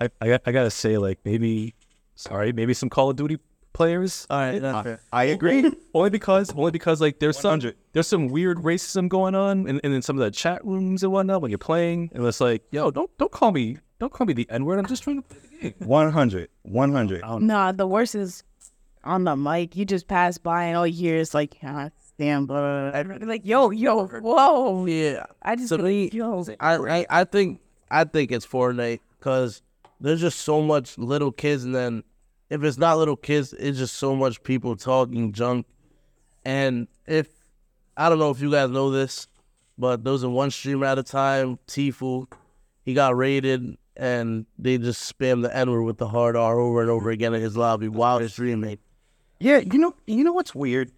I 0.00 0.08
I, 0.20 0.28
got- 0.28 0.42
I 0.46 0.52
gotta 0.52 0.70
say 0.70 0.96
like 0.98 1.18
maybe, 1.24 1.74
sorry, 2.14 2.52
maybe 2.52 2.74
some 2.74 2.88
Call 2.88 3.10
of 3.10 3.16
Duty 3.16 3.38
players. 3.72 4.26
all 4.30 4.38
right, 4.38 4.60
that's 4.60 4.82
fair. 4.84 5.00
I 5.12 5.24
agree. 5.36 5.70
Only 5.94 6.10
because, 6.10 6.52
only 6.56 6.70
because 6.70 7.00
like 7.00 7.18
there's 7.18 7.38
some 7.38 7.60
there's 7.92 8.06
some 8.06 8.28
weird 8.28 8.58
racism 8.58 9.08
going 9.08 9.34
on 9.34 9.66
and 9.68 9.80
in, 9.80 9.92
in 9.92 10.02
some 10.02 10.16
of 10.18 10.24
the 10.24 10.30
chat 10.30 10.64
rooms 10.64 11.02
and 11.02 11.12
whatnot 11.12 11.42
when 11.42 11.50
you're 11.50 11.58
playing, 11.58 12.10
and 12.14 12.24
it's 12.26 12.40
like, 12.40 12.62
yo, 12.70 12.90
don't 12.90 13.10
don't 13.18 13.32
call 13.32 13.52
me 13.52 13.78
don't 13.98 14.12
call 14.12 14.26
me 14.26 14.32
the 14.32 14.46
N 14.50 14.64
word. 14.64 14.78
I'm 14.78 14.86
just 14.86 15.02
trying 15.02 15.22
to 15.22 15.28
play 15.28 15.38
the 15.42 15.70
game. 15.70 15.74
100. 15.88 16.48
100. 16.62 17.22
Nah, 17.40 17.72
the 17.72 17.86
worst 17.86 18.14
is 18.14 18.44
on 19.02 19.24
the 19.24 19.34
mic. 19.34 19.74
You 19.74 19.84
just 19.84 20.06
pass 20.06 20.38
by 20.38 20.64
and 20.64 20.76
all 20.76 20.86
you 20.86 20.94
hear 20.94 21.16
is 21.16 21.34
like, 21.34 21.56
ah, 21.64 21.90
damn, 22.16 22.46
blah, 22.46 22.90
blah, 22.92 23.02
blah. 23.02 23.26
like, 23.26 23.44
yo, 23.44 23.70
yo, 23.70 24.06
whoa. 24.06 24.86
Yeah. 24.86 25.26
I 25.42 25.56
just 25.56 25.70
To 25.70 25.78
me, 25.78 26.04
like, 26.04 26.14
yo. 26.14 26.44
I, 26.60 26.76
I 27.00 27.06
I 27.10 27.24
think 27.24 27.60
I 27.90 28.04
think 28.04 28.32
it's 28.32 28.46
Fortnite 28.46 29.00
because 29.18 29.62
there's 30.00 30.20
just 30.20 30.40
so 30.40 30.62
much 30.62 30.98
little 30.98 31.32
kids, 31.32 31.64
and 31.64 31.74
then 31.74 32.04
if 32.50 32.62
it's 32.62 32.78
not 32.78 32.98
little 32.98 33.16
kids, 33.16 33.52
it's 33.52 33.78
just 33.78 33.96
so 33.96 34.14
much 34.14 34.42
people 34.42 34.76
talking 34.76 35.32
junk. 35.32 35.66
And 36.44 36.88
if 37.06 37.28
I 37.96 38.08
don't 38.08 38.18
know 38.18 38.30
if 38.30 38.40
you 38.40 38.50
guys 38.50 38.70
know 38.70 38.90
this, 38.90 39.26
but 39.76 40.04
there 40.04 40.12
was 40.12 40.22
a 40.22 40.30
one 40.30 40.50
streamer 40.50 40.86
at 40.86 40.98
a 40.98 41.02
time, 41.02 41.58
Tfue, 41.66 42.26
he 42.84 42.94
got 42.94 43.16
raided, 43.16 43.76
and 43.96 44.46
they 44.58 44.78
just 44.78 45.12
spammed 45.12 45.42
the 45.42 45.54
N 45.54 45.70
word 45.70 45.82
with 45.82 45.98
the 45.98 46.08
hard 46.08 46.36
R 46.36 46.58
over 46.58 46.80
and 46.80 46.90
over 46.90 47.10
again 47.10 47.34
in 47.34 47.40
his 47.40 47.56
lobby 47.56 47.88
while 47.88 48.18
he's 48.18 48.32
streaming. 48.32 48.78
Yeah, 49.40 49.58
you 49.58 49.78
know, 49.78 49.94
you 50.06 50.24
know 50.24 50.32
what's 50.32 50.54
weird? 50.54 50.90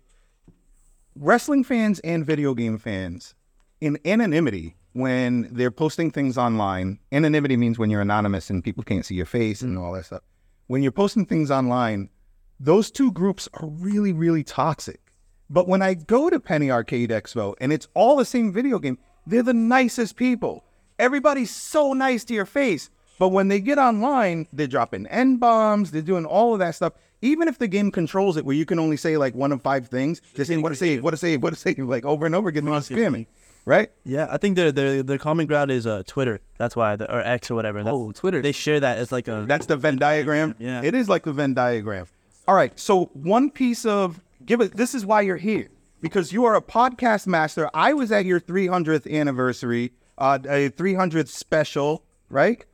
Wrestling 1.17 1.65
fans 1.65 1.99
and 2.01 2.25
video 2.25 2.55
game 2.55 2.79
fans, 2.79 3.35
in 3.81 3.99
anonymity, 4.05 4.77
when 4.93 5.49
they're 5.53 5.71
posting 5.71 6.11
things 6.11 6.37
online, 6.37 6.99
anonymity 7.13 7.57
means 7.57 7.79
when 7.79 7.91
you're 7.91 8.01
anonymous 8.01 8.51
and 8.51 8.65
people 8.65 8.83
can't 8.83 9.07
see 9.07 9.15
your 9.15 9.27
face 9.27 9.63
and 9.63 9.79
all 9.79 9.93
that 9.93 10.07
stuff. 10.07 10.23
When 10.67 10.83
you're 10.83 10.93
posting 10.93 11.27
things 11.27 11.51
online, 11.51 12.11
those 12.59 12.91
two 12.91 13.13
groups 13.13 13.49
are 13.55 13.67
really, 13.67 14.13
really 14.13 14.45
toxic. 14.45 15.01
But 15.49 15.67
when 15.67 15.83
I 15.83 15.95
go 15.95 16.31
to 16.31 16.39
Penny 16.39 16.71
Arcade 16.71 17.11
Expo 17.11 17.55
and 17.61 17.73
it's 17.73 17.89
all 17.95 18.17
the 18.17 18.25
same 18.25 18.53
video 18.53 18.79
game, 18.79 18.99
they're 19.27 19.43
the 19.43 19.55
nicest 19.55 20.17
people. 20.17 20.65
Everybody's 20.99 21.51
so 21.51 21.93
nice 21.93 22.25
to 22.25 22.35
your 22.35 22.47
face. 22.47 22.91
But 23.19 23.29
when 23.31 23.49
they 23.49 23.61
get 23.61 23.79
online, 23.79 24.47
they're 24.53 24.67
dropping 24.67 25.07
N 25.09 25.37
bombs, 25.37 25.91
they're 25.91 26.03
doing 26.03 26.25
all 26.25 26.55
of 26.55 26.59
that 26.61 26.75
stuff. 26.75 26.95
Even 27.23 27.49
if 27.49 27.59
the 27.59 27.69
game 27.69 27.91
controls 27.91 28.39
it 28.39 28.47
where 28.47 28.57
you 28.57 28.65
can 28.65 28.79
only 28.79 28.97
say 28.97 29.19
like 29.19 29.35
one 29.35 29.53
of 29.53 29.61
five 29.61 29.89
things, 29.89 30.23
they're 30.35 30.47
saying 30.47 30.63
what 30.63 30.71
to 30.71 30.75
say, 30.75 31.01
what 31.01 31.11
to 31.11 31.19
say, 31.19 31.37
what 31.37 31.51
to 31.51 31.57
say, 31.57 31.75
like 31.75 32.05
over 32.07 32.25
and 32.25 32.35
over 32.35 32.49
again, 32.49 32.65
they're 32.65 32.75
spamming. 32.81 33.27
Right? 33.65 33.91
Yeah, 34.05 34.27
I 34.31 34.39
think 34.39 34.57
their 34.57 34.73
their 34.73 35.03
their 35.03 35.19
common 35.19 35.47
ground 35.47 35.71
is 35.71 35.87
uh 35.87 36.03
Twitter. 36.07 36.41
That's 36.59 36.75
why, 36.75 36.97
the, 36.97 37.13
or 37.13 37.21
X 37.21 37.51
or 37.51 37.55
whatever. 37.55 37.83
That's, 37.83 37.95
Oh, 37.95 38.13
Twitter. 38.13 38.41
They 38.43 38.53
share 38.53 38.81
that 38.81 38.99
as 38.99 39.13
like 39.13 39.29
a. 39.29 39.45
That's 39.47 39.67
the 39.67 39.77
Venn 39.77 39.97
diagram. 39.97 40.55
Yeah. 40.59 40.83
It 40.83 40.95
is 40.95 41.09
like 41.09 41.25
the 41.25 41.33
Venn 41.33 41.55
diagram. 41.55 42.07
All 42.49 42.55
right. 42.55 42.79
So 42.79 43.07
one 43.13 43.51
piece 43.51 43.85
of 43.85 44.21
give 44.45 44.61
it. 44.61 44.77
This 44.77 44.95
is 44.95 45.05
why 45.05 45.21
you're 45.21 45.37
here 45.37 45.69
because 46.01 46.33
you 46.33 46.45
are 46.45 46.57
a 46.57 46.63
podcast 46.63 47.27
master. 47.27 47.69
I 47.75 47.93
was 47.93 48.11
at 48.11 48.25
your 48.25 48.41
300th 48.41 49.11
anniversary, 49.11 49.93
uh, 50.19 50.39
a 50.45 50.71
300th 50.71 51.29
special, 51.29 52.05
right? 52.29 52.65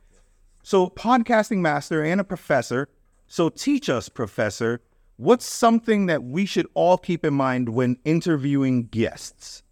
So, 0.63 0.87
podcasting 0.89 1.59
master 1.59 2.03
and 2.03 2.19
a 2.19 2.23
professor. 2.23 2.89
So, 3.27 3.49
teach 3.49 3.89
us, 3.89 4.09
professor, 4.09 4.81
what's 5.15 5.45
something 5.45 6.07
that 6.07 6.23
we 6.23 6.45
should 6.45 6.67
all 6.73 6.97
keep 6.97 7.23
in 7.25 7.33
mind 7.33 7.69
when 7.69 7.97
interviewing 8.03 8.87
guests? 8.87 9.63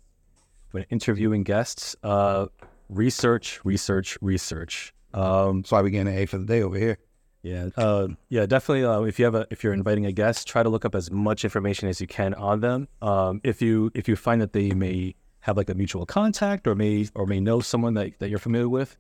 When 0.76 0.84
interviewing 0.89 1.43
guests, 1.43 1.95
uh, 2.03 2.47
research, 2.89 3.63
research, 3.63 4.17
research. 4.19 4.93
Um, 5.13 5.61
That's 5.61 5.71
why 5.71 5.82
we 5.82 5.89
getting 5.89 6.09
an 6.09 6.19
A 6.19 6.26
for 6.26 6.38
the 6.38 6.43
day 6.43 6.61
over 6.61 6.78
here. 6.78 6.97
Yeah, 7.43 7.69
uh, 7.78 8.09
yeah, 8.28 8.45
definitely. 8.45 8.84
Uh, 8.84 9.03
if 9.03 9.17
you 9.17 9.23
have 9.23 9.36
a, 9.36 9.47
if 9.49 9.63
you're 9.63 9.71
inviting 9.71 10.05
a 10.05 10.11
guest, 10.11 10.49
try 10.49 10.63
to 10.63 10.67
look 10.67 10.84
up 10.84 10.93
as 10.93 11.09
much 11.09 11.45
information 11.45 11.88
as 11.88 12.01
you 12.01 12.07
can 12.07 12.34
on 12.34 12.59
them. 12.59 12.89
Um, 13.01 13.39
if 13.45 13.61
you 13.61 13.89
if 13.95 14.09
you 14.09 14.17
find 14.17 14.41
that 14.41 14.51
they 14.51 14.71
may 14.71 15.15
have 15.39 15.55
like 15.55 15.69
a 15.69 15.76
mutual 15.76 16.05
contact 16.05 16.67
or 16.67 16.76
may 16.76 17.07
or 17.15 17.26
may 17.26 17.39
know 17.39 17.61
someone 17.61 17.93
that, 17.93 18.19
that 18.19 18.30
you're 18.30 18.38
familiar 18.38 18.67
with, 18.67 18.97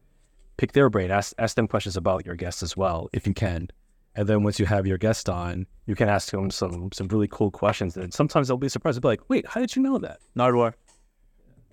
pick 0.55 0.71
their 0.71 0.89
brain. 0.89 1.11
Ask 1.11 1.33
ask 1.39 1.57
them 1.57 1.67
questions 1.67 1.97
about 1.97 2.25
your 2.25 2.35
guest 2.35 2.63
as 2.63 2.77
well, 2.77 3.09
if 3.11 3.27
you 3.27 3.33
can. 3.33 3.67
And 4.15 4.29
then 4.29 4.43
once 4.43 4.61
you 4.61 4.65
have 4.65 4.87
your 4.87 4.97
guest 4.97 5.27
on, 5.27 5.67
you 5.87 5.95
can 5.95 6.07
ask 6.07 6.31
them 6.31 6.49
some 6.51 6.93
some 6.93 7.09
really 7.09 7.27
cool 7.27 7.51
questions. 7.51 7.97
And 7.97 8.13
sometimes 8.13 8.47
they'll 8.47 8.55
be 8.55 8.69
surprised. 8.69 8.95
They'll 8.95 9.01
be 9.01 9.07
like, 9.09 9.29
"Wait, 9.29 9.45
how 9.45 9.59
did 9.59 9.75
you 9.75 9.81
know 9.81 9.97
that?" 9.97 10.19
Nardwuar. 10.37 10.75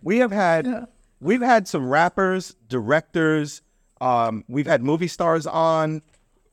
We 0.03 0.19
have 0.19 0.33
had 0.33 0.87
we've 1.21 1.41
had 1.43 1.69
some 1.69 1.89
rappers, 1.89 2.57
directors, 2.69 3.63
um, 4.01 4.45
we've 4.49 4.67
had 4.67 4.83
movie 4.83 5.09
stars 5.09 5.47
on, 5.47 6.03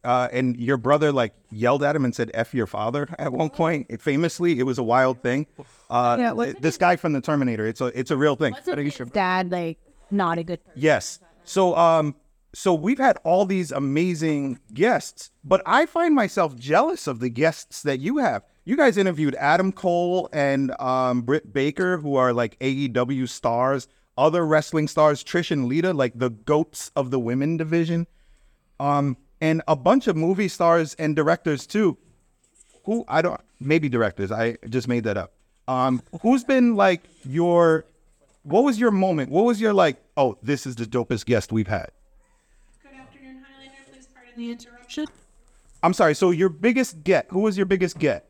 uh, 0.04 0.30
and 0.32 0.56
your 0.58 0.78
brother 0.78 1.12
like 1.12 1.34
yelled 1.52 1.84
at 1.84 1.96
him 1.96 2.06
and 2.06 2.14
said 2.16 2.32
"f 2.34 2.54
your 2.54 2.68
father" 2.68 3.08
at 3.20 3.34
one 3.34 3.50
point. 3.50 3.88
It, 3.90 4.02
famously, 4.02 4.60
it 4.60 4.64
was 4.64 4.78
a 4.78 4.84
wild 4.84 5.22
thing. 5.22 5.48
Uh, 5.90 6.18
Yeah, 6.20 6.32
what's 6.34 6.60
this 6.60 6.78
guy 6.78 6.96
from 6.96 7.14
the 7.14 7.22
Terminator. 7.22 7.66
It's 7.66 7.82
a 7.82 7.88
it's 7.88 8.12
a 8.12 8.18
real 8.18 8.36
thing. 8.36 8.54
Dad, 9.14 9.52
like, 9.52 9.80
not 10.12 10.38
a 10.38 10.44
good 10.44 10.64
person. 10.64 10.82
Yes. 10.82 11.20
So 11.44 11.76
um 11.76 12.16
so 12.54 12.74
we've 12.74 12.98
had 12.98 13.18
all 13.24 13.46
these 13.46 13.72
amazing 13.72 14.60
guests, 14.74 15.32
but 15.44 15.62
I 15.66 15.86
find 15.86 16.16
myself 16.16 16.56
jealous 16.56 17.06
of 17.08 17.20
the 17.20 17.30
guests 17.30 17.84
that 17.84 18.00
you 18.00 18.18
have. 18.18 18.44
You 18.70 18.78
guys 18.78 19.00
interviewed 19.00 19.34
Adam 19.40 19.72
Cole 19.72 20.30
and 20.32 20.80
um 20.80 21.24
Britt 21.24 21.52
Baker, 21.52 21.98
who 21.98 22.18
are 22.18 22.32
like 22.32 22.56
AEW 22.60 23.28
stars, 23.28 23.88
other 24.16 24.46
wrestling 24.46 24.88
stars, 24.88 25.24
Trish 25.24 25.50
and 25.50 25.66
Lita, 25.66 25.92
like 25.92 26.20
the 26.20 26.30
goats 26.30 26.92
of 26.96 27.10
the 27.10 27.20
women 27.20 27.58
division. 27.58 28.06
Um 28.80 29.18
and 29.42 29.64
a 29.68 29.76
bunch 29.76 30.06
of 30.06 30.16
movie 30.16 30.48
stars 30.48 30.94
and 31.00 31.16
directors 31.16 31.66
too. 31.66 31.98
Who 32.84 33.06
I 33.08 33.24
don't 33.24 33.42
maybe 33.60 33.90
directors. 33.90 34.32
I 34.32 34.58
just 34.70 34.88
made 34.88 35.04
that 35.06 35.18
up. 35.18 35.34
Um 35.68 36.04
who's 36.22 36.44
been 36.44 36.76
like 36.76 37.02
your 37.26 37.86
what 38.44 38.64
was 38.64 38.80
your 38.80 38.92
moment? 38.92 39.32
What 39.32 39.46
was 39.46 39.60
your 39.60 39.74
like, 39.74 39.98
oh, 40.16 40.38
this 40.44 40.68
is 40.68 40.76
the 40.76 40.86
dopest 40.86 41.26
guest 41.26 41.52
we've 41.52 41.68
had? 41.68 41.90
Good 42.84 42.92
afternoon, 42.94 43.44
Highlander. 43.44 43.78
Please 43.92 44.08
pardon 44.14 44.34
the 44.38 44.52
interruption. 44.52 45.08
I'm 45.82 45.94
sorry. 45.94 46.14
So 46.14 46.30
your 46.30 46.50
biggest 46.50 47.04
get, 47.04 47.26
who 47.32 47.40
was 47.40 47.58
your 47.58 47.66
biggest 47.66 47.98
get? 47.98 48.29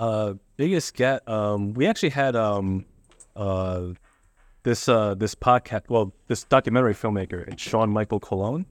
Uh, 0.00 0.34
biggest 0.56 0.94
get. 0.94 1.28
Um, 1.28 1.74
we 1.74 1.86
actually 1.86 2.08
had 2.08 2.34
um, 2.34 2.86
uh, 3.36 3.88
this 4.62 4.88
uh 4.88 5.14
this 5.14 5.34
podcast. 5.34 5.82
Well, 5.90 6.14
this 6.26 6.44
documentary 6.44 6.94
filmmaker. 6.94 7.46
It's 7.46 7.62
Sean 7.62 7.90
Michael 7.90 8.18
Colon. 8.18 8.64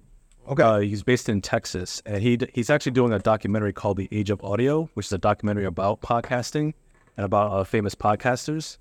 Okay. 0.48 0.64
Uh, 0.64 0.80
he's 0.80 1.04
based 1.04 1.30
in 1.30 1.42
Texas, 1.42 2.02
and 2.08 2.24
he 2.24 2.38
d- 2.38 2.48
he's 2.56 2.72
actually 2.72 2.94
doing 2.94 3.14
a 3.14 3.20
documentary 3.20 3.74
called 3.74 3.98
The 3.98 4.10
Age 4.12 4.32
of 4.32 4.44
Audio, 4.44 4.90
which 4.96 5.06
is 5.06 5.14
a 5.14 5.20
documentary 5.20 5.66
about 5.66 6.02
podcasting 6.02 6.74
and 7.16 7.26
about 7.26 7.52
uh, 7.52 7.64
famous 7.64 7.94
podcasters. 7.94 8.80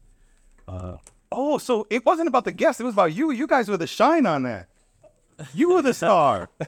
Oh, 1.30 1.58
so 1.58 1.86
it 1.90 2.06
wasn't 2.06 2.28
about 2.28 2.46
the 2.46 2.52
guest. 2.52 2.80
It 2.80 2.84
was 2.84 2.94
about 2.94 3.12
you. 3.12 3.30
You 3.30 3.46
guys 3.46 3.68
were 3.68 3.76
the 3.76 3.86
shine 3.86 4.24
on 4.24 4.44
that. 4.44 4.68
You 5.52 5.74
were 5.74 5.82
the 5.82 5.92
star. 5.94 6.48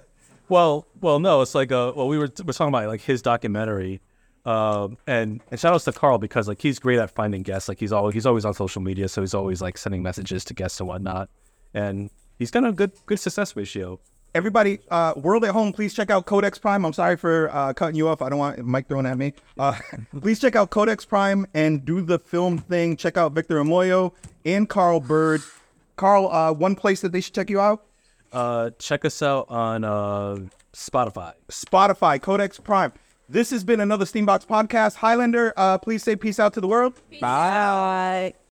Well, 0.50 0.84
well, 1.00 1.20
no, 1.20 1.42
it's 1.42 1.54
like 1.54 1.70
uh, 1.70 1.92
well, 1.94 2.08
we 2.08 2.18
were 2.18 2.28
we're 2.44 2.52
talking 2.52 2.74
about 2.74 2.88
like 2.88 3.02
his 3.02 3.22
documentary, 3.22 4.00
um, 4.44 4.96
and 5.06 5.40
and 5.50 5.60
shout 5.60 5.74
outs 5.74 5.84
to 5.84 5.92
Carl 5.92 6.18
because 6.18 6.48
like 6.48 6.60
he's 6.60 6.78
great 6.78 6.98
at 6.98 7.10
finding 7.10 7.42
guests. 7.42 7.68
Like 7.68 7.78
he's 7.78 7.92
always 7.92 8.14
he's 8.14 8.26
always 8.26 8.44
on 8.44 8.54
social 8.54 8.82
media, 8.82 9.08
so 9.08 9.20
he's 9.20 9.34
always 9.34 9.60
like 9.60 9.76
sending 9.78 10.02
messages 10.02 10.44
to 10.46 10.54
guests 10.54 10.80
and 10.80 10.88
whatnot, 10.88 11.28
and 11.74 12.10
he's 12.38 12.50
got 12.50 12.64
a 12.64 12.72
good 12.72 12.92
good 13.06 13.20
success 13.20 13.54
ratio. 13.56 14.00
Everybody, 14.32 14.78
uh, 14.90 15.12
world 15.16 15.44
at 15.44 15.50
home, 15.50 15.72
please 15.72 15.92
check 15.92 16.08
out 16.08 16.24
Codex 16.24 16.56
Prime. 16.56 16.86
I'm 16.86 16.92
sorry 16.92 17.16
for 17.16 17.50
uh, 17.52 17.72
cutting 17.72 17.96
you 17.96 18.06
off. 18.06 18.22
I 18.22 18.28
don't 18.28 18.38
want 18.38 18.64
Mike 18.64 18.86
throwing 18.86 19.06
at 19.06 19.18
me. 19.18 19.34
Uh, 19.58 19.76
please 20.20 20.38
check 20.38 20.54
out 20.54 20.70
Codex 20.70 21.04
Prime 21.04 21.46
and 21.52 21.84
do 21.84 22.00
the 22.00 22.18
film 22.18 22.58
thing. 22.58 22.96
Check 22.96 23.16
out 23.16 23.32
Victor 23.32 23.60
Omoayo 23.60 24.12
and 24.44 24.68
Carl 24.68 25.00
Bird. 25.00 25.42
Carl, 25.96 26.28
uh, 26.28 26.52
one 26.52 26.76
place 26.76 27.00
that 27.00 27.10
they 27.10 27.20
should 27.20 27.34
check 27.34 27.50
you 27.50 27.60
out? 27.60 27.84
Uh, 28.32 28.70
check 28.78 29.04
us 29.04 29.20
out 29.20 29.46
on 29.50 29.82
uh, 29.82 30.36
Spotify. 30.72 31.32
Spotify, 31.50 32.22
Codex 32.22 32.60
Prime. 32.60 32.92
This 33.30 33.50
has 33.50 33.62
been 33.62 33.78
another 33.78 34.06
Steambox 34.06 34.44
podcast. 34.44 34.96
Highlander, 34.96 35.52
uh, 35.56 35.78
please 35.78 36.02
say 36.02 36.16
peace 36.16 36.40
out 36.40 36.52
to 36.54 36.60
the 36.60 36.66
world. 36.66 37.00
Bye. 37.20 38.34